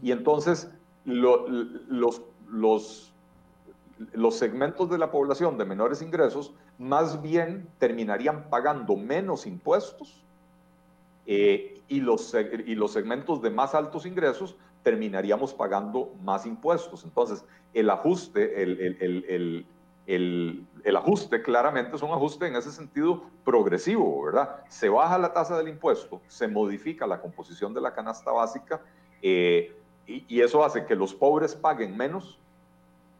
Y 0.02 0.10
entonces 0.10 0.70
los 1.04 2.22
los, 2.48 3.12
los 4.12 4.36
segmentos 4.36 4.90
de 4.90 4.98
la 4.98 5.10
población 5.10 5.58
de 5.58 5.64
menores 5.64 6.02
ingresos 6.02 6.54
más 6.78 7.22
bien 7.22 7.68
terminarían 7.78 8.48
pagando 8.50 8.96
menos 8.96 9.46
impuestos 9.46 10.22
eh, 11.26 11.80
y, 11.88 12.00
los, 12.00 12.34
y 12.66 12.74
los 12.74 12.92
segmentos 12.92 13.42
de 13.42 13.50
más 13.50 13.74
altos 13.74 14.06
ingresos 14.06 14.56
terminaríamos 14.82 15.52
pagando 15.52 16.12
más 16.22 16.46
impuestos. 16.46 17.02
Entonces, 17.04 17.44
el 17.74 17.90
ajuste, 17.90 18.62
el, 18.62 18.80
el, 18.80 19.24
el, 20.06 20.66
el, 20.84 20.96
ajuste 20.96 21.42
claramente 21.42 21.96
es 21.96 22.02
un 22.02 22.10
ajuste 22.10 22.46
en 22.46 22.54
ese 22.54 22.70
sentido 22.70 23.24
progresivo, 23.44 24.22
¿verdad? 24.22 24.60
Se 24.68 24.88
baja 24.88 25.18
la 25.18 25.32
tasa 25.32 25.58
del 25.58 25.68
impuesto, 25.68 26.20
se 26.28 26.46
modifica 26.46 27.06
la 27.06 27.20
composición 27.20 27.74
de 27.74 27.80
la 27.80 27.92
canasta 27.92 28.30
básica, 28.30 28.80
eh, 29.22 29.74
y, 30.06 30.40
eso 30.40 30.64
hace 30.64 30.86
que 30.86 30.94
los 30.94 31.14
pobres 31.14 31.54
paguen 31.54 31.96
menos 31.96 32.38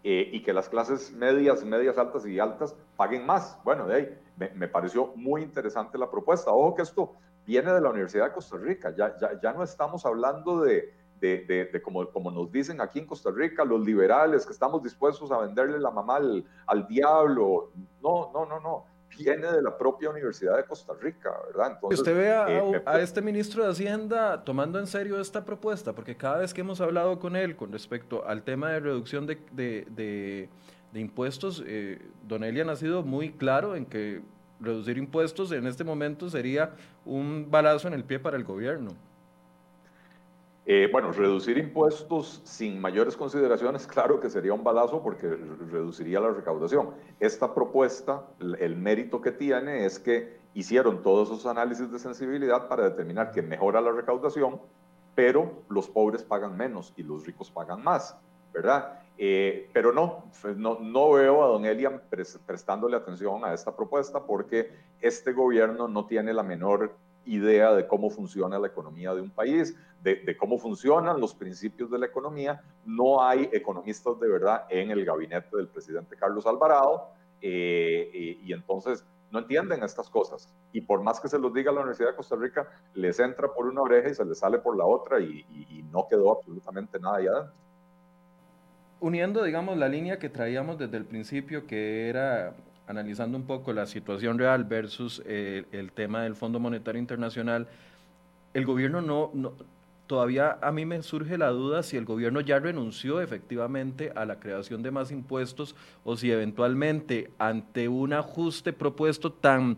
eh, 0.05 0.31
y 0.33 0.43
que 0.43 0.53
las 0.53 0.69
clases 0.69 1.13
medias, 1.13 1.65
medias 1.65 1.99
altas 1.99 2.25
y 2.27 2.39
altas 2.39 2.77
paguen 2.97 3.27
más. 3.27 3.59
Bueno, 3.65 3.87
de 3.87 3.95
ahí 3.95 4.19
me, 4.55 4.69
pareció 4.69 5.13
muy 5.17 5.43
interesante 5.43 5.99
la 5.99 6.11
propuesta. 6.11 6.53
Ojo 6.53 6.77
que 6.77 6.83
esto 6.83 7.13
viene 7.45 7.73
de 7.73 7.81
la 7.81 7.91
Universidad 7.91 8.27
de 8.27 8.33
Costa 8.33 8.57
Rica, 8.57 8.95
ya, 8.97 9.17
ya, 9.19 9.41
ya 9.41 9.53
no 9.53 9.63
estamos 9.63 10.07
hablando 10.07 10.61
de, 10.61 10.95
de, 11.21 11.45
de, 11.73 11.83
como, 11.83 12.09
como, 12.11 12.31
nos 12.31 12.53
dicen 12.53 12.81
aquí 12.81 13.01
en 13.01 13.07
Costa 13.07 13.31
Rica, 13.31 13.65
los 13.65 13.85
liberales, 13.85 14.47
que 14.47 14.53
estamos 14.53 14.83
dispuestos 14.83 15.31
a 15.33 15.39
venderle 15.39 15.81
la 15.81 15.91
mamá 15.91 16.17
al, 16.17 16.45
al 16.67 16.87
diablo. 16.87 17.71
No, 18.03 18.31
no, 18.33 18.47
no, 18.47 18.61
no 18.61 18.96
viene 19.17 19.51
de 19.51 19.63
la 19.63 19.77
propia 19.77 20.11
Universidad 20.11 20.57
de 20.57 20.65
Costa 20.65 20.93
Rica, 21.01 21.33
¿verdad? 21.47 21.73
Entonces, 21.75 22.01
Usted 22.01 22.17
ve 22.17 22.33
a, 22.33 22.49
eh, 22.49 22.83
a, 22.85 23.01
este 23.01 23.23
ministro 23.23 23.65
de 23.65 23.71
Hacienda 23.71 24.45
tomando 24.45 24.79
en 24.79 24.87
serio 24.87 25.21
esta 25.21 25.45
propuesta, 25.45 25.93
porque 25.93 26.17
cada 26.17 26.39
vez 26.39 26.53
que 26.53 26.61
hemos 26.61 26.81
hablado 26.81 27.19
con 27.19 27.37
él 27.37 27.57
con 27.57 27.73
respecto 27.73 28.27
al 28.27 28.43
tema 28.43 28.71
de 28.71 28.81
reducción 28.81 29.27
de, 29.27 29.39
de, 29.53 30.49
de, 30.93 31.01
impuestos, 31.01 31.63
eh, 31.67 32.01
Don 32.27 32.43
Elian 32.43 32.71
ha 32.71 32.77
sido 32.77 33.03
muy 33.03 33.33
claro 33.33 33.77
en 33.77 33.87
que 33.87 34.23
reducir 34.61 34.97
impuestos 34.97 35.53
en 35.53 35.67
este 35.67 35.85
momento 35.85 36.31
sería 36.31 36.73
un 37.05 37.51
balazo 37.51 37.89
en 37.89 37.95
el 37.95 38.05
pie 38.05 38.19
para 38.19 38.37
el 38.37 38.45
gobierno. 38.45 38.93
Eh, 40.69 40.89
bueno, 40.91 41.13
reducir 41.13 41.59
impuestos 41.59 42.41
sin 42.45 42.81
mayores 42.81 43.17
consideraciones, 43.17 43.87
claro 43.87 44.19
que 44.19 44.29
sería 44.29 44.53
un 44.53 44.65
balazo 44.65 45.01
porque 45.01 45.29
reduciría 45.29 46.19
la 46.19 46.31
recaudación. 46.31 46.91
Esta 47.21 47.55
propuesta, 47.55 48.25
el 48.41 48.77
mérito 48.77 49.21
que 49.21 49.31
tiene 49.31 49.87
es 49.87 50.01
que 50.01 50.39
hicieron 50.55 51.03
todos 51.03 51.29
esos 51.31 51.47
análisis 51.47 51.93
de 51.93 52.01
sensibilidad 52.01 52.67
para 52.67 52.83
determinar 52.91 53.31
que 53.31 53.43
mejora 53.43 53.81
la 53.81 53.93
recaudación, 53.93 54.61
pero 55.15 55.63
los 55.69 55.89
pobres 55.89 56.25
pagan 56.25 56.57
menos 56.57 56.93
y 56.97 57.05
los 57.05 57.25
ricos 57.25 57.49
pagan 57.49 57.85
más, 57.85 58.19
¿verdad? 58.53 59.01
Eh, 59.19 59.71
pero 59.73 59.93
no, 59.93 60.25
no, 60.57 60.81
no, 60.81 61.13
veo 61.13 61.45
a 61.45 61.47
don 61.47 61.65
Elian 61.65 62.03
prestándole 62.45 62.97
atención 62.97 63.45
a 63.45 63.55
esta 63.55 63.75
propuesta 63.75 64.25
porque 64.25 64.73
este 65.01 65.33
gobierno 65.33 65.87
no 65.87 66.07
tiene 66.07 66.35
la 66.35 66.43
menor 66.43 66.93
idea 67.27 67.75
de 67.75 67.87
cómo 67.87 68.11
funciona 68.11 68.59
la 68.59 68.69
economía 68.69 69.15
de 69.15 69.21
un 69.21 69.31
país, 69.31 69.77
de, 70.03 70.37
cómo 70.37 70.59
funcionan 70.59 71.21
los 71.21 71.35
principios 71.35 71.91
de 71.91 71.99
la 71.99 72.07
economía. 72.07 72.63
No 72.85 73.23
hay 73.23 73.49
economistas 73.53 74.19
de 74.21 74.29
verdad 74.29 74.65
en 74.71 74.91
el 74.91 75.05
gabinete 75.05 75.57
del 75.57 75.69
presidente 75.69 76.17
Carlos 76.17 76.47
Alvarado 76.47 77.09
eh, 77.43 78.39
y 78.43 78.53
entonces 78.53 79.05
no 79.31 79.41
entienden 79.41 79.83
estas 79.83 80.09
cosas. 80.09 80.49
Y 80.73 80.81
por 80.81 81.03
más 81.03 81.21
que 81.21 81.29
se 81.29 81.39
los 81.39 81.53
diga 81.53 81.73
la 81.73 81.81
Universidad 81.81 82.11
de 82.11 82.17
Costa 82.17 82.37
Rica, 82.37 82.69
les 82.95 83.19
entra 83.19 83.53
por 83.53 83.67
una 83.67 83.83
oreja 83.83 84.09
y 84.11 84.15
se 84.15 84.25
les 84.25 84.39
sale 84.39 84.59
por 84.59 84.77
la 84.77 84.85
otra 84.85 85.21
y, 85.21 85.45
y 85.51 85.85
no 85.91 86.07
quedó 86.09 86.37
absolutamente 86.37 86.99
nada 87.01 87.17
allá 87.17 87.31
adentro. 87.33 87.55
Uniendo, 88.99 89.43
digamos, 89.43 89.77
la 89.77 89.89
línea 89.89 90.19
que 90.19 90.31
traíamos 90.31 90.79
desde 90.79 90.97
el 90.97 91.05
principio, 91.05 91.67
que 91.67 92.09
era 92.09 92.55
analizando 92.87 93.37
un 93.37 93.45
poco 93.45 93.73
la 93.73 93.87
situación 93.87 94.39
real 94.39 94.65
versus 94.65 95.23
eh, 95.27 95.65
el 95.73 95.93
tema 95.93 96.23
del 96.23 96.37
Fondo 96.37 96.61
Monetario 96.61 97.01
Internacional, 97.01 97.67
el 98.55 98.65
gobierno 98.65 99.03
no, 99.03 99.31
todavía 100.07 100.59
a 100.63 100.71
mí 100.73 100.87
me 100.87 101.03
surge 101.03 101.37
la 101.37 101.49
duda 101.49 101.83
si 101.83 101.97
el 101.97 102.05
gobierno 102.05 102.41
ya 102.41 102.59
renunció 102.59 103.21
efectivamente 103.21 104.13
a 104.15 104.25
la 104.25 104.39
creación 104.39 104.83
de 104.83 104.91
más 104.91 105.11
impuestos 105.11 105.75
o 106.05 106.17
si 106.17 106.31
eventualmente 106.31 107.31
ante 107.39 107.89
un 107.89 108.13
ajuste 108.13 108.73
propuesto 108.73 109.33
tan, 109.33 109.77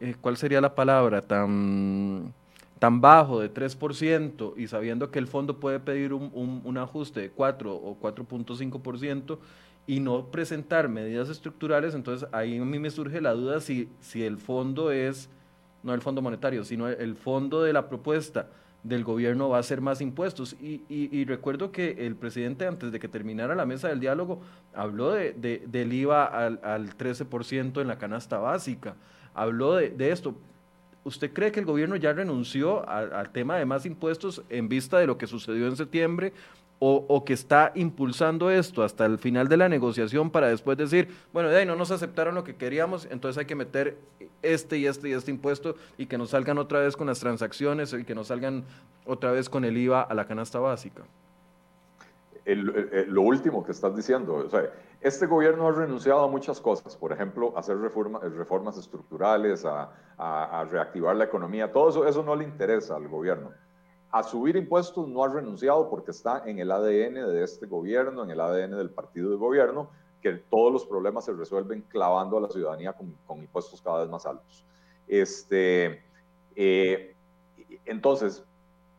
eh, 0.00 0.16
¿cuál 0.20 0.36
sería 0.36 0.60
la 0.60 0.74
palabra? 0.74 1.20
Tan, 1.20 2.32
tan 2.78 3.00
bajo 3.00 3.40
de 3.40 3.52
3% 3.52 4.54
y 4.56 4.66
sabiendo 4.66 5.10
que 5.10 5.18
el 5.18 5.26
fondo 5.26 5.60
puede 5.60 5.78
pedir 5.78 6.14
un, 6.14 6.62
un 6.64 6.78
ajuste 6.78 7.20
de 7.20 7.30
4 7.30 7.74
o 7.74 7.98
4.5%, 8.00 9.38
y 9.86 10.00
no 10.00 10.30
presentar 10.30 10.88
medidas 10.88 11.28
estructurales, 11.28 11.94
entonces 11.94 12.28
ahí 12.32 12.58
a 12.58 12.64
mí 12.64 12.78
me 12.78 12.90
surge 12.90 13.20
la 13.20 13.32
duda 13.32 13.60
si, 13.60 13.88
si 14.00 14.24
el 14.24 14.38
fondo 14.38 14.90
es, 14.90 15.28
no 15.82 15.92
el 15.92 16.00
fondo 16.00 16.22
monetario, 16.22 16.64
sino 16.64 16.88
el 16.88 17.16
fondo 17.16 17.62
de 17.62 17.72
la 17.72 17.88
propuesta 17.88 18.48
del 18.84 19.02
gobierno 19.02 19.48
va 19.48 19.58
a 19.58 19.62
ser 19.62 19.80
más 19.80 20.00
impuestos. 20.00 20.54
Y, 20.60 20.82
y, 20.88 21.24
recuerdo 21.24 21.72
que 21.72 22.06
el 22.06 22.16
presidente, 22.16 22.66
antes 22.66 22.92
de 22.92 23.00
que 23.00 23.08
terminara 23.08 23.54
la 23.54 23.66
mesa 23.66 23.88
del 23.88 23.98
diálogo, 23.98 24.40
habló 24.74 25.12
de, 25.12 25.32
del 25.66 25.92
IVA 25.92 26.24
al, 26.24 26.60
al 26.62 26.96
13% 26.96 27.80
en 27.80 27.88
la 27.88 27.98
canasta 27.98 28.38
básica, 28.38 28.94
habló 29.32 29.74
de, 29.74 29.90
de, 29.90 30.12
esto. 30.12 30.34
¿Usted 31.02 31.32
cree 31.32 31.50
que 31.50 31.60
el 31.60 31.66
gobierno 31.66 31.96
ya 31.96 32.12
renunció 32.12 32.88
al 32.88 33.30
tema 33.30 33.56
de 33.56 33.66
más 33.66 33.84
impuestos 33.84 34.42
en 34.48 34.68
vista 34.68 34.98
de 34.98 35.06
lo 35.06 35.18
que 35.18 35.26
sucedió 35.26 35.66
en 35.66 35.76
septiembre 35.76 36.32
o, 36.78 37.24
que 37.24 37.32
está 37.32 37.72
impulsando 37.74 38.50
esto 38.50 38.82
hasta 38.82 39.06
el 39.06 39.18
final 39.18 39.48
de 39.48 39.56
la 39.56 39.68
negociación 39.68 40.30
para 40.30 40.48
después 40.48 40.76
decir, 40.76 41.08
bueno, 41.32 41.48
de 41.48 41.58
ahí 41.58 41.66
no 41.66 41.76
nos 41.76 41.90
aceptaron 41.90 42.34
lo 42.34 42.44
que 42.44 42.56
queríamos, 42.56 43.08
entonces 43.10 43.38
hay 43.38 43.46
que 43.46 43.54
meter 43.54 43.96
este 44.42 44.76
y 44.76 44.86
este 44.86 45.08
y 45.08 45.12
este 45.12 45.30
impuesto 45.30 45.76
y 45.96 46.06
que 46.06 46.18
nos 46.18 46.30
salgan 46.30 46.58
otra 46.58 46.80
vez 46.80 46.96
con 46.96 47.06
las 47.06 47.20
transacciones 47.20 47.92
y 47.94 48.04
que 48.04 48.14
nos 48.14 48.28
salgan 48.28 48.64
otra 49.06 49.30
vez 49.30 49.48
con 49.48 49.64
el 49.64 49.76
IVA 49.76 50.02
a 50.02 50.14
la 50.14 50.26
canasta 50.26 50.58
básica. 50.58 51.04
lo 52.44 53.22
último 53.22 53.64
que 53.64 53.72
estás 53.72 53.96
diciendo, 53.96 54.46
este 55.00 55.26
gobierno 55.26 55.68
ha 55.68 55.72
renunciado 55.72 56.24
a 56.24 56.28
muchas 56.28 56.60
cosas, 56.60 56.96
por 56.96 57.12
ejemplo, 57.12 57.54
a 57.56 57.60
hacer 57.60 57.78
reformas 57.78 58.76
estructurales, 58.76 59.64
a, 59.64 59.90
a, 60.18 60.64
reactivar 60.64 61.16
la 61.16 61.24
economía, 61.24 61.72
todo 61.72 61.88
eso, 61.88 62.06
eso 62.06 62.22
no 62.22 62.36
le 62.36 62.44
interesa 62.44 62.96
al 62.96 63.08
gobierno 63.08 63.52
a 64.14 64.22
subir 64.22 64.54
impuestos 64.54 65.08
no 65.08 65.24
ha 65.24 65.28
renunciado 65.28 65.90
porque 65.90 66.12
está 66.12 66.44
en 66.46 66.60
el 66.60 66.70
ADN 66.70 67.14
de 67.14 67.42
este 67.42 67.66
gobierno, 67.66 68.22
en 68.22 68.30
el 68.30 68.40
ADN 68.40 68.76
del 68.76 68.90
partido 68.90 69.28
de 69.28 69.36
gobierno, 69.36 69.90
que 70.22 70.34
todos 70.34 70.72
los 70.72 70.86
problemas 70.86 71.24
se 71.24 71.32
resuelven 71.32 71.82
clavando 71.88 72.38
a 72.38 72.40
la 72.40 72.48
ciudadanía 72.48 72.92
con, 72.92 73.38
impuestos 73.40 73.82
cada 73.82 74.02
vez 74.02 74.08
más 74.08 74.24
altos. 74.24 74.64
Este, 75.08 76.04
eh, 76.54 77.16
entonces, 77.86 78.44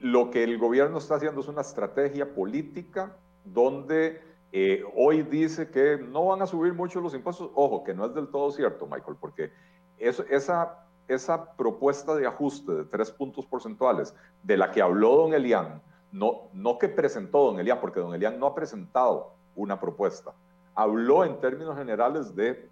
lo 0.02 0.32
que 0.32 0.44
el 0.44 0.58
gobierno 0.58 0.98
está 0.98 1.16
haciendo 1.16 1.40
es 1.40 1.48
una 1.48 1.62
estrategia 1.62 2.36
política 2.36 3.16
donde 3.46 4.22
eh, 4.52 4.84
hoy 4.98 5.24
dice 5.24 5.70
que 5.70 5.98
no 5.98 6.26
van 6.26 6.42
a 6.42 6.46
subir 6.46 6.74
mucho 6.74 7.00
los 7.00 7.14
impuestos. 7.14 7.52
Ojo, 7.56 7.86
que 7.86 7.94
no 7.94 8.08
es 8.08 8.14
del 8.14 8.28
todo 8.28 8.52
cierto, 8.52 8.86
Michael, 8.86 9.16
porque 9.22 9.54
eso, 9.98 10.26
esa 10.30 10.85
esa 11.08 11.54
propuesta 11.56 12.16
de 12.16 12.28
ajuste 12.28 12.72
de 12.72 12.86
tres 12.86 13.12
puntos 13.12 13.46
porcentuales 13.46 14.16
de 14.44 14.58
la 14.58 14.72
que 14.72 14.82
habló 14.82 15.16
don 15.18 15.34
Elian, 15.34 15.82
no, 16.12 16.50
no 16.54 16.78
que 16.80 16.90
presentó 16.90 17.46
don 17.46 17.60
Elian, 17.60 17.80
porque 17.80 18.00
don 18.00 18.14
Elian 18.14 18.40
no 18.40 18.48
ha 18.48 18.56
presentado 18.56 19.34
una 19.56 19.80
propuesta, 19.80 20.34
habló 20.74 21.24
en 21.24 21.40
términos 21.40 21.78
generales 21.78 22.36
de 22.36 22.70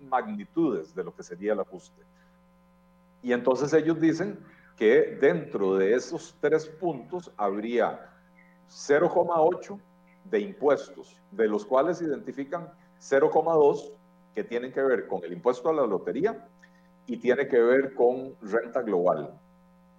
magnitudes 0.00 0.94
de 0.94 1.04
lo 1.04 1.14
que 1.14 1.22
sería 1.22 1.52
el 1.52 1.60
ajuste. 1.60 2.02
Y 3.22 3.32
entonces 3.32 3.72
ellos 3.72 4.00
dicen 4.00 4.38
que 4.76 5.18
dentro 5.20 5.76
de 5.76 5.94
esos 5.94 6.36
tres 6.40 6.66
puntos 6.66 7.32
habría 7.36 8.10
0,8 8.68 9.80
de 10.24 10.40
impuestos, 10.40 11.20
de 11.30 11.48
los 11.48 11.64
cuales 11.64 12.02
identifican 12.02 12.68
0,2 13.00 13.92
que 14.34 14.44
tienen 14.44 14.72
que 14.72 14.82
ver 14.82 15.06
con 15.06 15.24
el 15.24 15.32
impuesto 15.32 15.70
a 15.70 15.72
la 15.72 15.86
lotería 15.86 16.46
y 17.06 17.18
tiene 17.18 17.46
que 17.48 17.60
ver 17.60 17.94
con 17.94 18.34
renta 18.42 18.82
global. 18.82 19.38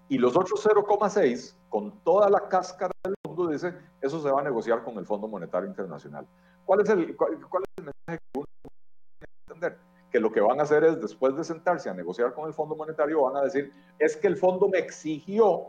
Y 0.10 0.18
los 0.18 0.38
otros 0.38 0.66
0,6, 0.66 1.56
con 1.70 1.92
toda 2.04 2.30
la 2.30 2.48
cáscara 2.48 2.94
del 3.04 3.16
mundo, 3.26 3.48
dice, 3.48 3.74
eso 4.02 4.22
se 4.22 4.32
va 4.32 4.42
a 4.42 4.44
negociar 4.44 4.84
con 4.84 4.98
el 4.98 5.06
Fondo 5.06 5.28
Monetario 5.28 5.68
Internacional. 5.68 6.26
¿Cuál 6.66 6.82
es 6.82 6.90
el, 6.90 7.16
cuál, 7.16 7.34
es 7.34 7.40
el 7.78 7.84
mensaje 7.84 8.20
que 8.34 8.40
uno 8.40 8.46
tiene 8.62 9.20
que 9.20 9.54
entender? 9.54 9.78
Que 10.12 10.20
lo 10.20 10.32
que 10.32 10.42
van 10.42 10.60
a 10.60 10.64
hacer 10.64 10.84
es, 10.84 11.02
después 11.02 11.36
de 11.36 11.44
sentarse 11.44 11.90
a 11.90 11.94
negociar 11.94 12.34
con 12.34 12.48
el 12.48 12.54
Fondo 12.54 12.76
Monetario, 12.76 13.24
van 13.24 13.38
a 13.38 13.42
decir, 13.42 13.74
es 14.00 14.16
que 14.16 14.28
el 14.28 14.38
fondo 14.38 14.70
me 14.70 14.80
exigió 14.80 15.68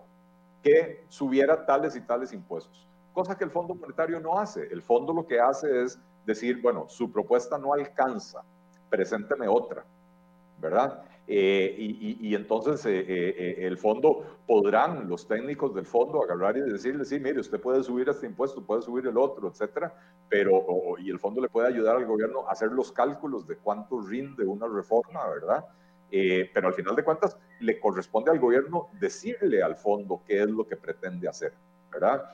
que 0.63 1.05
subiera 1.09 1.67
tales 1.67 1.97
y 1.97 2.01
tales 2.01 2.33
impuestos. 2.33 2.87
Cosa 3.13 3.37
que 3.37 3.45
el 3.45 3.51
Fondo 3.51 3.75
Monetario 3.75 4.21
no 4.21 4.39
hace. 4.39 4.69
El 4.73 4.83
fondo 4.83 5.13
lo 5.13 5.27
que 5.27 5.41
hace 5.41 5.83
es 5.83 5.99
decir, 6.25 6.61
bueno, 6.63 6.89
su 6.89 7.11
propuesta 7.11 7.59
no 7.59 7.73
alcanza, 7.73 8.43
presénteme 8.91 9.49
otra, 9.49 9.85
¿verdad? 10.61 11.03
Eh, 11.31 11.77
y, 11.79 12.35
entonces 12.35 12.87
eh, 12.87 13.05
eh, 13.07 13.57
el 13.67 13.77
fondo, 13.77 14.39
podrán 14.47 15.11
los 15.11 15.29
técnicos 15.29 15.75
del 15.75 15.85
fondo 15.85 16.23
agarrar 16.25 16.57
y 16.57 16.63
decirle, 16.63 17.05
sí, 17.05 17.21
mire, 17.21 17.39
usted 17.41 17.61
puede 17.61 17.83
subir 17.83 18.09
este 18.09 18.25
impuesto, 18.25 18.63
puede 18.63 18.81
subir 18.81 19.07
el 19.07 19.19
otro, 19.19 19.49
etcétera, 19.49 19.95
pero, 20.31 20.65
y 20.99 21.11
el 21.11 21.19
fondo 21.19 21.43
le 21.43 21.51
puede 21.51 21.69
ayudar 21.69 21.97
al 21.97 22.07
gobierno 22.07 22.49
a 22.49 22.53
hacer 22.53 22.73
los 22.73 22.93
cálculos 22.93 23.47
de 23.47 23.57
cuánto 23.59 24.01
rinde 24.01 24.47
una 24.47 24.67
reforma, 24.67 25.29
¿verdad? 25.29 25.67
pero 26.11 26.69
al 26.69 26.73
final 26.73 26.97
de 26.97 27.05
cuentas, 27.05 27.37
le 27.61 27.79
corresponde 27.79 28.31
al 28.31 28.39
gobierno 28.39 28.89
decirle 28.99 29.63
al 29.63 29.77
fondo 29.77 30.23
qué 30.27 30.41
es 30.41 30.49
lo 30.49 30.67
que 30.67 30.77
pretende 30.77 31.29
hacer, 31.29 31.53
¿verdad? 31.93 32.25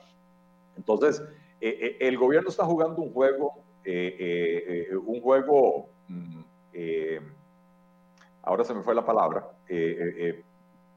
Entonces, 0.77 1.21
el 1.59 2.17
gobierno 2.17 2.47
está 2.47 2.63
jugando 2.63 3.01
un 3.01 3.11
juego, 3.11 3.55
un 3.85 5.21
juego... 5.21 5.89
Mm, 6.07 6.43
ahora 8.45 8.63
se 8.63 8.73
me 8.73 8.83
fue 8.83 8.95
la 8.95 9.05
palabra, 9.05 9.47
eh, 9.67 9.97
eh, 9.99 10.13
eh, 10.17 10.43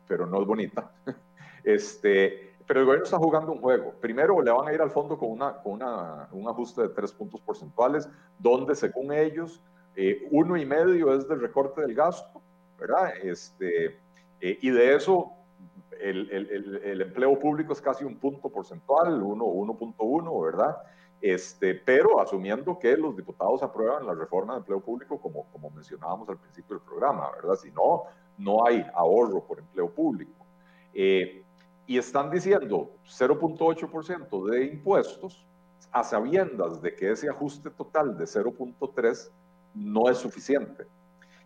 pero 0.06 0.26
no 0.26 0.40
es 0.40 0.46
bonita. 0.46 0.92
este, 1.64 2.54
pero 2.66 2.80
el 2.80 2.86
gobierno 2.86 3.04
está 3.04 3.18
jugando 3.18 3.52
un 3.52 3.60
juego. 3.60 3.94
Primero 4.00 4.40
le 4.42 4.50
van 4.50 4.68
a 4.68 4.72
ir 4.72 4.80
al 4.80 4.90
fondo 4.90 5.18
con, 5.18 5.30
una, 5.30 5.54
con 5.62 5.72
una, 5.74 6.28
un 6.32 6.48
ajuste 6.48 6.82
de 6.82 6.88
tres 6.90 7.12
puntos 7.12 7.40
porcentuales, 7.40 8.08
donde 8.38 8.74
según 8.74 9.12
ellos, 9.12 9.62
uno 10.30 10.56
y 10.56 10.64
medio 10.64 11.12
es 11.12 11.26
del 11.26 11.40
recorte 11.40 11.80
del 11.80 11.94
gasto, 11.94 12.40
¿verdad? 12.78 13.10
Este, 13.20 13.98
y 14.40 14.70
de 14.70 14.94
eso 14.94 15.32
el, 16.00 16.30
el, 16.30 16.80
el, 16.84 17.00
empleo 17.00 17.36
público 17.38 17.72
es 17.72 17.80
casi 17.80 18.04
un 18.04 18.16
punto 18.16 18.48
porcentual, 18.48 19.20
1.1, 19.20 20.44
¿verdad? 20.44 20.76
Este, 21.20 21.74
pero 21.74 22.20
asumiendo 22.20 22.78
que 22.78 22.96
los 22.96 23.16
diputados 23.16 23.62
aprueban 23.62 24.06
la 24.06 24.14
reforma 24.14 24.54
de 24.54 24.60
empleo 24.60 24.80
público, 24.80 25.18
como, 25.18 25.46
como 25.50 25.70
mencionábamos 25.70 26.28
al 26.28 26.38
principio 26.38 26.76
del 26.76 26.84
programa, 26.84 27.30
¿verdad? 27.32 27.56
Si 27.56 27.70
no, 27.72 28.04
no 28.38 28.64
hay 28.64 28.86
ahorro 28.94 29.44
por 29.44 29.58
empleo 29.58 29.90
público. 29.90 30.46
Eh, 30.94 31.42
y 31.86 31.98
están 31.98 32.30
diciendo 32.30 32.90
0.8% 33.06 34.50
de 34.50 34.66
impuestos 34.66 35.44
a 35.90 36.04
sabiendas 36.04 36.80
de 36.82 36.94
que 36.94 37.10
ese 37.10 37.28
ajuste 37.28 37.70
total 37.70 38.16
de 38.16 38.24
0.3 38.24 39.30
no 39.74 40.08
es 40.08 40.18
suficiente. 40.18 40.86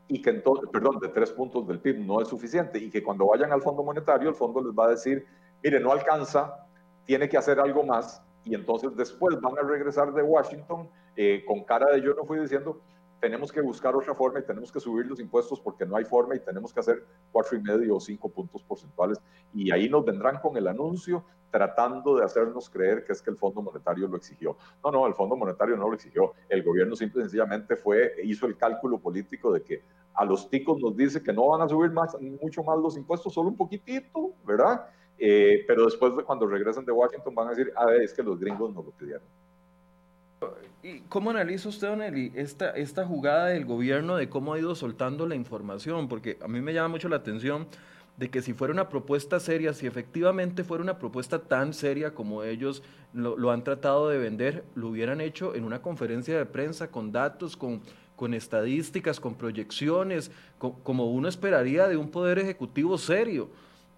Y 0.09 0.21
que 0.21 0.31
entonces, 0.31 0.69
perdón, 0.71 0.99
de 0.99 1.09
3 1.09 1.31
puntos 1.31 1.67
del 1.67 1.79
PIB 1.79 2.01
no 2.01 2.21
es 2.21 2.29
suficiente. 2.29 2.79
Y 2.79 2.91
que 2.91 3.03
cuando 3.03 3.27
vayan 3.27 3.53
al 3.53 3.63
Fondo 3.63 3.83
Monetario, 3.83 4.29
el 4.29 4.35
fondo 4.35 4.61
les 4.61 4.77
va 4.77 4.87
a 4.87 4.91
decir, 4.91 5.25
mire, 5.63 5.81
no 5.81 5.93
alcanza 5.93 6.67
tiene 7.05 7.29
que 7.29 7.37
hacer 7.37 7.59
algo 7.59 7.83
más 7.85 8.23
y 8.45 8.55
entonces 8.55 8.97
después 8.97 9.41
van 9.41 9.59
a 9.59 9.63
regresar 9.63 10.13
de 10.13 10.23
Washington 10.23 10.89
eh, 11.17 11.45
con 11.47 11.65
cara 11.65 11.93
de 11.93 12.01
yo 12.01 12.15
no 12.15 12.25
fui 12.25 12.39
diciendo, 12.39 12.81
tenemos 13.21 13.53
que 13.53 13.61
buscar 13.61 13.95
otra 13.95 14.15
forma 14.17 14.41
y 14.41 14.43
tenemos 14.43 14.73
que 14.73 14.81
subir 14.81 15.07
los 15.07 15.21
impuestos 15.21 15.61
porque 15.61 15.87
no 15.87 15.95
hay 15.95 16.05
forma 16.05 16.35
y 16.35 16.41
tenemos 16.41 16.75
que 16.75 16.81
hacer 16.81 17.05
cuatro 17.31 17.57
y 17.57 17.63
medio 17.63 17.95
o 17.95 18.01
cinco 18.01 18.29
puntos 18.29 18.65
porcentuales. 18.65 19.21
Y 19.55 19.71
ahí 19.71 19.89
nos 19.89 20.05
vendrán 20.05 20.41
con 20.41 20.57
el 20.57 20.67
anuncio 20.67 21.25
tratando 21.53 22.17
de 22.17 22.25
hacernos 22.25 22.69
creer 22.69 23.05
que 23.05 23.13
es 23.13 23.23
que 23.23 23.31
el 23.31 23.37
Fondo 23.37 23.63
Monetario 23.63 24.09
lo 24.09 24.17
exigió. 24.17 24.57
No, 24.83 24.91
no, 24.91 25.07
el 25.07 25.15
Fondo 25.15 25.37
Monetario 25.37 25.77
no 25.77 25.89
lo 25.89 25.95
exigió. 25.95 26.33
El 26.49 26.65
gobierno 26.65 26.97
simple 26.97 27.21
y 27.21 27.23
sencillamente 27.25 27.77
fue, 27.77 28.13
hizo 28.25 28.47
el 28.47 28.57
cálculo 28.57 28.99
político 28.99 29.53
de 29.53 29.63
que 29.63 29.85
a 30.15 30.25
los 30.25 30.51
ticos 30.51 30.81
nos 30.81 30.97
dice 30.97 31.23
que 31.23 31.33
no 31.33 31.47
van 31.47 31.63
a 31.63 31.69
subir 31.69 31.93
más, 31.93 32.21
mucho 32.21 32.65
más 32.65 32.77
los 32.79 32.97
impuestos, 32.97 33.33
solo 33.33 33.51
un 33.51 33.57
poquitito, 33.57 34.33
¿verdad? 34.45 34.85
Eh, 35.19 35.65
pero 35.67 35.85
después 35.85 36.17
de 36.17 36.25
cuando 36.25 36.47
regresen 36.47 36.85
de 36.85 36.93
Washington 36.93 37.35
van 37.35 37.49
a 37.49 37.51
decir, 37.51 37.73
a 37.77 37.87
ver, 37.87 38.03
es 38.03 38.13
que 38.13 38.23
los 38.23 38.39
gringos 38.39 38.75
nos 38.75 38.85
lo 38.85 38.91
pidieron. 38.93 39.23
¿Y 40.83 41.01
cómo 41.03 41.31
analiza 41.31 41.69
usted, 41.69 41.89
Don 41.89 42.03
Eli, 42.03 42.33
esta, 42.35 42.71
esta 42.71 43.07
jugada 43.07 43.47
del 43.49 43.65
gobierno 43.65 44.17
de 44.17 44.29
cómo 44.29 44.53
ha 44.53 44.59
ido 44.59 44.75
soltando 44.75 45.29
la 45.29 45.37
información? 45.37 46.09
Porque 46.09 46.39
a 46.43 46.49
mí 46.49 46.61
me 46.61 46.75
llama 46.75 46.89
mucho 46.89 47.09
la 47.09 47.17
atención 47.17 47.69
de 48.17 48.31
que 48.31 48.43
si 48.43 48.53
fuera 48.53 48.75
una 48.75 48.89
propuesta 48.89 49.39
seria, 49.39 49.73
si 49.75 49.87
efectivamente 49.87 50.65
fuera 50.65 50.83
una 50.83 50.99
propuesta 50.99 51.39
tan 51.39 51.73
seria 51.73 52.15
como 52.15 52.43
ellos 52.43 52.83
lo, 53.15 53.51
han 53.51 53.63
tratado 53.63 54.09
de 54.09 54.19
vender, 54.19 54.65
lo 54.75 54.89
hubieran 54.89 55.21
hecho 55.21 55.55
en 55.55 55.65
una 55.65 55.81
conferencia 55.81 56.37
de 56.37 56.47
prensa 56.47 56.91
con 56.91 57.13
datos, 57.13 57.57
con, 57.57 57.81
con 58.17 58.35
estadísticas, 58.35 59.21
con 59.21 59.35
proyecciones, 59.35 60.31
como 60.59 61.11
uno 61.13 61.29
esperaría 61.29 61.89
de 61.89 61.97
un 61.97 62.11
poder 62.11 62.39
ejecutivo 62.39 62.99
serio 62.99 63.51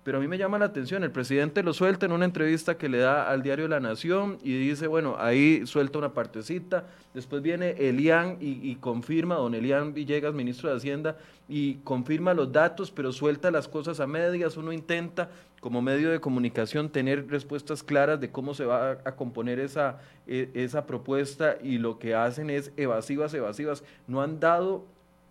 pero 0.04 0.18
a 0.18 0.20
mí 0.20 0.28
me 0.28 0.36
llama 0.36 0.58
la 0.58 0.66
atención, 0.66 1.02
el 1.02 1.10
presidente 1.10 1.62
lo 1.62 1.72
suelta 1.72 2.04
en 2.04 2.12
una 2.12 2.26
entrevista 2.26 2.76
que 2.76 2.90
le 2.90 2.98
da 2.98 3.30
al 3.30 3.42
diario 3.42 3.66
La 3.68 3.80
Nación 3.80 4.38
y 4.42 4.52
dice, 4.68 4.86
bueno, 4.86 5.16
ahí 5.18 5.66
suelta 5.66 5.98
una 5.98 6.12
partecita, 6.12 6.84
después 7.14 7.40
viene 7.40 7.70
Elian 7.70 8.36
y, 8.38 8.76
confirma, 8.76 9.36
don 9.36 9.54
Elian 9.54 9.94
Villegas, 9.94 10.34
ministro 10.34 10.68
de 10.68 10.76
Hacienda, 10.76 11.16
y 11.48 11.76
confirma 11.76 12.34
los 12.34 12.52
datos, 12.52 12.90
pero 12.90 13.12
suelta 13.12 13.50
las 13.50 13.66
cosas 13.66 13.98
a 13.98 14.06
medias, 14.06 14.58
uno 14.58 14.72
intenta 14.72 15.30
como 15.60 15.80
medio 15.80 16.10
de 16.10 16.20
comunicación 16.20 16.90
tener 16.90 17.26
respuestas 17.30 17.82
claras 17.82 18.20
de 18.20 18.30
cómo 18.30 18.52
se 18.52 18.66
va 18.66 18.98
a, 19.06 19.16
componer 19.16 19.58
esa, 19.58 20.00
e, 20.26 20.50
esa 20.52 20.86
propuesta 20.86 21.56
y 21.62 21.78
lo 21.78 21.98
que 21.98 22.14
hacen 22.14 22.50
es 22.50 22.72
evasivas, 22.76 23.32
evasivas, 23.32 23.82
no 24.06 24.20
han 24.20 24.38
dado 24.38 24.84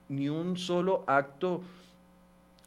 ni 0.09 0.29
un 0.29 0.57
solo 0.57 1.03
acto 1.05 1.61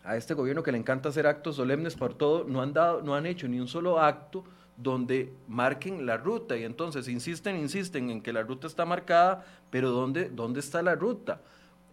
a 0.06 0.16
este 0.16 0.34
gobierno 0.34 0.62
que 0.62 0.72
le 0.72 0.78
encanta 0.78 1.08
hacer 1.08 1.26
actos 1.26 1.56
solemnes 1.56 1.96
por 1.96 2.14
todo, 2.14 2.44
no 2.44 2.62
han, 2.62 2.72
dado, 2.72 3.02
no 3.02 3.14
han 3.14 3.26
hecho 3.26 3.48
ni 3.48 3.58
un 3.58 3.68
solo 3.68 4.00
acto 4.00 4.44
donde 4.76 5.32
marquen 5.48 6.06
la 6.06 6.16
ruta 6.16 6.56
y 6.56 6.64
entonces 6.64 7.08
insisten, 7.08 7.56
insisten 7.56 8.10
en 8.10 8.20
que 8.20 8.32
la 8.32 8.42
ruta 8.42 8.66
está 8.66 8.84
marcada, 8.84 9.44
pero 9.70 9.90
¿dónde, 9.90 10.28
dónde 10.28 10.60
está 10.60 10.82
la 10.82 10.94
ruta? 10.94 11.40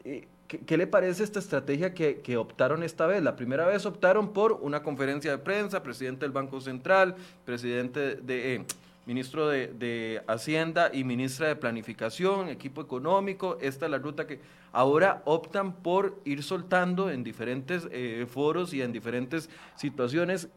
Eh, 0.04 0.28
¿Qué, 0.48 0.78
le 0.78 0.86
parece 0.86 1.24
esta 1.24 1.40
estrategia 1.40 1.94
que, 1.94 2.22
que, 2.22 2.38
optaron 2.38 2.84
esta 2.84 3.08
vez? 3.08 3.24
La 3.24 3.36
primera 3.36 3.66
vez 3.66 3.86
optaron 3.86 4.34
por 4.34 4.54
una 4.54 4.84
conferencia 4.84 5.32
de 5.32 5.38
prensa, 5.40 5.82
presidente 5.82 6.26
del 6.26 6.32
Banco 6.32 6.62
Central, 6.62 7.16
presidente 7.46 8.18
de... 8.18 8.56
Eh, 8.56 8.66
ministro 9.06 9.48
de, 9.48 10.22
Hacienda 10.28 10.90
y 10.94 11.04
ministra 11.04 11.48
de 11.48 11.56
Planificación, 11.56 12.50
equipo 12.50 12.82
económico. 12.82 13.58
Esta 13.62 13.86
es 13.86 13.92
la 13.92 13.98
ruta 13.98 14.28
que 14.28 14.40
ahora 14.72 15.22
optan 15.26 15.74
por 15.74 16.20
ir 16.26 16.44
soltando 16.44 17.10
en 17.10 17.24
diferentes 17.24 17.88
eh, 17.92 18.26
foros 18.30 18.74
y 18.74 18.82
en 18.82 18.92
diferentes 18.92 19.50
situaciones 19.76 20.50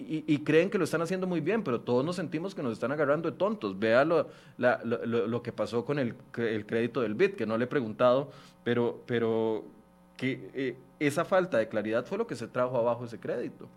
y, 0.00 0.38
creen 0.44 0.70
que 0.70 0.78
lo 0.78 0.84
están 0.84 1.02
haciendo 1.02 1.26
muy 1.26 1.40
bien, 1.40 1.64
pero 1.64 1.80
todos 1.80 2.04
nos 2.04 2.14
sentimos 2.14 2.54
que 2.54 2.62
nos 2.62 2.72
están 2.72 2.92
agarrando 2.92 3.30
de 3.30 3.36
tontos. 3.36 3.78
Vea 3.78 4.04
lo, 4.04 4.28
lo, 4.56 5.42
que 5.42 5.52
pasó 5.52 5.84
con 5.84 5.98
el, 5.98 6.14
el, 6.36 6.66
crédito 6.66 7.00
del 7.00 7.14
BIT, 7.14 7.34
que 7.34 7.46
no 7.46 7.58
le 7.58 7.64
he 7.64 7.66
preguntado, 7.68 8.30
pero, 8.62 9.02
pero 9.06 9.64
que 10.16 10.50
eh, 10.54 10.76
esa 11.00 11.24
falta 11.24 11.58
de 11.58 11.68
claridad 11.68 12.06
fue 12.06 12.16
lo 12.16 12.28
que 12.28 12.36
se 12.36 12.46
trajo 12.46 12.76
abajo 12.76 13.04
ese 13.04 13.18
crédito. 13.18 13.68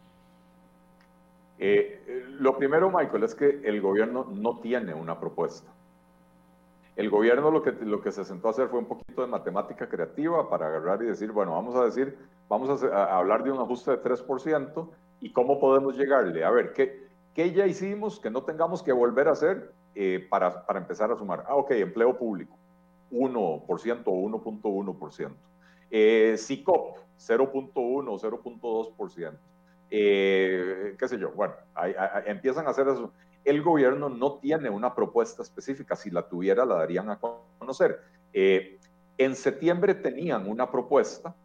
Eh, 1.64 2.26
lo 2.40 2.58
primero, 2.58 2.90
Michael, 2.90 3.24
es 3.24 3.36
que 3.36 3.62
el 3.64 3.82
gobierno 3.82 4.26
no 4.34 4.58
tiene 4.62 4.96
una 4.96 5.20
propuesta. 5.20 5.72
El 6.96 7.12
gobierno 7.12 7.52
lo 7.52 7.62
que, 7.62 7.72
lo 7.72 8.02
que 8.02 8.12
se 8.12 8.26
sentó 8.26 8.48
a 8.48 8.52
hacer 8.52 8.68
fue 8.68 8.80
un 8.80 8.88
poquito 8.88 9.22
de 9.22 9.28
matemática 9.28 9.88
creativa 9.88 10.50
para 10.50 10.68
agarrar 10.68 11.04
y 11.04 11.06
decir, 11.06 11.32
bueno, 11.32 11.52
vamos 11.52 11.76
a 11.76 11.86
decir, 11.86 12.18
vamos 12.50 12.84
a, 12.84 13.16
hablar 13.16 13.44
de 13.44 13.52
un 13.52 13.60
ajuste 13.60 13.92
de 13.92 14.02
3% 14.02 14.90
y 15.20 15.32
cómo 15.32 15.60
podemos 15.60 15.96
llegarle. 15.96 16.44
A 16.44 16.50
ver, 16.50 16.74
¿qué, 16.74 17.08
qué 17.36 17.54
ya 17.54 17.68
hicimos 17.68 18.20
que 18.20 18.32
no 18.32 18.42
tengamos 18.42 18.82
que 18.82 18.92
volver 18.92 19.28
a 19.28 19.34
hacer 19.34 19.72
eh, 19.94 20.26
para, 20.32 20.66
para, 20.66 20.80
empezar 20.80 21.12
a 21.12 21.16
sumar? 21.16 21.46
Ah, 21.48 21.56
ok, 21.56 21.70
empleo 21.72 22.18
público, 22.18 22.58
1% 23.12 24.02
o 24.08 24.12
1.1%. 24.12 25.32
Eh, 25.92 26.36
CICOP, 26.40 26.98
0.1 27.20 27.72
o 27.76 28.20
0.2% 28.20 29.51
eh, 29.94 30.96
qué 30.98 31.08
sé 31.08 31.20
yo, 31.20 31.32
bueno, 31.32 31.54
empiezan 32.26 32.66
a 32.66 32.70
hacer 32.70 32.88
eso. 32.88 33.12
El 33.44 33.62
gobierno 33.62 34.08
no 34.08 34.36
tiene 34.36 34.70
una 34.70 34.96
propuesta 34.96 35.42
específica, 35.42 35.96
si 35.96 36.10
la 36.10 36.28
tuviera 36.28 36.66
la 36.66 36.76
darían 36.76 37.10
a 37.10 37.20
conocer. 37.60 38.00
Eh, 38.32 38.80
en 39.18 39.36
septiembre 39.36 39.96
tenían 39.96 40.50
una 40.50 40.72
propuesta, 40.72 41.36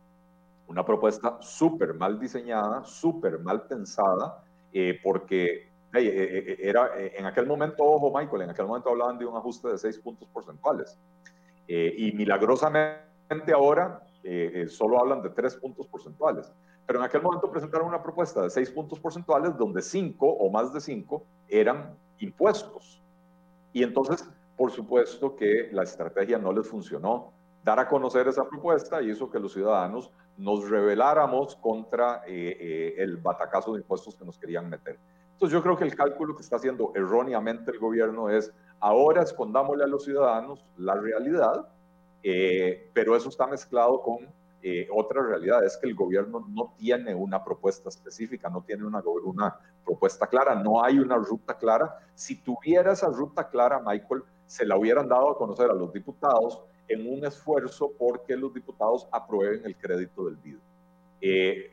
una 0.68 0.84
propuesta 0.84 1.38
súper 1.40 1.94
mal 1.94 2.20
diseñada, 2.20 2.84
súper 2.84 3.40
mal 3.40 3.66
pensada, 3.66 4.44
eh, 4.72 5.00
porque 5.02 5.68
eh, 5.94 6.56
era 6.60 6.90
en 6.96 7.26
aquel 7.26 7.46
momento, 7.46 7.82
ojo 7.82 8.16
Michael, 8.16 8.42
en 8.42 8.50
aquel 8.50 8.66
momento 8.66 8.90
hablaban 8.90 9.18
de 9.18 9.26
un 9.26 9.36
ajuste 9.36 9.68
de 9.68 9.78
seis 9.78 9.98
puntos 9.98 10.28
porcentuales. 10.28 10.96
y 11.66 12.12
milagrosamente 12.12 13.52
ahora 13.52 14.02
solo 14.68 15.00
hablan 15.00 15.22
de 15.22 15.30
tres 15.30 15.56
puntos 15.56 15.86
porcentuales. 15.88 16.52
Pero 16.86 17.00
en 17.00 17.04
aquel 17.04 17.22
momento 17.22 17.50
presentaron 17.50 17.88
una 17.88 18.02
propuesta 18.02 18.42
de 18.42 18.50
seis 18.50 18.70
puntos 18.70 19.00
porcentuales 19.00 19.56
donde 19.56 19.82
cinco 19.82 20.28
o 20.28 20.50
más 20.50 20.72
de 20.72 20.80
cinco 20.80 21.24
eran 21.48 21.96
impuestos. 22.18 23.02
Y 23.72 23.82
entonces, 23.82 24.28
por 24.56 24.70
supuesto 24.70 25.34
que 25.36 25.68
la 25.72 25.82
estrategia 25.82 26.38
no 26.38 26.52
les 26.52 26.66
funcionó. 26.66 27.32
Dar 27.64 27.80
a 27.80 27.88
conocer 27.88 28.28
esa 28.28 28.48
propuesta 28.48 29.02
hizo 29.02 29.28
que 29.28 29.40
los 29.40 29.52
ciudadanos 29.52 30.10
nos 30.36 30.68
rebeláramos 30.70 31.56
contra 31.56 32.22
eh, 32.26 32.56
eh, 32.60 32.94
el 32.98 33.16
batacazo 33.16 33.72
de 33.72 33.80
impuestos 33.80 34.14
que 34.14 34.24
nos 34.24 34.38
querían 34.38 34.68
meter. 34.68 34.98
Entonces 35.32 35.52
yo 35.52 35.62
creo 35.62 35.76
que 35.76 35.84
el 35.84 35.94
cálculo 35.94 36.34
que 36.34 36.42
está 36.42 36.56
haciendo 36.56 36.92
erróneamente 36.94 37.70
el 37.70 37.78
gobierno 37.78 38.30
es, 38.30 38.52
ahora 38.80 39.22
escondámosle 39.22 39.84
a 39.84 39.86
los 39.86 40.04
ciudadanos 40.04 40.64
la 40.78 40.94
realidad, 40.94 41.68
eh, 42.22 42.90
pero 42.94 43.16
eso 43.16 43.28
está 43.28 43.46
mezclado 43.46 44.00
con 44.00 44.28
eh, 44.68 44.88
otra 44.90 45.22
realidad 45.22 45.64
es 45.64 45.76
que 45.76 45.86
el 45.86 45.94
gobierno 45.94 46.44
no 46.48 46.74
tiene 46.76 47.14
una 47.14 47.44
propuesta 47.44 47.88
específica, 47.88 48.50
no 48.50 48.62
tiene 48.62 48.84
una, 48.84 49.00
una 49.24 49.56
propuesta 49.84 50.26
clara, 50.26 50.56
no 50.56 50.82
hay 50.82 50.98
una 50.98 51.14
ruta 51.14 51.56
clara. 51.56 52.00
Si 52.16 52.42
tuviera 52.42 52.90
esa 52.90 53.06
ruta 53.06 53.48
clara, 53.48 53.78
Michael, 53.78 54.24
se 54.44 54.66
la 54.66 54.76
hubieran 54.76 55.08
dado 55.08 55.30
a 55.30 55.38
conocer 55.38 55.70
a 55.70 55.72
los 55.72 55.92
diputados 55.92 56.60
en 56.88 57.06
un 57.08 57.24
esfuerzo 57.24 57.92
porque 57.96 58.36
los 58.36 58.52
diputados 58.52 59.06
aprueben 59.12 59.64
el 59.64 59.76
crédito 59.76 60.24
del 60.24 60.34
BID. 60.34 60.58
Eh, 61.20 61.70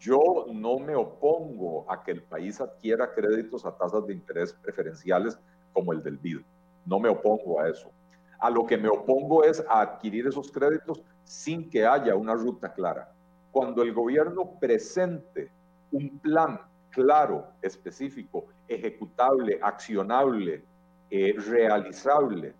yo 0.00 0.46
no 0.52 0.80
me 0.80 0.96
opongo 0.96 1.88
a 1.88 2.02
que 2.02 2.10
el 2.10 2.24
país 2.24 2.60
adquiera 2.60 3.14
créditos 3.14 3.64
a 3.64 3.76
tasas 3.76 4.04
de 4.08 4.14
interés 4.14 4.52
preferenciales 4.54 5.38
como 5.72 5.92
el 5.92 6.02
del 6.02 6.16
BID. 6.16 6.40
No 6.84 6.98
me 6.98 7.10
opongo 7.10 7.60
a 7.60 7.68
eso. 7.68 7.92
A 8.40 8.50
lo 8.50 8.66
que 8.66 8.76
me 8.76 8.88
opongo 8.88 9.44
es 9.44 9.64
a 9.68 9.82
adquirir 9.82 10.26
esos 10.26 10.50
créditos 10.50 11.00
sin 11.28 11.68
que 11.68 11.86
haya 11.86 12.16
una 12.16 12.34
ruta 12.34 12.72
clara. 12.72 13.12
Cuando 13.52 13.82
el 13.82 13.92
gobierno 13.92 14.58
presente 14.58 15.50
un 15.92 16.18
plan 16.18 16.58
claro, 16.90 17.48
específico, 17.60 18.46
ejecutable, 18.66 19.60
accionable, 19.62 20.64
eh, 21.10 21.34
realizable, 21.36 22.54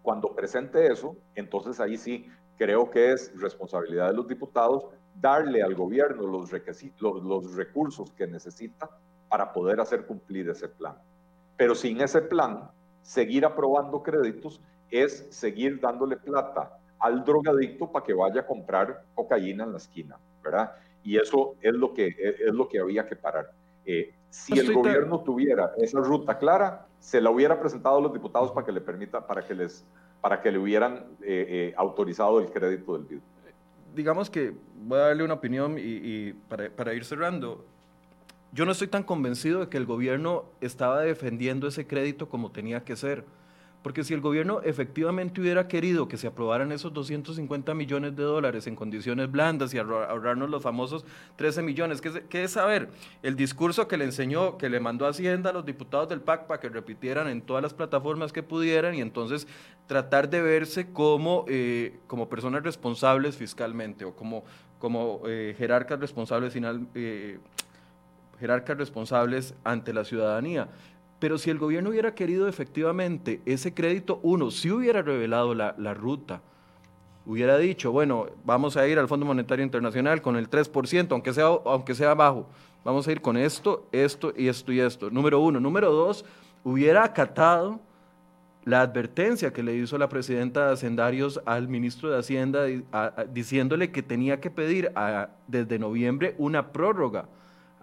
cuando 0.00 0.32
presente 0.32 0.86
eso, 0.86 1.16
entonces 1.34 1.80
ahí 1.80 1.96
sí 1.96 2.30
creo 2.56 2.88
que 2.88 3.12
es 3.12 3.32
responsabilidad 3.38 4.08
de 4.08 4.14
los 4.14 4.28
diputados 4.28 4.86
darle 5.20 5.60
al 5.60 5.74
gobierno 5.74 6.24
los, 6.24 6.52
los 7.00 7.56
recursos 7.56 8.12
que 8.12 8.28
necesita 8.28 8.88
para 9.28 9.52
poder 9.52 9.80
hacer 9.80 10.06
cumplir 10.06 10.48
ese 10.48 10.68
plan. 10.68 10.94
Pero 11.56 11.74
sin 11.74 12.00
ese 12.00 12.22
plan, 12.22 12.70
seguir 13.02 13.44
aprobando 13.44 14.04
créditos 14.04 14.60
es 14.88 15.26
seguir 15.30 15.80
dándole 15.80 16.16
plata 16.16 16.78
al 16.98 17.24
drogadicto 17.24 17.90
para 17.90 18.04
que 18.04 18.14
vaya 18.14 18.40
a 18.40 18.46
comprar 18.46 19.04
cocaína 19.14 19.64
en 19.64 19.72
la 19.72 19.78
esquina, 19.78 20.16
¿verdad? 20.42 20.72
Y 21.02 21.16
eso 21.16 21.54
es 21.60 21.74
lo 21.74 21.94
que, 21.94 22.08
es 22.08 22.52
lo 22.52 22.68
que 22.68 22.80
había 22.80 23.06
que 23.06 23.16
parar. 23.16 23.50
Eh, 23.84 24.12
si 24.30 24.58
el 24.58 24.72
gobierno 24.72 25.20
tuviera 25.20 25.72
esa 25.78 26.00
ruta 26.00 26.38
clara, 26.38 26.86
se 26.98 27.20
la 27.20 27.30
hubiera 27.30 27.58
presentado 27.60 27.98
a 27.98 28.00
los 28.00 28.12
diputados 28.12 28.50
para 28.50 28.66
que 28.66 28.72
le 28.72 28.80
permita, 28.80 29.24
para 29.26 29.42
que 29.46 29.54
les, 29.54 29.84
para 30.20 30.42
que 30.42 30.50
le 30.50 30.58
hubieran 30.58 31.04
eh, 31.22 31.46
eh, 31.48 31.74
autorizado 31.76 32.40
el 32.40 32.50
crédito 32.50 32.94
del 32.94 33.04
BID. 33.04 33.20
Digamos 33.94 34.28
que 34.28 34.52
voy 34.84 34.98
a 34.98 35.02
darle 35.02 35.22
una 35.22 35.34
opinión 35.34 35.76
y, 35.78 36.32
para, 36.48 36.68
para, 36.68 36.92
ir 36.92 37.04
cerrando. 37.04 37.64
yo 38.52 38.66
no 38.66 38.72
estoy 38.72 38.88
tan 38.88 39.04
convencido 39.04 39.60
de 39.60 39.68
que 39.68 39.76
el 39.78 39.86
gobierno 39.86 40.44
estaba 40.60 41.00
defendiendo 41.00 41.68
ese 41.68 41.86
crédito 41.86 42.28
como 42.28 42.50
tenía 42.50 42.84
que 42.84 42.96
ser. 42.96 43.24
Porque 43.82 44.02
si 44.02 44.14
el 44.14 44.20
gobierno 44.20 44.62
efectivamente 44.62 45.40
hubiera 45.40 45.68
querido 45.68 46.08
que 46.08 46.16
se 46.16 46.26
aprobaran 46.26 46.72
esos 46.72 46.92
250 46.92 47.72
millones 47.72 48.16
de 48.16 48.24
dólares 48.24 48.66
en 48.66 48.74
condiciones 48.74 49.30
blandas 49.30 49.72
y 49.74 49.78
ahorrarnos 49.78 50.50
los 50.50 50.62
famosos 50.62 51.04
13 51.36 51.62
millones, 51.62 52.00
¿qué 52.00 52.42
es, 52.42 52.50
saber? 52.50 52.88
El 53.22 53.36
discurso 53.36 53.86
que 53.86 53.96
le 53.96 54.04
enseñó, 54.04 54.58
que 54.58 54.68
le 54.68 54.80
mandó 54.80 55.06
Hacienda 55.06 55.50
a 55.50 55.52
los 55.52 55.64
diputados 55.64 56.08
del 56.08 56.20
PAC 56.20 56.48
para 56.48 56.58
que 56.58 56.68
repitieran 56.68 57.28
en 57.28 57.42
todas 57.42 57.62
las 57.62 57.74
plataformas 57.74 58.32
que 58.32 58.42
pudieran 58.42 58.94
y 58.96 59.00
entonces 59.00 59.46
tratar 59.86 60.28
de 60.30 60.42
verse 60.42 60.90
como, 60.92 61.44
eh, 61.46 62.00
como 62.08 62.28
personas 62.28 62.64
responsables 62.64 63.36
fiscalmente 63.36 64.04
o 64.04 64.16
como, 64.16 64.44
como 64.80 65.22
eh, 65.26 65.54
jerarcas 65.56 66.00
responsables 66.00 66.52
final, 66.52 66.88
eh, 66.94 67.38
jerarcas 68.40 68.76
responsables 68.76 69.54
ante 69.64 69.92
la 69.92 70.04
ciudadanía. 70.04 70.68
Pero 71.18 71.38
si 71.38 71.50
el 71.50 71.58
gobierno 71.58 71.90
hubiera 71.90 72.14
querido 72.14 72.46
efectivamente 72.46 73.40
ese 73.46 73.72
crédito, 73.72 74.20
uno, 74.22 74.50
si 74.50 74.70
hubiera 74.70 75.02
revelado 75.02 75.54
la, 75.54 75.94
ruta, 75.94 76.42
hubiera 77.24 77.56
dicho, 77.56 77.90
bueno, 77.90 78.26
vamos 78.44 78.76
a 78.76 78.86
ir 78.86 78.98
al 78.98 79.08
Fondo 79.08 79.24
Monetario 79.24 79.64
Internacional 79.64 80.20
con 80.20 80.36
el 80.36 80.50
3%, 80.50 81.08
aunque 81.10 81.32
sea, 81.32 81.46
aunque 81.46 81.94
sea 81.94 82.14
bajo, 82.14 82.46
vamos 82.84 83.08
a 83.08 83.12
ir 83.12 83.22
con 83.22 83.36
esto, 83.36 83.86
esto 83.92 84.32
y 84.36 84.48
esto 84.48 84.72
y 84.72 84.80
esto. 84.80 85.10
Número 85.10 85.40
uno. 85.40 85.58
Número 85.58 85.90
dos, 85.90 86.24
hubiera 86.64 87.04
acatado 87.04 87.80
la 88.66 88.82
advertencia 88.82 89.52
que 89.52 89.62
le 89.62 89.76
hizo 89.76 89.96
la 89.96 90.08
presidenta 90.08 90.66
de 90.66 90.72
Hacendarios 90.72 91.40
al 91.46 91.68
ministro 91.68 92.10
de 92.10 92.18
Hacienda 92.18 92.64
diciéndole 93.32 93.92
que 93.92 94.02
tenía 94.02 94.40
que 94.40 94.50
pedir 94.50 94.92
desde 95.46 95.78
noviembre 95.78 96.34
una 96.36 96.72
prórroga 96.72 97.28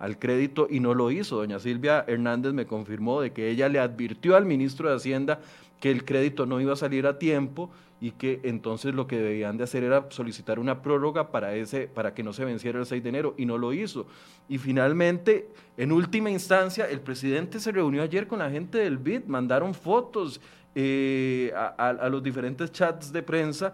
al 0.04 0.20
crédito 0.20 0.68
y 0.70 0.82
no 0.82 0.94
lo 0.94 1.12
hizo. 1.12 1.38
Doña 1.38 1.60
Silvia 1.60 2.04
Hernández 2.06 2.52
me 2.52 2.66
confirmó 2.66 3.22
de 3.22 3.32
que 3.32 3.50
ella 3.50 3.70
le 3.70 3.80
advirtió 3.80 4.36
al 4.36 4.44
ministro 4.46 4.90
de 4.90 4.98
Hacienda 4.98 5.40
que 5.80 5.92
el 5.92 6.04
crédito 6.04 6.46
no 6.46 6.60
iba 6.60 6.74
a 6.74 6.76
salir 6.76 7.08
a 7.08 7.18
tiempo 7.18 7.72
y 8.02 8.12
que 8.12 8.42
entonces 8.44 8.94
lo 8.94 9.08
que 9.08 9.18
debían 9.18 9.56
de 9.56 9.64
hacer 9.64 9.82
era 9.82 10.08
solicitar 10.10 10.60
una 10.60 10.82
prórroga 10.82 11.32
para, 11.32 11.56
ese, 11.56 11.88
para 11.88 12.14
que 12.14 12.22
no 12.22 12.34
se 12.34 12.44
venciera 12.44 12.80
el 12.80 12.86
6 12.86 13.02
de 13.02 13.10
enero 13.10 13.34
y 13.38 13.46
no 13.46 13.58
lo 13.58 13.72
hizo. 13.72 14.06
Y 14.50 14.58
finalmente, 14.58 15.48
en 15.78 15.94
última 15.94 16.30
instancia, 16.30 16.90
el 16.90 17.00
presidente 17.00 17.62
se 17.62 17.72
reunió 17.72 18.02
ayer 18.02 18.28
con 18.28 18.40
la 18.40 18.50
gente 18.50 18.80
del 18.80 18.98
BID, 18.98 19.24
mandaron 19.28 19.74
fotos 19.74 20.42
eh, 20.76 21.54
a 21.56 22.10
los 22.10 22.22
diferentes 22.22 22.74
chats 22.74 23.14
de 23.14 23.24
prensa 23.24 23.74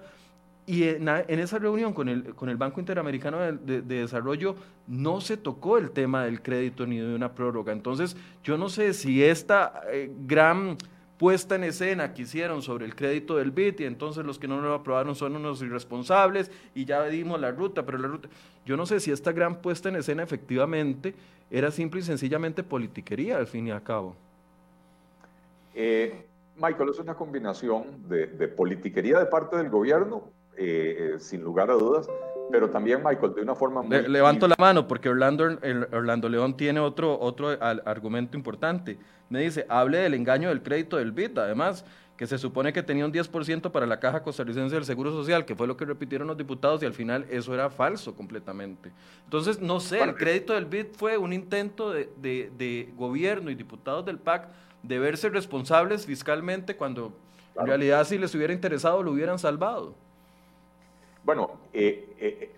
y 0.69 0.83
en, 0.83 1.09
esa 1.39 1.57
reunión 1.57 1.93
con 1.93 2.09
el, 2.09 2.35
con 2.35 2.47
el 2.47 2.55
Banco 2.55 2.79
Interamericano 2.79 3.39
de, 3.39 3.81
Desarrollo 3.81 4.53
no 4.85 5.19
se 5.19 5.35
tocó 5.35 5.79
el 5.79 5.89
tema 5.89 6.25
del 6.25 6.43
crédito 6.43 6.85
ni 6.85 6.99
de 6.99 7.15
una 7.15 7.33
prórroga. 7.33 7.73
Entonces, 7.73 8.15
yo 8.43 8.55
no 8.55 8.69
sé 8.69 8.93
si 8.93 9.23
esta 9.23 9.81
eh, 9.91 10.11
gran 10.27 10.77
puesta 11.17 11.55
en 11.55 11.63
escena 11.63 12.13
que 12.13 12.21
hicieron 12.21 12.61
sobre 12.61 12.85
el 12.85 12.95
crédito 12.95 13.37
del 13.37 13.49
BIT 13.49 13.79
y 13.79 13.85
entonces 13.85 14.23
los 14.23 14.37
que 14.37 14.47
no 14.47 14.61
lo 14.61 14.75
aprobaron 14.75 15.15
son 15.15 15.35
unos 15.35 15.59
irresponsables 15.63 16.51
y 16.75 16.85
ya 16.85 17.03
dimos 17.05 17.41
la 17.41 17.49
ruta, 17.49 17.83
pero 17.83 17.97
la 17.97 18.07
ruta, 18.07 18.29
yo 18.63 18.77
no 18.77 18.85
sé 18.85 18.99
si 18.99 19.09
esta 19.09 19.31
gran 19.31 19.63
puesta 19.63 19.89
en 19.89 19.95
escena 19.95 20.21
efectivamente 20.21 21.15
era 21.49 21.71
simple 21.71 22.01
y 22.01 22.03
sencillamente 22.03 22.61
politiquería 22.61 23.37
al 23.37 23.47
fin 23.47 23.69
y 23.69 23.71
al 23.71 23.81
cabo. 23.81 24.15
Eh, 25.73 26.27
Michael, 26.57 26.91
es 26.91 26.99
una 26.99 27.15
combinación 27.15 28.07
de 28.07 28.47
politiquería 28.49 29.17
de 29.17 29.25
parte 29.25 29.57
del 29.57 29.69
gobierno 29.69 30.37
eh, 30.59 31.15
sin 31.19 31.41
lugar 31.41 31.71
a 31.71 31.73
dudas. 31.73 32.07
Pero 32.51 32.69
también, 32.69 33.01
Michael, 33.03 33.33
de 33.35 33.41
una 33.41 33.55
forma 33.55 33.81
muy... 33.81 34.07
levanto 34.07 34.47
la 34.47 34.55
mano 34.57 34.87
porque 34.87 35.07
Orlando, 35.07 35.57
Orlando 35.91 36.29
León 36.29 36.57
tiene 36.57 36.79
otro, 36.79 37.19
otro 37.19 37.49
argumento 37.61 38.35
importante. 38.35 38.97
Me 39.29 39.41
dice, 39.41 39.65
hable 39.69 39.99
del 39.99 40.15
engaño 40.15 40.49
del 40.49 40.63
crédito 40.63 40.97
del 40.97 41.11
BIT, 41.11 41.37
además, 41.37 41.85
que 42.17 42.25
se 42.25 42.37
supone 42.37 42.73
que 42.73 42.81
tenía 42.81 43.05
un 43.05 43.13
10% 43.13 43.71
para 43.71 43.85
la 43.85 43.99
Caja 43.99 44.23
Costarricense 44.23 44.75
del 44.75 44.83
Seguro 44.83 45.11
Social, 45.11 45.45
que 45.45 45.55
fue 45.55 45.67
lo 45.67 45.77
que 45.77 45.85
repitieron 45.85 46.27
los 46.27 46.37
diputados 46.37 46.81
y 46.81 46.85
al 46.85 46.93
final 46.93 47.25
eso 47.29 47.53
era 47.53 47.69
falso 47.69 48.15
completamente. 48.15 48.91
Entonces, 49.25 49.61
no 49.61 49.79
sé, 49.79 50.01
el 50.01 50.15
crédito 50.15 50.53
del 50.53 50.65
BID 50.65 50.87
fue 50.97 51.17
un 51.17 51.31
intento 51.31 51.91
de, 51.91 52.09
de, 52.17 52.51
de 52.57 52.91
gobierno 52.97 53.51
y 53.51 53.55
diputados 53.55 54.05
del 54.05 54.17
PAC 54.17 54.49
de 54.83 54.99
verse 54.99 55.29
responsables 55.29 56.05
fiscalmente 56.05 56.75
cuando 56.75 57.13
en 57.59 57.67
realidad 57.67 58.05
si 58.05 58.17
les 58.17 58.33
hubiera 58.35 58.53
interesado 58.53 59.03
lo 59.03 59.11
hubieran 59.11 59.39
salvado. 59.39 59.93
Bueno, 61.29 61.59
eh, 61.73 62.15
eh, 62.17 62.55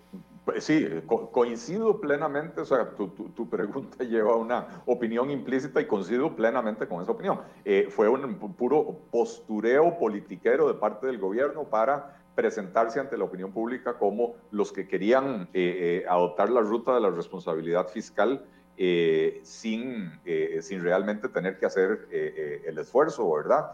sí, 0.58 0.88
coincido 1.30 2.00
plenamente, 2.00 2.62
o 2.62 2.64
sea, 2.64 2.88
tu, 2.88 3.50
pregunta 3.50 4.02
lleva 4.02 4.34
una 4.36 4.82
opinión 4.86 5.30
implícita 5.30 5.78
y 5.82 5.86
coincido 5.86 6.34
plenamente 6.34 6.88
con 6.88 7.02
esa 7.02 7.12
opinión. 7.12 7.42
Eh, 7.66 7.88
fue 7.90 8.08
un 8.08 8.38
puro 8.54 9.00
postureo 9.10 9.98
politiquero 9.98 10.68
de 10.68 10.72
parte 10.72 11.06
del 11.06 11.18
gobierno 11.18 11.64
para 11.64 12.16
presentarse 12.34 12.98
ante 12.98 13.18
la 13.18 13.24
opinión 13.24 13.52
pública 13.52 13.98
como 13.98 14.36
los 14.50 14.72
que 14.72 14.88
querían 14.88 15.50
adoptar 16.08 16.48
la 16.48 16.62
ruta 16.62 16.94
de 16.94 17.02
la 17.02 17.10
responsabilidad 17.10 17.88
fiscal 17.88 18.42
sin, 19.42 20.18
sin 20.62 20.82
realmente 20.82 21.28
tener 21.28 21.58
que 21.58 21.66
hacer 21.66 22.08
el 22.10 22.78
esfuerzo, 22.78 23.30
¿verdad? 23.30 23.72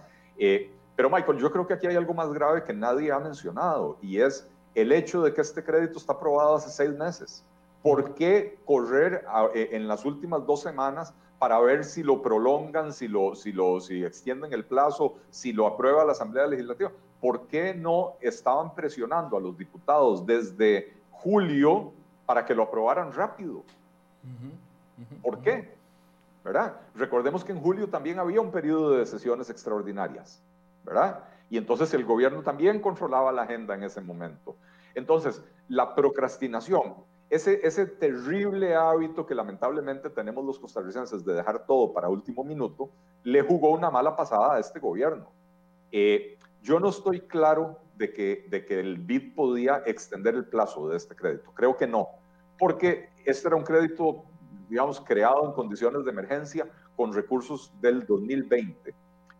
pero 0.96 1.08
Michael, 1.08 1.38
yo 1.38 1.52
creo 1.52 1.68
que 1.68 1.74
aquí 1.74 1.86
hay 1.86 1.94
algo 1.94 2.14
más 2.14 2.32
grave 2.32 2.64
que 2.64 2.72
nadie 2.72 3.12
ha 3.12 3.20
mencionado 3.20 3.96
y 4.02 4.18
es 4.18 4.50
el 4.74 4.92
hecho 4.92 5.22
de 5.22 5.34
que 5.34 5.40
este 5.40 5.62
crédito 5.64 5.98
está 5.98 6.12
aprobado 6.14 6.56
hace 6.56 6.70
seis 6.70 6.96
meses. 6.96 7.44
¿Por 7.82 8.14
qué 8.14 8.58
correr 8.64 9.24
eh, 9.54 9.70
en 9.72 9.88
las 9.88 10.04
últimas 10.04 10.44
dos 10.46 10.60
semanas 10.62 11.14
para 11.38 11.58
ver 11.60 11.84
si 11.84 12.02
lo 12.02 12.20
prolongan, 12.20 12.92
si, 12.92 13.08
lo, 13.08 13.34
si, 13.34 13.52
lo, 13.52 13.80
si 13.80 14.04
extienden 14.04 14.52
el 14.52 14.64
plazo, 14.64 15.16
si 15.30 15.52
lo 15.52 15.66
aprueba 15.66 16.04
la 16.04 16.12
Asamblea 16.12 16.46
Legislativa? 16.46 16.90
¿Por 17.20 17.46
qué 17.46 17.74
no 17.74 18.14
estaban 18.20 18.74
presionando 18.74 19.36
a 19.36 19.40
los 19.40 19.56
diputados 19.56 20.26
desde 20.26 20.92
julio 21.10 21.92
para 22.26 22.44
que 22.44 22.54
lo 22.54 22.64
aprobaran 22.64 23.12
rápido? 23.12 23.62
¿Por 25.22 25.40
qué? 25.40 25.74
¿Verdad? 26.44 26.76
Recordemos 26.94 27.44
que 27.44 27.52
en 27.52 27.60
julio 27.60 27.88
también 27.88 28.18
había 28.18 28.40
un 28.40 28.50
periodo 28.50 28.92
de 28.92 29.06
sesiones 29.06 29.50
extraordinarias, 29.50 30.40
¿verdad? 30.84 31.24
Y 31.50 31.56
entonces 31.56 31.92
el 31.94 32.04
gobierno 32.04 32.42
también 32.42 32.80
controlaba 32.80 33.32
la 33.32 33.42
agenda 33.42 33.74
en 33.74 33.82
ese 33.82 34.00
momento. 34.00 34.56
Entonces, 34.94 35.42
la 35.68 35.94
procrastinación, 35.94 36.94
ese, 37.30 37.60
ese 37.66 37.86
terrible 37.86 38.74
hábito 38.74 39.26
que 39.26 39.34
lamentablemente 39.34 40.10
tenemos 40.10 40.44
los 40.44 40.58
costarricenses 40.58 41.24
de 41.24 41.34
dejar 41.34 41.66
todo 41.66 41.92
para 41.92 42.08
último 42.08 42.44
minuto, 42.44 42.90
le 43.22 43.42
jugó 43.42 43.70
una 43.70 43.90
mala 43.90 44.16
pasada 44.16 44.56
a 44.56 44.58
este 44.58 44.78
gobierno. 44.78 45.30
Eh, 45.92 46.38
yo 46.62 46.80
no 46.80 46.88
estoy 46.88 47.20
claro 47.20 47.78
de 47.96 48.12
que, 48.12 48.46
de 48.50 48.64
que 48.64 48.80
el 48.80 48.98
BID 48.98 49.34
podía 49.34 49.82
extender 49.86 50.34
el 50.34 50.46
plazo 50.46 50.88
de 50.88 50.96
este 50.96 51.14
crédito. 51.14 51.52
Creo 51.54 51.76
que 51.76 51.86
no, 51.86 52.08
porque 52.58 53.08
este 53.24 53.48
era 53.48 53.56
un 53.56 53.64
crédito, 53.64 54.24
digamos, 54.68 55.00
creado 55.00 55.46
en 55.46 55.52
condiciones 55.52 56.04
de 56.04 56.10
emergencia 56.10 56.68
con 56.96 57.12
recursos 57.12 57.72
del 57.80 58.06
2020 58.06 58.94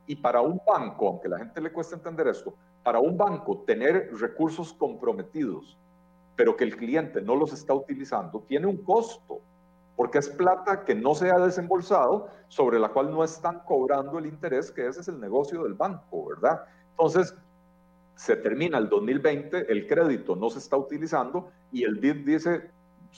y 0.09 0.17
para 0.17 0.41
un 0.41 0.61
banco, 0.67 1.07
aunque 1.07 1.29
la 1.29 1.39
gente 1.39 1.61
le 1.61 1.71
cuesta 1.71 1.95
entender 1.95 2.27
esto, 2.27 2.55
para 2.83 2.99
un 2.99 3.17
banco 3.17 3.59
tener 3.67 4.11
recursos 4.19 4.73
comprometidos, 4.73 5.79
pero 6.35 6.57
que 6.57 6.65
el 6.65 6.77
cliente 6.77 7.21
no 7.21 7.37
los 7.37 7.53
está 7.53 7.75
utilizando, 7.75 8.41
tiene 8.49 8.67
un 8.67 8.79
costo, 8.79 9.41
porque 9.97 10.19
es 10.19 10.31
plata 10.31 10.85
que 10.85 10.95
no 10.95 11.15
se 11.15 11.31
ha 11.31 11.39
desembolsado, 11.39 12.29
sobre 12.49 12.79
la 12.79 12.89
cual 12.89 13.11
no 13.11 13.23
están 13.23 13.61
cobrando 13.67 14.19
el 14.19 14.27
interés, 14.27 14.71
que 14.71 14.87
ese 14.87 15.01
es 15.01 15.09
el 15.09 15.21
negocio 15.21 15.65
del 15.65 15.75
banco, 15.75 16.29
¿verdad? 16.29 16.65
Entonces, 16.93 17.35
se 18.15 18.35
termina 18.37 18.79
el 18.79 18.89
2020, 18.89 19.71
el 19.71 19.87
crédito 19.87 20.37
no 20.37 20.49
se 20.49 20.59
está 20.59 20.77
utilizando 20.79 21.51
y 21.71 21.85
el 21.85 21.97
BID 21.97 22.25
dice, 22.25 22.71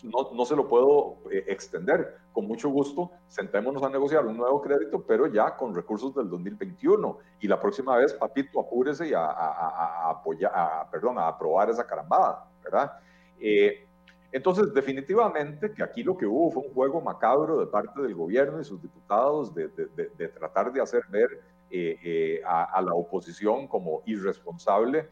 no, 0.05 0.31
no 0.33 0.45
se 0.45 0.57
lo 0.57 0.69
puedo 0.69 1.17
eh, 1.31 1.45
extender. 1.49 2.19
Con 2.33 2.47
mucho 2.47 2.69
gusto, 2.69 3.11
sentémonos 3.29 3.83
a 3.83 3.89
negociar 3.89 4.25
un 4.27 4.37
nuevo 4.37 4.63
crédito, 4.63 5.03
pero 5.03 5.27
ya 5.27 5.57
con 5.57 5.75
recursos 5.75 6.15
del 6.15 6.29
2021. 6.29 7.19
Y 7.41 7.49
la 7.49 7.61
próxima 7.61 7.97
vez, 7.97 8.15
papito, 8.15 8.61
apúrese 8.61 9.09
y 9.09 9.15
a, 9.15 9.25
a, 9.25 10.11
apoyar, 10.11 10.89
perdón, 10.91 11.19
a 11.19 11.29
aprobar 11.29 11.71
esa 11.71 11.87
carambada, 11.87 12.47
¿verdad? 12.63 12.93
Eh, 13.41 13.87
entonces, 14.33 14.73
definitivamente 14.73 15.73
que 15.73 15.83
aquí 15.83 16.03
lo 16.05 16.17
que 16.17 16.25
hubo 16.25 16.53
fue 16.53 16.63
un 16.63 16.73
juego 16.73 17.01
macabro 17.01 17.59
de 17.59 17.67
parte 17.67 18.01
del 18.01 18.15
gobierno 18.15 18.61
y 18.61 18.65
sus 18.65 18.81
diputados 18.81 19.53
de, 19.55 19.69
de, 19.69 20.29
tratar 20.29 20.73
de 20.73 20.81
hacer 20.81 21.03
ver 21.11 21.43
eh, 21.71 22.41
a, 22.47 22.81
la 22.81 22.95
oposición 22.95 23.67
como 23.67 24.03
irresponsable. 24.07 25.09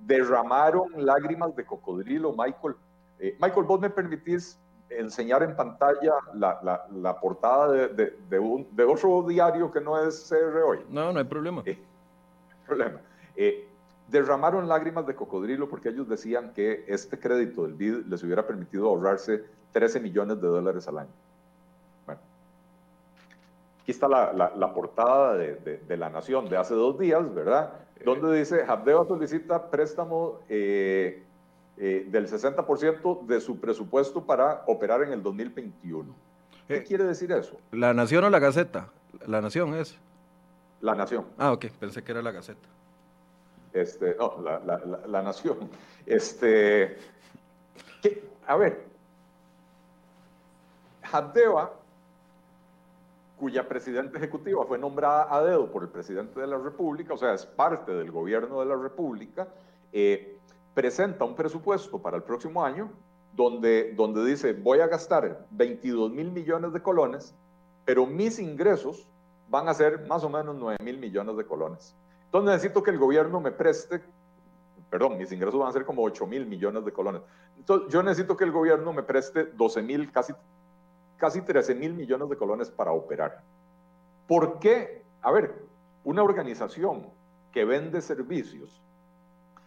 derramaron 0.00 1.04
lágrimas 1.04 1.56
de 1.56 1.64
cocodrilo, 1.64 2.32
Michael, 2.32 2.76
eh, 3.22 3.36
Michael, 3.40 3.66
¿vos 3.66 3.80
me 3.80 3.88
permitís 3.88 4.58
enseñar 4.90 5.44
en 5.44 5.54
pantalla 5.54 6.14
la, 6.34 7.20
portada 7.20 7.70
de, 7.70 8.16
de, 8.28 8.38
un, 8.40 8.66
de, 8.72 8.82
otro 8.82 9.22
diario 9.22 9.70
que 9.70 9.80
no 9.80 9.96
es 10.04 10.28
CR 10.28 10.58
hoy? 10.58 10.80
No, 10.90 11.12
no 11.12 11.20
hay 11.20 11.24
problema. 11.24 11.62
Eh, 11.64 11.78
problema. 12.66 13.00
Eh, 13.36 13.68
derramaron 14.08 14.66
lágrimas 14.68 15.06
de 15.06 15.14
cocodrilo 15.14 15.68
porque 15.68 15.90
ellos 15.90 16.08
decían 16.08 16.52
que 16.52 16.84
este 16.88 17.16
crédito 17.16 17.62
del 17.62 17.74
BID 17.74 18.06
les 18.08 18.24
hubiera 18.24 18.44
permitido 18.44 18.88
ahorrarse 18.88 19.44
13 19.70 20.00
millones 20.00 20.40
de 20.40 20.48
dólares 20.48 20.88
al 20.88 20.98
año. 20.98 21.10
está 23.86 24.08
la, 24.08 24.72
portada 24.74 25.34
de, 25.34 25.96
La 25.96 26.10
Nación 26.10 26.48
de 26.48 26.56
hace 26.56 26.74
dos 26.74 26.98
días, 26.98 27.32
¿verdad? 27.32 27.72
Donde 28.04 28.36
dice, 28.36 28.64
Habdeba 28.66 29.06
solicita 29.06 29.70
préstamo 29.70 30.40
eh, 30.48 31.22
eh, 31.76 32.06
del 32.08 32.28
60% 32.28 33.26
de 33.26 33.40
su 33.40 33.58
presupuesto 33.58 34.24
para 34.24 34.62
operar 34.66 35.02
en 35.02 35.12
el 35.12 35.22
2021. 35.22 36.14
¿Qué 36.68 36.76
eh, 36.76 36.82
quiere 36.84 37.04
decir 37.04 37.32
eso? 37.32 37.56
¿La 37.72 37.94
Nación 37.94 38.24
o 38.24 38.30
la 38.30 38.38
Gaceta? 38.38 38.88
La 39.26 39.40
Nación 39.40 39.74
es. 39.74 39.98
La 40.80 40.94
Nación. 40.94 41.26
Ah, 41.38 41.52
ok, 41.52 41.66
pensé 41.78 42.02
que 42.02 42.12
era 42.12 42.22
la 42.22 42.30
Gaceta. 42.30 42.68
Este, 43.72 44.14
no, 44.16 44.42
la, 44.42 45.22
Nación. 45.22 45.70
Este, 46.04 46.98
a 48.46 48.56
ver, 48.56 48.84
Habdeba 51.10 51.72
cuya 53.42 53.66
presidenta 53.66 54.18
ejecutiva 54.18 54.64
fue 54.64 54.78
nombrada 54.78 55.26
a 55.28 55.42
dedo 55.42 55.70
por 55.70 55.82
el 55.82 55.88
presidente 55.88 56.40
de 56.40 56.46
la 56.46 56.58
República, 56.58 57.14
o 57.14 57.16
sea, 57.16 57.34
es 57.34 57.44
parte 57.44 57.92
del 57.92 58.12
gobierno 58.12 58.60
de 58.60 58.66
la 58.66 58.76
República, 58.76 59.48
eh, 59.92 60.38
presenta 60.74 61.24
un 61.24 61.34
presupuesto 61.34 62.00
para 62.00 62.16
el 62.16 62.22
próximo 62.22 62.64
año 62.64 62.90
donde, 63.34 63.92
donde 63.94 64.24
dice, 64.24 64.52
voy 64.52 64.80
a 64.80 64.86
gastar 64.86 65.46
22 65.50 66.10
mil 66.10 66.30
millones 66.30 66.72
de 66.72 66.82
colones, 66.82 67.34
pero 67.84 68.06
mis 68.06 68.38
ingresos 68.38 69.06
van 69.48 69.68
a 69.68 69.74
ser 69.74 70.06
más 70.06 70.24
o 70.24 70.28
menos 70.28 70.56
9 70.56 70.78
mil 70.82 70.98
millones 70.98 71.36
de 71.36 71.44
colones. 71.44 71.94
Entonces 72.26 72.50
necesito 72.50 72.82
que 72.82 72.90
el 72.90 72.98
gobierno 72.98 73.40
me 73.40 73.50
preste, 73.50 74.02
perdón, 74.90 75.18
mis 75.18 75.32
ingresos 75.32 75.58
van 75.58 75.68
a 75.68 75.72
ser 75.72 75.84
como 75.84 76.02
8 76.02 76.26
mil 76.26 76.46
millones 76.46 76.84
de 76.84 76.92
colones. 76.92 77.22
Entonces 77.58 77.92
yo 77.92 78.02
necesito 78.02 78.36
que 78.36 78.44
el 78.44 78.52
gobierno 78.52 78.92
me 78.92 79.02
preste 79.02 79.44
12 79.44 79.82
mil, 79.82 80.10
casi 80.10 80.32
casi 81.22 81.40
13 81.40 81.76
mil 81.76 81.94
millones 81.94 82.28
de 82.28 82.36
colones 82.36 82.68
para 82.68 82.90
operar. 82.90 83.42
¿Por 84.26 84.58
qué? 84.58 85.04
A 85.20 85.30
ver, 85.30 85.54
una 86.02 86.22
organización 86.22 87.06
que 87.52 87.64
vende 87.64 88.00
servicios 88.00 88.80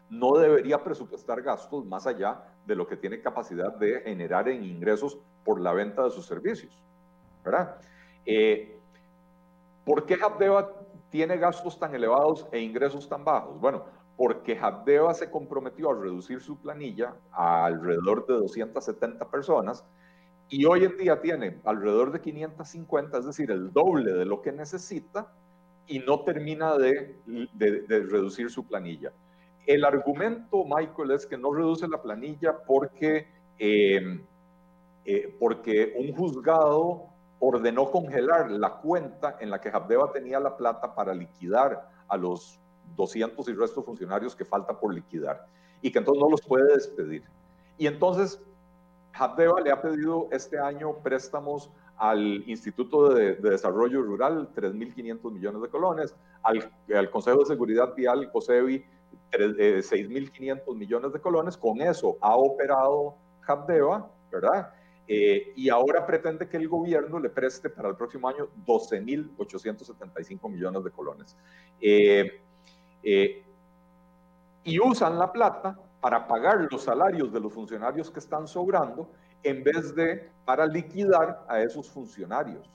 no 0.10 0.38
debería 0.38 0.84
presupuestar 0.84 1.41
gastos 1.41 1.86
más 1.86 2.08
allá 2.08 2.43
de 2.66 2.76
lo 2.76 2.88
que 2.88 2.97
tiene 2.97 3.22
capacidad 3.22 3.74
de 3.74 4.01
generar 4.01 4.47
en 4.49 4.64
ingresos 4.64 5.18
por 5.43 5.60
la 5.60 5.74
venta 5.74 6.03
de 6.03 6.12
sus 6.12 6.26
servicios. 6.26 6.74
¿Verdad? 7.43 7.78
Eh, 8.26 8.78
¿Por 9.86 10.06
qué 10.06 10.18
Habdeba 10.22 10.72
tiene 11.10 11.38
gastos 11.38 11.80
tan 11.80 11.93
elevados 11.93 12.47
e 12.51 12.60
ingresos 12.60 13.08
tan 13.08 13.24
bajos? 13.24 13.60
Bueno, 13.60 13.86
porque 14.18 14.58
Habdeba 14.58 15.14
se 15.14 15.30
comprometió 15.30 15.91
a 15.91 15.93
reducir 15.93 16.41
su 16.41 16.58
planilla 16.58 17.16
a 17.32 17.66
alrededor 17.66 18.26
de 18.26 18.34
270 18.34 19.30
personas 19.30 19.86
y 20.49 20.66
hoy 20.66 20.86
en 20.86 20.97
día 20.97 21.22
tiene 21.22 21.60
alrededor 21.66 22.12
de 22.12 22.22
550, 22.22 23.18
es 23.18 23.26
decir, 23.26 23.51
el 23.51 23.72
doble 23.74 24.14
de 24.14 24.26
lo 24.26 24.41
que 24.41 24.51
necesita 24.51 25.32
y 25.88 25.99
no 25.99 26.22
termina 26.22 26.78
de, 26.78 27.16
reducir 28.10 28.49
su 28.49 28.66
planilla. 28.66 29.12
El 29.66 29.84
argumento, 29.84 30.63
Michael, 30.63 31.11
es 31.11 31.26
que 31.26 31.38
no 31.38 31.53
reduce 31.53 31.88
la 31.88 32.01
planilla 32.01 32.57
porque, 32.66 33.28
em, 33.57 34.24
eh, 35.05 35.36
porque 35.39 35.93
un 35.97 36.16
juzgado 36.16 37.07
ordenó 37.39 37.91
congelar 37.91 38.49
la 38.51 38.72
cuenta 38.78 39.38
en 39.39 39.49
la 39.49 39.59
que 39.59 39.70
Habdeba 39.70 40.11
tenía 40.11 40.39
la 40.39 40.55
plata 40.55 40.95
para 40.95 41.13
liquidar 41.13 41.89
a 42.07 42.18
los 42.18 42.59
200 42.95 43.47
y 43.47 43.53
resto 43.53 43.84
funcionarios 43.84 44.36
que 44.36 44.45
falta 44.45 44.80
por 44.80 44.93
liquidar 44.93 45.45
y 45.82 45.91
que 45.91 45.99
entonces 45.99 46.22
no 46.22 46.30
los 46.30 46.41
puede 46.41 46.74
despedir. 46.74 47.24
Y 47.78 47.88
entonces 47.88 48.41
Habdeba 49.13 49.61
le 49.61 49.72
ha 49.72 49.82
pedido 49.82 50.28
este 50.32 50.59
año 50.59 50.97
préstamos 51.03 51.72
al 51.97 52.43
Instituto 52.49 53.13
de, 53.13 53.36
Desarrollo 53.36 54.01
Rural, 54.01 54.49
3.500 54.53 55.32
millones 55.32 55.61
de 55.61 55.70
colones, 55.70 56.16
al, 56.43 57.09
Consejo 57.09 57.39
de 57.39 57.45
Seguridad 57.45 57.93
Vial, 57.95 58.32
COSEBI, 58.32 58.84
6.500 59.32 60.62
eh, 60.68 60.76
millones 60.76 61.14
de 61.14 61.20
colones. 61.20 61.58
Con 61.58 61.82
eso 61.82 62.18
ha 62.22 62.36
operado 62.36 63.16
Habdeba, 63.47 64.10
¿verdad? 64.32 64.74
Eh, 65.08 65.53
y 65.56 65.70
ahora 65.70 66.06
pretende 66.06 66.49
que 66.49 66.58
el 66.58 66.68
gobierno 66.68 67.20
le 67.20 67.30
preste 67.30 67.70
para 67.70 67.89
el 67.89 67.95
próximo 67.95 68.28
año 68.28 68.49
12.875 68.66 70.49
millones 70.49 70.84
de 70.84 70.91
colones. 70.91 71.36
Eh, 71.80 72.41
y 74.64 74.80
usan 74.80 75.20
la 75.20 75.32
plata 75.32 75.78
para 76.01 76.28
pagar 76.28 76.68
los 76.72 76.84
salarios 76.84 77.32
de 77.32 77.39
los 77.39 77.53
funcionarios 77.53 78.10
que 78.10 78.20
están 78.20 78.47
sobrando 78.47 79.10
en 79.43 79.64
vez 79.64 79.93
de 79.93 80.30
para 80.43 80.66
liquidar 80.66 81.45
a 81.47 81.62
esos 81.62 81.89
funcionarios. 81.89 82.68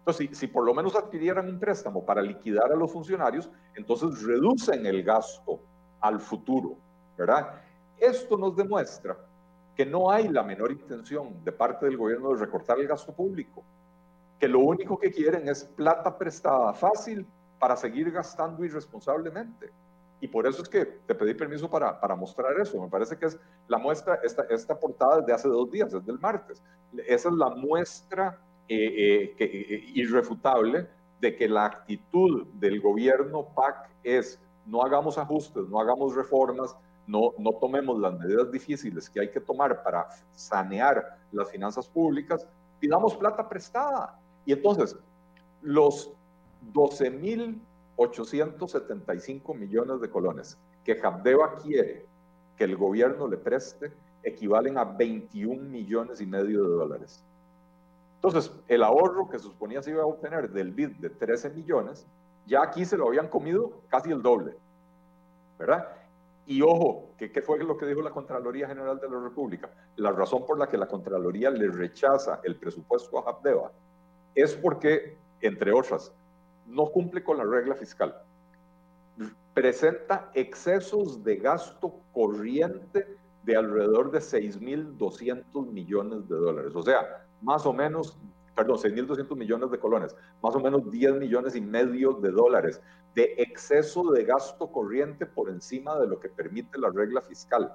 Entonces, 0.00 0.36
si, 0.36 0.46
por 0.46 0.64
lo 0.64 0.74
menos 0.74 0.96
adquirieran 0.96 1.48
un 1.48 1.58
préstamo 1.58 2.04
para 2.04 2.22
liquidar 2.22 2.72
a 2.72 2.76
los 2.76 2.90
funcionarios, 2.90 3.50
entonces 3.74 4.22
reducen 4.22 4.84
el 4.86 5.02
gasto 5.02 5.60
al 6.00 6.20
futuro, 6.20 6.76
¿verdad? 7.16 7.60
Esto 7.98 8.38
nos 8.38 8.56
demuestra 8.56 9.16
que 9.76 9.84
no 9.84 10.10
hay 10.10 10.28
la 10.28 10.42
menor 10.42 10.72
intención 10.72 11.44
de 11.44 11.52
parte 11.52 11.84
del 11.86 11.98
gobierno 11.98 12.30
de 12.30 12.40
recortar 12.40 12.80
el 12.80 12.88
gasto 12.88 13.12
público, 13.12 13.62
que 14.38 14.48
lo 14.48 14.60
único 14.60 14.98
que 14.98 15.10
quieren 15.10 15.46
es 15.48 15.64
plata 15.64 16.16
prestada 16.16 16.72
fácil 16.72 17.26
para 17.58 17.76
seguir 17.76 18.10
gastando 18.10 18.64
irresponsablemente. 18.64 19.70
Y 20.22 20.28
por 20.28 20.46
eso 20.46 20.62
es 20.62 20.68
que 20.68 20.84
te 20.84 21.14
pedí 21.14 21.34
permiso 21.34 21.68
para, 21.68 21.98
para 22.00 22.16
mostrar 22.16 22.58
eso. 22.58 22.80
Me 22.80 22.88
parece 22.88 23.16
que 23.16 23.26
es 23.26 23.38
la 23.68 23.78
muestra, 23.78 24.18
esta, 24.22 24.44
esta 24.50 24.78
portada 24.78 25.20
de 25.20 25.32
hace 25.32 25.48
dos 25.48 25.70
días, 25.70 25.92
es 25.92 26.04
del 26.04 26.18
martes. 26.18 26.62
Esa 27.06 27.28
es 27.28 27.34
la 27.34 27.50
muestra 27.50 28.38
eh, 28.72 29.34
eh, 29.36 29.66
eh, 29.68 29.90
irrefutable 29.94 30.86
de 31.20 31.34
que 31.34 31.48
la 31.48 31.64
actitud 31.64 32.46
del 32.54 32.80
gobierno 32.80 33.48
PAC 33.52 33.90
es 34.04 34.38
no 34.64 34.84
hagamos 34.84 35.18
ajustes, 35.18 35.68
no 35.68 35.80
hagamos 35.80 36.14
reformas, 36.14 36.76
no, 37.08 37.32
no 37.36 37.50
tomemos 37.54 37.98
las 37.98 38.16
medidas 38.16 38.52
difíciles 38.52 39.10
que 39.10 39.22
hay 39.22 39.30
que 39.32 39.40
tomar 39.40 39.82
para 39.82 40.06
sanear 40.36 41.18
las 41.32 41.50
finanzas 41.50 41.88
públicas, 41.88 42.46
pidamos 42.78 43.16
plata 43.16 43.48
prestada. 43.48 44.16
Y 44.46 44.52
entonces, 44.52 44.96
los 45.62 46.12
12 46.72 47.10
mil 47.10 47.60
875 47.96 49.52
millones 49.52 50.00
de 50.00 50.08
colones 50.08 50.56
que 50.84 50.92
Habdeba 51.02 51.56
quiere 51.56 52.06
que 52.56 52.62
el 52.62 52.76
gobierno 52.76 53.26
le 53.26 53.36
preste 53.36 53.92
equivalen 54.22 54.78
a 54.78 54.84
21 54.84 55.60
millones 55.60 56.20
y 56.20 56.26
medio 56.26 56.62
de 56.62 56.68
dólares. 56.68 57.24
Entonces, 58.22 58.52
el 58.68 58.82
ahorro 58.82 59.30
que 59.30 59.38
se 59.38 59.44
suponía 59.44 59.82
se 59.82 59.92
iba 59.92 60.02
a 60.02 60.06
obtener 60.06 60.50
del 60.50 60.72
BID 60.72 60.96
de 60.98 61.08
13 61.08 61.50
millones, 61.50 62.06
ya 62.46 62.62
aquí 62.62 62.84
se 62.84 62.98
lo 62.98 63.08
habían 63.08 63.28
comido 63.28 63.80
casi 63.88 64.10
el 64.10 64.20
doble, 64.20 64.54
¿verdad? 65.58 65.88
Y 66.44 66.60
ojo, 66.60 67.12
¿qué, 67.16 67.32
¿qué, 67.32 67.40
fue 67.40 67.58
lo 67.64 67.78
que 67.78 67.86
dijo 67.86 68.02
la 68.02 68.10
Contraloría 68.10 68.68
General 68.68 69.00
de 69.00 69.08
la 69.08 69.20
República? 69.20 69.70
La 69.96 70.12
razón 70.12 70.44
por 70.44 70.58
la 70.58 70.68
que 70.68 70.76
la 70.76 70.86
Contraloría 70.86 71.50
le 71.50 71.68
rechaza 71.68 72.40
el 72.44 72.56
presupuesto 72.56 73.18
a 73.18 73.30
Habdeba 73.30 73.72
es 74.34 74.54
porque, 74.54 75.16
entre 75.40 75.72
otras, 75.72 76.12
no 76.66 76.90
cumple 76.90 77.24
con 77.24 77.38
la 77.38 77.44
regla 77.44 77.74
fiscal. 77.74 78.14
Presenta 79.54 80.30
excesos 80.34 81.24
de 81.24 81.36
gasto 81.36 81.94
corriente 82.12 83.16
de 83.44 83.56
alrededor 83.56 84.10
de 84.10 84.18
6.200 84.18 85.66
millones 85.70 86.28
de 86.28 86.36
dólares. 86.36 86.72
O 86.74 86.82
sea, 86.82 87.24
más 87.42 87.66
o 87.66 87.72
menos, 87.72 88.18
perdón, 88.54 88.78
6.200 88.78 89.36
millones 89.36 89.70
de 89.70 89.78
colones, 89.78 90.16
más 90.42 90.54
o 90.54 90.60
menos 90.60 90.90
10 90.90 91.14
millones 91.14 91.56
y 91.56 91.60
medio 91.60 92.12
de 92.14 92.30
dólares 92.30 92.80
de 93.14 93.34
exceso 93.38 94.10
de 94.12 94.24
gasto 94.24 94.70
corriente 94.70 95.26
por 95.26 95.50
encima 95.50 95.98
de 95.98 96.06
lo 96.06 96.20
que 96.20 96.28
permite 96.28 96.78
la 96.78 96.90
regla 96.90 97.20
fiscal. 97.22 97.74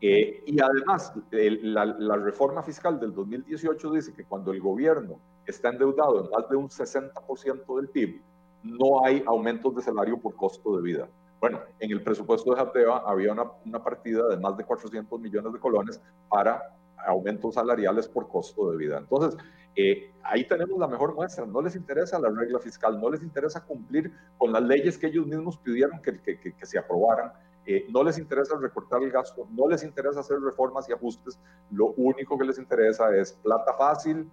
Eh, 0.00 0.42
y 0.46 0.60
además, 0.60 1.12
la, 1.30 1.84
la, 1.84 2.16
reforma 2.16 2.62
fiscal 2.62 2.98
del 2.98 3.14
2018 3.14 3.92
dice 3.92 4.12
que 4.12 4.24
cuando 4.24 4.50
el 4.50 4.60
gobierno 4.60 5.20
está 5.46 5.68
endeudado 5.68 6.24
en 6.24 6.30
más 6.30 6.48
de 6.48 6.56
un 6.56 6.68
60% 6.68 7.76
del 7.76 7.88
PIB, 7.88 8.20
no 8.64 9.04
hay 9.04 9.22
aumentos 9.26 9.76
de 9.76 9.82
salario 9.82 10.18
por 10.18 10.34
costo 10.34 10.76
de 10.76 10.82
vida. 10.82 11.08
Bueno, 11.40 11.60
en 11.78 11.90
el 11.90 12.02
presupuesto 12.02 12.52
de 12.52 12.56
Jateva 12.56 13.02
había 13.06 13.32
una, 13.32 13.44
una 13.64 13.82
partida 13.82 14.26
de 14.28 14.36
más 14.38 14.56
de 14.56 14.64
400 14.64 15.20
millones 15.20 15.52
de 15.52 15.58
colones 15.58 16.00
para 16.28 16.74
aumentos 17.06 17.54
salariales 17.54 18.08
por 18.08 18.28
costo 18.28 18.70
de 18.70 18.76
vida. 18.76 18.98
Entonces, 18.98 19.38
eh, 19.74 20.12
ahí 20.22 20.46
tenemos 20.46 20.78
la 20.78 20.86
mejor 20.86 21.14
muestra. 21.14 21.46
No 21.46 21.62
les 21.62 21.76
interesa 21.76 22.18
la 22.18 22.30
regla 22.30 22.58
fiscal, 22.58 23.00
no 23.00 23.10
les 23.10 23.22
interesa 23.22 23.64
cumplir 23.64 24.12
con 24.38 24.52
las 24.52 24.62
leyes 24.62 24.98
que 24.98 25.06
ellos 25.06 25.26
mismos 25.26 25.56
pidieron 25.58 26.00
que, 26.02 26.20
que, 26.20 26.38
que, 26.38 26.66
se 26.66 26.78
aprobaran. 26.78 27.32
Eh, 27.64 27.86
no 27.90 28.02
les 28.02 28.18
interesa 28.18 28.56
recortar 28.56 29.02
el 29.02 29.10
gasto, 29.10 29.46
no 29.50 29.68
les 29.68 29.84
interesa 29.84 30.20
hacer 30.20 30.40
reformas 30.40 30.88
y 30.88 30.92
ajustes. 30.92 31.38
Lo 31.70 31.92
único 31.96 32.36
que 32.36 32.44
les 32.44 32.58
interesa 32.58 33.14
es 33.16 33.32
plata 33.32 33.74
fácil, 33.74 34.28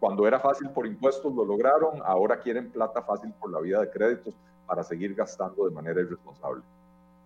cuando 0.00 0.26
era 0.26 0.40
fácil 0.40 0.70
por 0.70 0.86
impuestos 0.86 1.32
lo 1.34 1.44
lograron, 1.44 2.00
ahora 2.02 2.40
quieren 2.40 2.70
plata 2.70 3.02
fácil 3.02 3.34
por 3.38 3.52
la 3.52 3.60
vía 3.60 3.80
de 3.80 3.90
créditos 3.90 4.34
para 4.66 4.82
seguir 4.82 5.14
gastando 5.14 5.66
de 5.66 5.72
manera 5.72 6.00
irresponsable. 6.00 6.62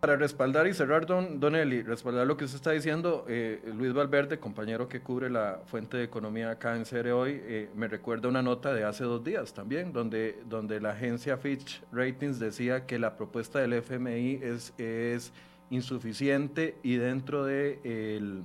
Para 0.04 0.16
respaldar 0.16 0.66
y 0.66 0.74
cerrar, 0.74 1.06
don, 1.06 1.40
don 1.40 1.56
Eli, 1.56 1.80
respaldar 1.80 2.26
lo 2.26 2.36
que 2.36 2.44
usted 2.44 2.56
está 2.56 2.72
diciendo, 2.72 3.24
eh, 3.26 3.62
Luis 3.74 3.94
Valverde, 3.94 4.38
compañero 4.38 4.86
que 4.86 5.00
cubre 5.00 5.30
la 5.30 5.62
fuente 5.64 5.96
de 5.96 6.04
economía 6.04 6.50
acá 6.50 6.76
en 6.76 6.84
CERE 6.84 7.12
hoy, 7.12 7.40
eh, 7.42 7.70
me 7.74 7.88
recuerda 7.88 8.28
una 8.28 8.42
nota 8.42 8.74
de 8.74 8.84
hace 8.84 9.04
dos 9.04 9.24
días 9.24 9.54
también, 9.54 9.94
donde, 9.94 10.42
donde 10.46 10.78
la 10.78 10.90
agencia 10.90 11.38
Fitch 11.38 11.80
Ratings 11.90 12.38
decía 12.38 12.84
que 12.84 12.98
la 12.98 13.16
propuesta 13.16 13.60
del 13.60 13.72
FMI 13.72 14.40
es, 14.42 14.74
es 14.76 15.32
insuficiente 15.70 16.76
y 16.82 16.96
dentro 16.96 17.46
de, 17.46 17.80
el, 17.82 18.42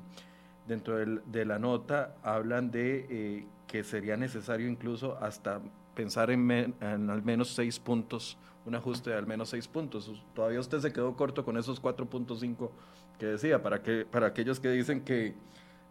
dentro 0.66 0.96
de 0.96 1.46
la 1.46 1.60
nota 1.60 2.16
hablan 2.24 2.72
de 2.72 3.06
eh, 3.10 3.46
que 3.68 3.84
sería 3.84 4.16
necesario 4.16 4.70
incluso 4.70 5.18
hasta 5.18 5.60
pensar 5.94 6.32
en, 6.32 6.50
en 6.80 7.10
al 7.10 7.22
menos 7.22 7.50
seis 7.54 7.82
puntos 7.82 8.38
un 8.66 8.76
ajuste 8.76 9.12
de 9.12 9.18
al 9.18 9.28
menos 9.28 9.50
6 9.50 9.68
puntos. 9.68 10.12
Todavía 10.34 10.60
usted 10.60 10.80
se 10.80 10.94
quedó 10.94 11.16
corto 11.16 11.44
con 11.44 11.58
esos 11.58 11.82
4.5 11.82 12.70
que 13.18 13.26
decía, 13.26 13.62
para, 13.62 13.82
que, 13.82 14.06
para 14.10 14.28
aquellos 14.28 14.60
que 14.60 14.70
dicen 14.70 15.02
que 15.02 15.34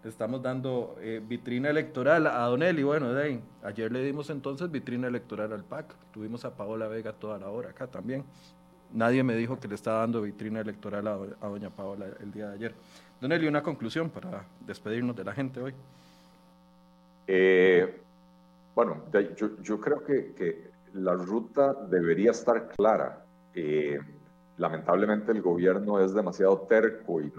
estamos 0.05 0.43
dando 0.43 0.97
eh, 1.01 1.21
vitrina 1.27 1.71
electoral 1.71 2.27
a 2.27 2.45
Don 2.47 2.63
Eli. 2.63 2.83
Bueno, 2.83 3.13
de 3.13 3.41
ayer 3.63 3.93
le 3.93 4.03
dimos 4.03 4.31
entonces 4.31 4.71
vitrina 4.71 5.09
electoral 5.09 5.53
al 5.53 5.65
PAC. 5.65 5.95
Tuvimos 6.13 6.45
a 6.45 6.57
Paola 6.57 6.89
Vega 6.89 7.13
toda 7.13 7.39
la 7.39 7.49
hora 7.49 7.71
acá 7.71 7.87
también. 7.87 8.25
Nadie 8.93 9.23
me 9.23 9.37
dijo 9.37 9.61
que 9.61 9.69
le 9.69 9.75
estaba 9.75 10.01
dando 10.01 10.23
vitrina 10.23 10.61
electoral 10.61 11.07
a, 11.07 11.47
doña 11.47 11.71
Paola 11.71 12.07
el 12.21 12.33
día 12.33 12.49
de 12.49 12.55
ayer. 12.55 12.75
Don 13.21 13.33
Eli, 13.33 13.47
una 13.47 13.63
conclusión 13.63 14.09
para 14.09 14.45
despedirnos 14.67 15.15
de 15.15 15.25
la 15.25 15.33
gente 15.35 15.61
hoy. 15.61 15.75
Eh, 17.27 18.01
bueno, 18.75 19.03
yo, 19.37 19.61
yo 19.61 19.81
creo 19.81 20.05
que, 20.05 20.68
la 20.95 21.15
ruta 21.15 21.75
debería 21.89 22.31
estar 22.31 22.69
clara. 22.69 23.25
Eh, 23.55 23.99
lamentablemente 24.57 25.33
el 25.33 25.43
gobierno 25.43 26.01
es 26.01 26.15
demasiado 26.15 26.61
terco 26.63 27.21
y, 27.21 27.31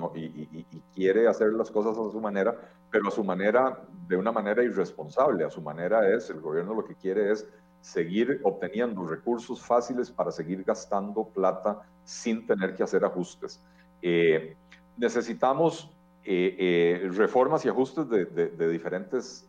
quiere 0.94 1.28
hacer 1.28 1.54
las 1.54 1.70
cosas 1.72 1.98
a 1.98 2.12
su 2.12 2.20
manera, 2.22 2.56
pero 2.92 3.08
a 3.08 3.12
su 3.12 3.24
manera, 3.24 3.82
de 4.08 4.18
una 4.18 4.32
manera 4.32 4.64
irresponsable. 4.64 5.44
A 5.44 5.50
su 5.50 5.62
manera 5.62 6.10
es, 6.14 6.30
el 6.30 6.40
gobierno 6.40 6.74
lo 6.74 6.86
que 6.86 6.96
quiere 6.96 7.32
es 7.32 7.48
seguir 7.82 8.42
obteniendo 8.44 9.06
recursos 9.06 9.62
fáciles 9.62 10.12
para 10.12 10.32
seguir 10.32 10.64
gastando 10.64 11.26
plata 11.26 11.82
sin 12.04 12.46
tener 12.46 12.76
que 12.76 12.84
hacer 12.84 13.06
ajustes. 13.06 13.62
Eh, 14.02 14.56
necesitamos 14.98 15.90
eh, 16.24 17.10
reformas 17.14 17.66
y 17.66 17.70
ajustes 17.70 18.10
de 18.10 18.70
diferentes 18.70 19.46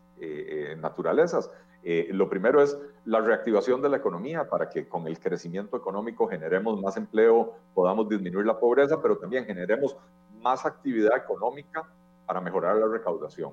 naturalezas. 0.78 1.50
Eh, 1.82 2.08
lo 2.12 2.28
primero 2.28 2.62
es 2.62 2.78
la 3.06 3.20
reactivación 3.20 3.80
de 3.80 3.88
la 3.88 3.96
economía 3.96 4.48
para 4.48 4.68
que 4.68 4.86
con 4.86 5.06
el 5.06 5.18
crecimiento 5.18 5.76
económico 5.76 6.28
generemos 6.28 6.80
más 6.80 6.96
empleo, 6.96 7.54
podamos 7.74 8.08
disminuir 8.08 8.46
la 8.46 8.58
pobreza, 8.58 9.00
pero 9.00 9.16
también 9.16 9.46
generemos 9.46 9.96
más 10.42 10.66
actividad 10.66 11.16
económica 11.16 11.88
para 12.26 12.40
mejorar 12.40 12.76
la 12.76 12.86
recaudación. 12.86 13.52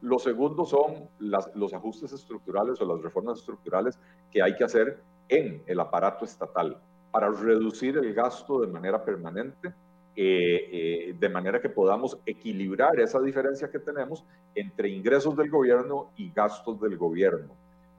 Lo 0.00 0.18
segundo 0.18 0.64
son 0.64 1.08
los 1.18 1.74
ajustes 1.74 2.12
estructurales 2.12 2.80
o 2.80 2.86
las 2.86 3.02
reformas 3.02 3.38
estructurales 3.38 3.98
que 4.30 4.42
hay 4.42 4.56
que 4.56 4.64
hacer 4.64 5.02
en 5.28 5.62
el 5.66 5.78
aparato 5.78 6.24
estatal 6.24 6.78
para 7.10 7.28
reducir 7.28 7.98
el 7.98 8.14
gasto 8.14 8.60
de 8.60 8.68
manera 8.68 9.04
permanente 9.04 9.74
eh, 10.16 10.68
eh, 10.72 11.14
de 11.18 11.28
manera 11.28 11.60
que 11.60 11.68
podamos 11.68 12.18
equilibrar 12.26 12.98
esa 12.98 13.20
diferencia 13.20 13.70
que 13.70 13.78
tenemos 13.78 14.24
entre 14.56 14.88
ingresos 14.88 15.36
del 15.36 15.48
gobierno 15.48 16.10
y 16.16 16.32
gastos 16.32 16.80
del 16.80 16.96
gobierno. 16.96 17.54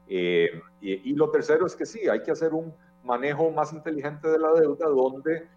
Eh, 0.10 0.62
y, 0.82 1.14
lo 1.14 1.32
tercero 1.32 1.66
es 1.66 1.76
que 1.76 1.86
sí, 1.86 2.10
hay 2.10 2.22
que 2.22 2.32
hacer 2.32 2.54
un 2.54 2.74
manejo 3.06 3.50
más 3.52 3.72
inteligente 3.72 4.28
de 4.28 4.40
la 4.40 4.52
deuda 4.52 4.88
donde 4.88 5.48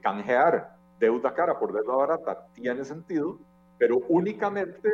canjear 0.00 0.76
deuda 0.98 1.34
cara 1.34 1.58
por 1.58 1.74
deuda 1.74 1.94
barata 1.94 2.46
tiene 2.54 2.86
sentido, 2.86 3.38
pero 3.76 3.98
únicamente 4.08 4.88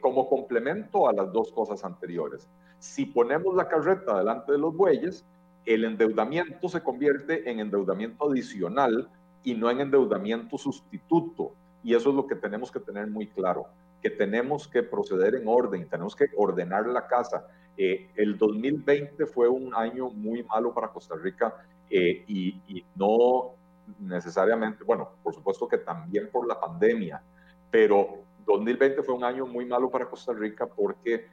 como 0.00 0.30
complemento 0.30 1.08
a 1.08 1.12
las 1.12 1.30
dos 1.30 1.52
cosas 1.52 1.84
anteriores. 1.84 2.48
Si 2.78 3.04
ponemos 3.04 3.54
la 3.54 3.68
carreta 3.68 4.16
delante 4.16 4.52
de 4.52 4.58
los 4.58 4.74
bueyes, 4.74 5.26
el 5.66 5.84
endeudamiento 5.84 6.68
se 6.70 6.82
convierte 6.82 7.48
en 7.50 7.60
endeudamiento 7.60 8.30
adicional 8.30 9.10
y 9.44 9.54
no 9.54 9.70
en 9.70 9.80
endeudamiento 9.80 10.58
sustituto. 10.58 11.52
Y 11.82 11.94
eso 11.94 12.10
es 12.10 12.14
lo 12.14 12.26
que 12.26 12.36
tenemos 12.36 12.70
que 12.70 12.80
tener 12.80 13.08
muy 13.08 13.26
claro, 13.26 13.66
que 14.00 14.10
tenemos 14.10 14.68
que 14.68 14.82
proceder 14.82 15.34
en 15.34 15.48
orden, 15.48 15.88
tenemos 15.88 16.14
que 16.14 16.26
ordenar 16.36 16.86
la 16.86 17.06
casa. 17.06 17.46
Eh, 17.76 18.10
el 18.16 18.38
2020 18.38 19.26
fue 19.26 19.48
un 19.48 19.74
año 19.74 20.10
muy 20.10 20.42
malo 20.44 20.72
para 20.72 20.88
Costa 20.88 21.16
Rica 21.16 21.54
eh, 21.90 22.24
y, 22.26 22.60
y 22.68 22.84
no 22.94 23.52
necesariamente, 23.98 24.84
bueno, 24.84 25.10
por 25.22 25.34
supuesto 25.34 25.66
que 25.66 25.78
también 25.78 26.30
por 26.30 26.46
la 26.46 26.60
pandemia, 26.60 27.22
pero 27.70 28.18
2020 28.46 29.02
fue 29.02 29.14
un 29.14 29.24
año 29.24 29.46
muy 29.46 29.64
malo 29.64 29.90
para 29.90 30.06
Costa 30.06 30.32
Rica 30.32 30.66
porque 30.66 31.26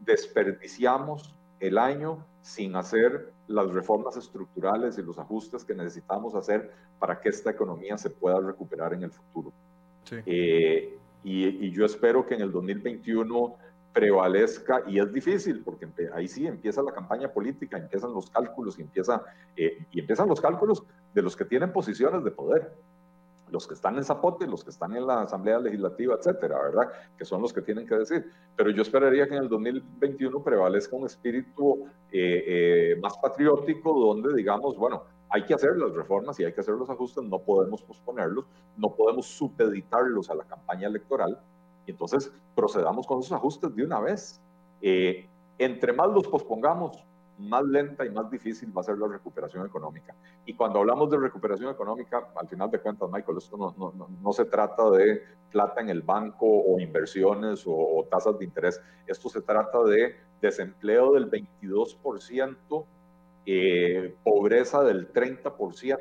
desperdiciamos 0.00 1.34
el 1.60 1.78
año 1.78 2.24
sin 2.42 2.76
hacer 2.76 3.32
las 3.48 3.70
reformas 3.70 4.16
estructurales 4.16 4.98
y 4.98 5.02
los 5.02 5.18
ajustes 5.18 5.64
que 5.64 5.74
necesitamos 5.74 6.34
hacer 6.34 6.72
para 6.98 7.20
que 7.20 7.28
esta 7.28 7.50
economía 7.50 7.98
se 7.98 8.10
pueda 8.10 8.40
recuperar 8.40 8.94
en 8.94 9.02
el 9.02 9.10
futuro. 9.10 9.52
Eh, 10.26 10.96
y, 11.22 11.70
yo 11.70 11.84
espero 11.84 12.26
que 12.26 12.34
en 12.34 12.42
el 12.42 12.52
2021 12.52 13.56
prevalezca, 13.92 14.82
y 14.86 14.98
es 14.98 15.12
difícil, 15.12 15.62
porque 15.64 15.88
ahí 16.12 16.28
sí 16.28 16.46
empieza 16.46 16.82
la 16.82 16.92
campaña 16.92 17.32
política, 17.32 17.78
empiezan 17.78 18.12
los 18.12 18.28
cálculos, 18.28 18.78
y, 18.78 18.82
empieza, 18.82 19.22
eh, 19.56 19.86
y 19.92 20.00
empiezan 20.00 20.28
los 20.28 20.40
cálculos 20.40 20.82
de 21.14 21.22
los 21.22 21.36
que 21.36 21.44
tienen 21.44 21.72
posiciones 21.72 22.24
de 22.24 22.30
poder 22.30 22.72
los 23.54 23.68
que 23.68 23.74
están 23.74 23.96
en 23.96 24.04
Zapote, 24.04 24.48
los 24.48 24.64
que 24.64 24.70
están 24.70 24.96
en 24.96 25.06
la 25.06 25.22
Asamblea 25.22 25.60
Legislativa, 25.60 26.16
etcétera, 26.16 26.60
¿verdad? 26.60 26.90
Que 27.16 27.24
son 27.24 27.40
los 27.40 27.52
que 27.52 27.62
tienen 27.62 27.86
que 27.86 27.94
decir. 27.94 28.30
Pero 28.56 28.70
yo 28.70 28.82
esperaría 28.82 29.28
que 29.28 29.36
en 29.36 29.44
el 29.44 29.48
2021 29.48 30.42
prevalezca 30.42 30.96
un 30.96 31.06
espíritu 31.06 31.86
eh, 32.10 32.44
eh, 32.46 32.96
más 33.00 33.16
patriótico 33.18 33.94
donde 33.98 34.34
digamos, 34.34 34.76
bueno, 34.76 35.04
hay 35.30 35.44
que 35.44 35.54
hacer 35.54 35.76
las 35.76 35.94
reformas 35.94 36.38
y 36.40 36.44
hay 36.44 36.52
que 36.52 36.60
hacer 36.60 36.74
los 36.74 36.90
ajustes, 36.90 37.22
no 37.22 37.38
podemos 37.38 37.80
posponerlos, 37.82 38.44
no 38.76 38.92
podemos 38.92 39.26
supeditarlos 39.26 40.30
a 40.30 40.34
la 40.34 40.44
campaña 40.44 40.88
electoral 40.88 41.38
y 41.86 41.92
entonces 41.92 42.32
procedamos 42.56 43.06
con 43.06 43.20
esos 43.20 43.32
ajustes 43.32 43.74
de 43.76 43.84
una 43.84 44.00
vez. 44.00 44.40
Eh, 44.82 45.28
entre 45.58 45.92
más 45.92 46.08
los 46.08 46.26
pospongamos, 46.26 47.04
más 47.38 47.64
lenta 47.64 48.04
y 48.04 48.10
más 48.10 48.30
difícil 48.30 48.76
va 48.76 48.80
a 48.80 48.84
ser 48.84 48.98
la 48.98 49.08
recuperación 49.08 49.66
económica. 49.66 50.14
Y 50.46 50.54
cuando 50.54 50.78
hablamos 50.78 51.10
de 51.10 51.18
recuperación 51.18 51.70
económica, 51.70 52.28
al 52.36 52.48
final 52.48 52.70
de 52.70 52.78
cuentas, 52.78 53.08
Michael, 53.10 53.38
esto 53.38 53.56
no, 53.56 53.74
no, 53.76 54.08
no, 54.22 54.32
se 54.32 54.44
trata 54.44 54.90
de 54.90 55.22
plata 55.50 55.80
en 55.80 55.88
el 55.88 56.02
banco 56.02 56.46
o 56.46 56.78
inversiones 56.78 57.64
o, 57.66 58.06
tasas 58.10 58.38
de 58.38 58.44
interés. 58.44 58.80
Esto 59.06 59.28
se 59.28 59.40
trata 59.42 59.82
de 59.84 60.16
desempleo 60.40 61.12
del 61.12 61.30
22%, 61.30 62.84
eh, 63.46 64.14
pobreza 64.22 64.82
del 64.82 65.12
30%. 65.12 65.98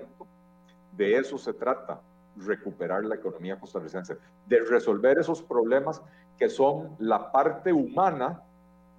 De 0.95 1.17
eso 1.17 1.37
se 1.37 1.53
trata, 1.53 2.01
recuperar 2.37 3.03
la 3.05 3.15
economía 3.15 3.59
costarricense, 3.59 4.17
de 4.47 4.59
resolver 4.59 5.17
esos 5.17 5.41
problemas 5.41 6.01
que 6.37 6.49
son 6.49 6.95
la 6.99 7.31
parte 7.31 7.73
humana 7.73 8.43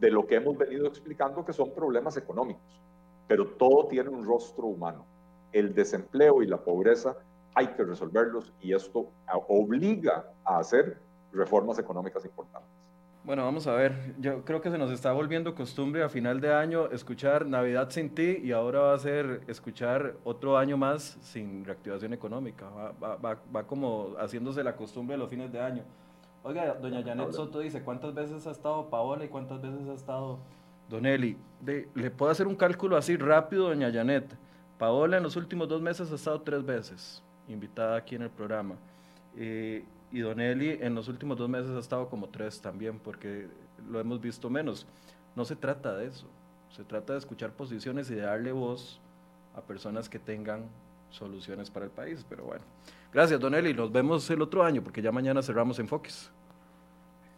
de 0.05 0.11
lo 0.11 0.27
que 0.27 0.35
hemos 0.35 0.59
venido 0.59 0.87
explicando 0.87 1.47
que 1.47 1.55
son 1.55 1.73
problemas 1.73 2.19
económicos, 2.19 2.63
pero 3.27 3.47
todo 3.47 3.87
tiene 3.87 4.11
un 4.11 4.23
rostro 4.23 4.67
humano. 4.67 5.07
El 5.51 5.75
desempleo 5.75 6.43
y 6.43 6.47
la 6.47 6.59
pobreza 6.59 7.17
hay 7.55 7.69
que 7.69 7.85
resolverlos 7.85 8.53
y 8.61 8.75
esto 8.75 9.09
obliga 9.49 10.27
a 10.45 10.59
hacer 10.59 10.99
reformas 11.33 11.79
económicas 11.79 12.23
importantes. 12.27 12.69
Bueno, 13.25 13.45
vamos 13.45 13.67
a 13.67 13.73
ver. 13.73 14.15
Yo 14.19 14.45
creo 14.45 14.61
que 14.61 14.71
se 14.71 14.77
nos 14.77 14.91
está 14.91 15.11
volviendo 15.13 15.55
costumbre 15.55 16.03
a 16.03 16.11
final 16.11 16.39
de 16.43 16.53
año 16.53 16.91
escuchar 16.91 17.47
Navidad 17.47 17.89
sin 17.89 18.15
ti 18.15 18.41
y 18.43 18.53
ahora 18.53 18.81
va 18.81 18.95
a 18.95 18.99
ser 18.99 19.41
escuchar 19.47 20.17
otro 20.25 20.59
año 20.59 20.77
más 20.77 21.17
sin 21.23 21.65
reactivación 21.65 22.13
económica. 22.13 22.69
Va, 22.69 23.17
va, 23.17 23.39
va 23.57 23.67
como 23.67 24.17
haciéndose 24.19 24.63
la 24.63 24.77
costumbre 24.77 25.15
de 25.15 25.19
los 25.21 25.31
fines 25.31 25.51
de 25.51 25.63
año. 25.63 25.83
Oiga, 26.47 26.75
doña 26.75 27.03
Janet 27.03 27.33
Soto 27.33 27.61
dice, 27.61 27.83
¿cuántas 27.83 28.13
veces 28.13 28.47
ha 28.47 28.51
estado 28.51 28.91
Paola 28.91 29.25
y 29.25 29.29
cuántas 29.29 29.63
veces 29.63 29.89
ha 29.89 29.95
estado 29.95 30.39
Don 30.91 31.07
Eli? 31.07 31.39
¿Le 31.65 32.11
puedo 32.11 32.31
hacer 32.31 32.47
un 32.47 32.55
cálculo 32.55 32.99
así 32.99 33.17
rápido, 33.17 33.69
doña 33.69 33.91
Janet? 33.91 34.37
Paola 34.79 35.17
en 35.17 35.23
los 35.23 35.37
últimos 35.37 35.69
dos 35.69 35.81
meses 35.81 36.13
ha 36.13 36.15
estado 36.17 36.43
tres 36.43 36.63
veces 36.63 37.23
invitada 37.49 37.97
aquí 37.97 38.15
en 38.15 38.23
el 38.23 38.31
programa. 38.31 38.75
Eh, 39.37 39.87
y 40.13 40.21
Don 40.21 40.39
Eli 40.39 40.79
en 40.83 40.95
los 40.95 41.09
últimos 41.09 41.39
dos 41.39 41.49
meses 41.49 41.71
ha 41.71 41.79
estado 41.79 42.11
como 42.11 42.29
tres 42.29 42.61
también, 42.61 42.99
porque 42.99 43.49
lo 43.89 43.99
hemos 43.99 44.21
visto 44.21 44.51
menos. 44.51 44.87
No 45.35 45.47
se 45.47 45.57
trata 45.57 45.97
de 45.97 46.09
eso. 46.09 46.27
Se 46.69 46.85
trata 46.85 47.15
de 47.15 47.21
escuchar 47.21 47.53
posiciones 47.53 48.11
y 48.11 48.17
de 48.17 48.21
darle 48.21 48.53
voz 48.53 49.01
a 49.55 49.63
personas 49.63 50.11
que 50.11 50.19
tengan 50.19 50.67
soluciones 51.15 51.71
para 51.71 51.87
el 51.87 51.91
país. 51.91 52.25
Pero 52.29 52.45
bueno, 52.45 52.65
gracias, 53.13 53.41
Don 53.41 53.55
Eli. 53.55 53.73
Nos 53.73 53.91
vemos 53.91 54.29
el 54.31 54.43
otro 54.43 54.63
año, 54.63 54.83
porque 54.83 55.01
ya 55.01 55.13
mañana 55.13 55.43
cerramos 55.43 55.79
Enfoques. 55.79 56.31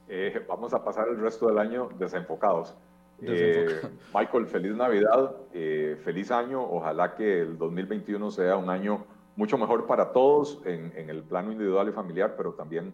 Eh, 0.09 0.45
vamos 0.49 0.73
a 0.73 0.85
pasar 0.85 1.09
el 1.09 1.19
resto 1.19 1.49
del 1.49 1.59
año 1.59 1.91
desenfocados. 1.99 2.75
Eh, 3.23 3.81
Michael, 4.15 4.47
feliz 4.47 4.75
Navidad, 4.75 5.35
eh, 5.53 5.99
feliz 6.05 6.31
año. 6.31 6.63
Ojalá 6.63 7.15
que 7.15 7.43
el 7.43 7.59
2021 7.59 8.31
sea 8.31 8.57
un 8.57 8.71
año 8.71 9.05
mucho 9.35 9.59
mejor 9.59 9.87
para 9.87 10.13
todos 10.13 10.63
en, 10.65 10.93
en, 10.97 11.11
el 11.11 11.23
plano 11.23 11.53
individual 11.53 11.89
y 11.89 11.93
familiar, 11.93 12.35
pero 12.37 12.53
también 12.55 12.93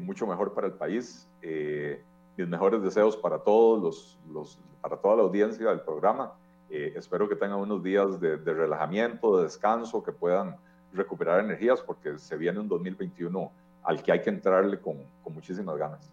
mucho 0.00 0.26
mejor 0.26 0.54
para 0.54 0.66
el 0.66 0.72
país. 0.72 1.28
mis 1.42 2.48
mejores 2.48 2.82
deseos 2.82 3.16
para 3.16 3.38
todos 3.38 3.82
los, 3.82 4.18
los, 4.32 4.58
para 4.80 4.96
toda 4.96 5.16
la 5.16 5.22
audiencia 5.22 5.68
del 5.68 5.80
programa. 5.80 6.32
Espero 6.70 7.28
que 7.28 7.36
tengan 7.36 7.58
unos 7.58 7.82
días 7.82 8.20
de, 8.20 8.36
de 8.36 8.54
relajamiento, 8.54 9.38
de 9.38 9.44
descanso, 9.44 10.02
que 10.02 10.12
puedan 10.12 10.56
recuperar 10.92 11.40
energías 11.40 11.80
porque 11.80 12.18
se 12.18 12.36
viene 12.36 12.60
un 12.60 12.68
2021 12.68 13.50
al 13.82 14.02
que 14.02 14.12
hay 14.12 14.20
que 14.20 14.30
entrarle 14.30 14.78
con, 14.78 14.98
con 15.22 15.34
muchísimas 15.34 15.76
ganas. 15.76 16.10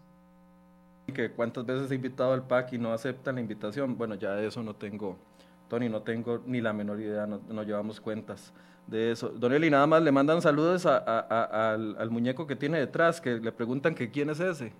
Que 1.12 1.30
cuántas 1.30 1.64
veces 1.64 1.90
he 1.90 1.94
invitado 1.94 2.32
al 2.32 2.42
PAC 2.42 2.72
y 2.72 2.78
no 2.78 2.92
aceptan 2.92 3.36
la 3.36 3.40
invitación. 3.40 3.96
Bueno, 3.96 4.16
ya 4.16 4.34
de 4.34 4.46
eso 4.46 4.62
no 4.62 4.74
tengo, 4.74 5.16
Tony, 5.68 5.88
no 5.88 6.02
tengo 6.02 6.42
ni 6.46 6.60
la 6.60 6.72
menor 6.72 7.00
idea, 7.00 7.26
no, 7.26 7.40
no 7.48 7.62
llevamos 7.62 8.00
cuentas 8.00 8.52
de 8.86 9.12
eso. 9.12 9.28
Don 9.28 9.52
Eli, 9.52 9.70
nada 9.70 9.86
más 9.86 10.02
le 10.02 10.12
mandan 10.12 10.42
saludos 10.42 10.86
a, 10.86 10.98
a, 10.98 11.72
al, 11.72 11.96
al, 11.98 12.10
muñeco 12.10 12.46
que 12.46 12.56
tiene 12.56 12.78
detrás, 12.78 13.20
que 13.20 13.38
le 13.38 13.52
preguntan 13.52 13.94
que 13.94 14.10
quién 14.10 14.30
es 14.30 14.40
ese. 14.40 14.72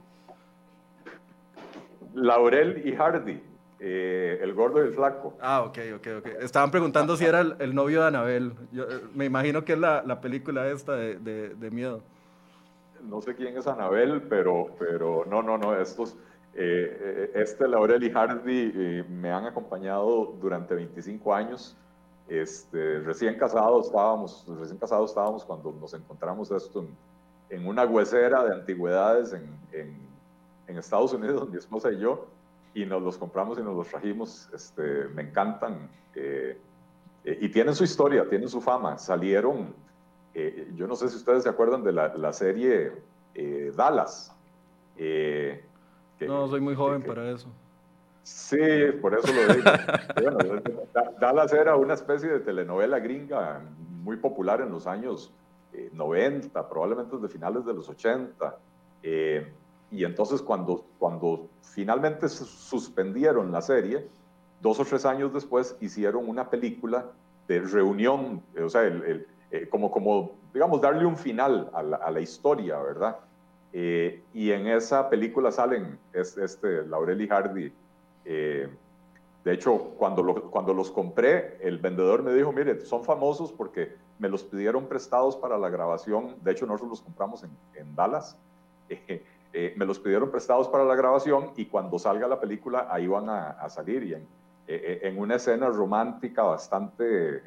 Laurel 2.15 2.83
y 2.87 2.93
Hardy. 2.97 3.43
Eh, 3.79 4.39
el 4.41 4.55
gordo 4.55 4.83
y 4.83 4.89
el 4.89 4.95
flaco. 4.95 5.35
Ah, 5.41 5.63
ok, 5.63 5.79
ok, 5.97 6.07
ok. 6.19 6.27
Estaban 6.41 6.71
preguntando 6.71 7.15
si 7.17 7.27
era 7.27 7.41
el, 7.41 7.75
novio 7.75 8.01
de 8.01 8.07
Anabel. 8.07 8.55
Yo, 8.73 8.85
eh, 8.85 9.03
me 9.15 9.27
imagino 9.27 9.65
que 9.65 9.75
es 9.75 9.79
la, 9.79 10.03
la 10.03 10.21
película 10.21 10.67
esta 10.69 10.95
de, 10.95 11.19
de, 11.19 11.51
de, 11.51 11.71
miedo. 11.71 12.01
No 13.03 13.21
sé 13.21 13.35
quién 13.35 13.57
es 13.57 13.67
Anabel, 13.67 14.23
pero, 14.23 14.75
pero 14.79 15.27
no, 15.27 15.43
no, 15.43 15.59
no. 15.59 15.79
Estos, 15.79 16.17
eh, 16.55 17.31
este 17.35 17.69
Laurel 17.69 18.03
y 18.03 18.11
Hardy 18.11 19.05
me 19.11 19.31
han 19.31 19.45
acompañado 19.45 20.35
durante 20.41 20.75
25 20.75 21.35
años. 21.35 21.77
Este, 22.29 23.01
recién 23.01 23.37
casados 23.37 23.87
estábamos, 23.89 24.47
recién 24.59 24.79
casados 24.79 25.11
estábamos 25.11 25.45
cuando 25.45 25.71
nos 25.73 25.93
encontramos 25.93 26.51
esto 26.51 26.81
en, 26.81 26.89
en 27.51 27.69
una 27.69 27.85
huesera 27.85 28.43
de 28.43 28.55
antigüedades 28.55 29.35
en, 29.35 29.47
en, 29.71 29.97
en 30.67 30.79
Estados 30.79 31.13
Unidos, 31.13 31.49
mi 31.51 31.59
esposa 31.59 31.93
y 31.93 31.99
yo 31.99 32.27
y 32.77 32.85
nos 32.85 33.03
los 33.03 33.17
compramos 33.17 33.59
y 33.59 33.63
nos 33.63 33.75
los 33.75 33.89
trajimos. 33.89 34.51
Este, 34.53 35.09
me 35.15 35.23
encantan. 35.23 35.89
Eh, 36.15 36.59
eh, 37.25 37.39
y 37.41 37.49
tienen 37.49 37.75
su 37.75 37.85
historia, 37.85 38.29
tienen 38.29 38.51
su 38.51 38.61
fama. 38.61 38.99
Salieron, 38.99 39.75
eh, 40.35 40.71
yo 40.75 40.87
no 40.87 40.95
sé 40.95 41.09
si 41.09 41.17
ustedes 41.17 41.45
se 41.45 41.49
acuerdan 41.49 41.83
de 41.83 41.93
la, 41.93 42.15
la 42.15 42.35
serie 42.35 42.93
Dallas. 43.75 44.37
no, 46.21 46.49
soy 46.49 46.61
muy 46.61 46.75
joven 46.75 47.03
para 47.03 47.31
eso. 47.31 47.49
Sí, 48.23 48.59
por 49.01 49.15
eso 49.15 49.33
lo 49.33 49.55
digo. 49.55 49.71
bueno, 50.23 50.39
Dallas 51.19 51.55
era 51.55 51.77
una 51.77 51.95
especie 51.95 52.29
de 52.29 52.41
telenovela 52.41 52.99
gringa 52.99 53.63
muy 54.03 54.19
popular 54.19 54.61
en 54.61 54.71
los 54.71 54.87
años 54.87 55.33
90, 55.93 56.69
probablemente 56.69 57.17
desde 57.17 57.29
finales 57.29 57.65
de 57.65 57.73
los 57.73 57.89
80. 57.89 58.59
Y 59.91 60.05
entonces 60.05 60.43
cuando, 60.43 60.85
cuando 60.99 61.49
finalmente 61.63 62.29
suspendieron 62.29 63.53
la 63.53 63.63
serie, 63.63 64.09
dos 64.61 64.81
o 64.81 64.85
tres 64.85 65.05
años 65.05 65.33
después 65.33 65.77
hicieron 65.81 66.29
una 66.29 66.51
película 66.51 67.07
de 67.49 67.61
reunión, 67.61 68.43
eh, 68.55 68.63
o 68.63 68.69
sea, 68.69 68.83
el, 68.83 69.27
eh, 69.51 69.69
como, 69.69 69.91
como, 69.91 70.33
digamos, 70.53 70.81
darle 70.81 71.07
un 71.07 71.17
final 71.17 71.71
a 71.73 71.83
la, 71.83 71.97
a 71.99 72.11
la 72.11 72.21
historia, 72.21 72.79
¿verdad? 72.79 73.19
Eh, 73.73 74.23
y 74.35 74.51
en 74.51 74.67
esa 74.67 75.09
película 75.09 75.53
salen 75.53 75.99
este, 76.13 76.87
Laurel 76.87 77.21
y 77.21 77.29
Hardy. 77.29 77.73
de 78.25 79.53
hecho, 79.53 79.93
cuando, 79.97 80.23
lo, 80.23 80.51
cuando 80.51 80.75
los 80.75 80.91
compré, 80.91 81.59
el 81.61 81.79
vendedor 81.79 82.23
me 82.23 82.33
dijo, 82.35 82.51
mire, 82.53 82.85
son 82.85 83.05
famosos 83.05 83.53
porque 83.53 83.95
me 84.19 84.29
los 84.29 84.43
pidieron 84.43 84.87
prestados 84.87 85.37
para 85.37 85.59
la 85.59 85.69
grabación. 85.69 86.37
De 86.43 86.53
hecho, 86.53 86.67
nosotros 86.67 86.91
los 86.91 87.01
compramos 87.03 87.45
en, 87.45 87.51
en 87.75 87.95
Dallas. 87.95 88.37
Eh, 88.89 89.25
me 89.77 89.87
los 89.87 89.99
pidieron 89.99 90.31
prestados 90.31 90.69
para 90.69 90.85
la 90.85 90.95
grabación 90.95 91.53
y 91.57 91.67
cuando 91.67 91.99
salga 91.99 92.29
la 92.29 92.39
película 92.39 92.89
ahí 92.91 93.07
van 93.07 93.29
a, 93.29 93.69
salir 93.69 94.03
y 94.05 94.15
en, 94.15 94.23
eh, 94.23 94.27
eh, 94.67 95.01
en, 95.03 95.19
una 95.19 95.37
escena 95.37 95.69
romántica 95.69 96.43
bastante 96.43 97.43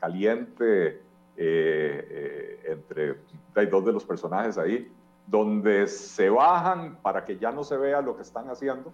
caliente 0.00 1.02
entre 1.36 3.16
hay 3.54 3.66
dos 3.66 3.84
de 3.84 3.92
los 3.92 4.04
personajes 4.04 4.58
ahí, 4.58 4.90
donde 5.26 5.86
se 5.86 6.28
bajan 6.30 6.96
para 7.02 7.24
que 7.24 7.38
ya 7.38 7.50
no 7.52 7.64
se 7.64 7.76
vea 7.76 8.00
lo 8.00 8.16
que 8.16 8.22
están 8.22 8.48
haciendo, 8.48 8.92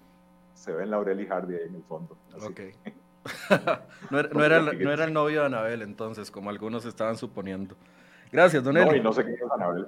se 0.55 0.73
ven 0.73 0.91
Laurel 0.91 1.21
y 1.21 1.27
Hardy 1.27 1.55
ahí 1.55 1.69
en 1.69 1.75
el 1.77 1.83
fondo. 1.85 2.17
no, 4.11 4.19
era, 4.19 4.29
no, 4.33 4.45
era, 4.45 4.61
no 4.61 4.93
era 4.93 5.05
el 5.05 5.13
novio 5.13 5.41
de 5.41 5.47
Anabel 5.47 5.83
entonces, 5.83 6.31
como 6.31 6.51
algunos 6.51 6.85
estaban 6.85 7.17
suponiendo. 7.17 7.77
Gracias, 8.33 8.65
don 8.65 8.77
Eli. 8.77 8.87
No, 8.87 8.97
y 8.97 9.01
no 9.01 9.13
sé 9.13 9.25
quién 9.25 9.37
es 9.37 9.53
Anabel. 9.53 9.87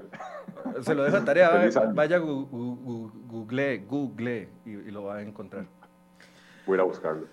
Se 0.82 0.94
lo 0.94 1.02
dejo 1.02 1.24
tarea, 1.24 1.50
vaya, 1.94 2.18
google, 2.18 3.78
google 3.78 4.48
y, 4.66 4.90
lo 4.90 5.04
va 5.04 5.16
a 5.16 5.22
encontrar. 5.22 5.64
Voy 6.66 6.78
a 6.78 6.82
buscarlo. 6.82 7.26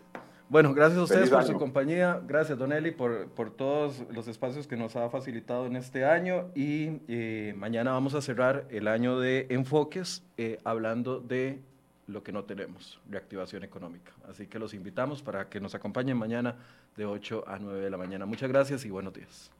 Bueno, 0.47 0.73
gracias 0.73 0.99
a 0.99 1.03
ustedes 1.03 1.29
por 1.29 1.43
su 1.43 1.53
compañía, 1.53 2.21
gracias 2.27 2.57
Don 2.57 2.73
Eli 2.73 2.91
por, 2.91 3.29
por, 3.29 3.51
todos 3.51 4.03
los 4.11 4.27
espacios 4.27 4.67
que 4.67 4.75
nos 4.75 4.97
ha 4.97 5.09
facilitado 5.09 5.65
en 5.65 5.77
este 5.77 6.03
año 6.03 6.49
y 6.55 6.99
eh, 7.07 7.53
mañana 7.55 7.93
vamos 7.93 8.15
a 8.15 8.21
cerrar 8.21 8.65
el 8.69 8.89
año 8.89 9.17
de 9.17 9.47
enfoques 9.49 10.25
eh, 10.37 10.57
hablando 10.65 11.21
de 11.21 11.61
lo 12.07 12.21
que 12.23 12.33
no 12.33 12.43
tenemos, 12.43 12.99
reactivación 13.09 13.63
económica. 13.63 14.11
Así 14.29 14.47
que 14.47 14.59
los 14.59 14.73
invitamos 14.73 15.21
para 15.21 15.47
que 15.47 15.61
nos 15.61 15.73
acompañen 15.73 16.17
mañana 16.17 16.57
de 16.97 17.05
8 17.05 17.45
a 17.47 17.57
9 17.57 17.79
de 17.79 17.89
la 17.89 17.97
mañana. 17.97 18.25
Muchas 18.25 18.49
gracias 18.49 18.83
y 18.83 18.89
buenos 18.89 19.13
días. 19.13 19.51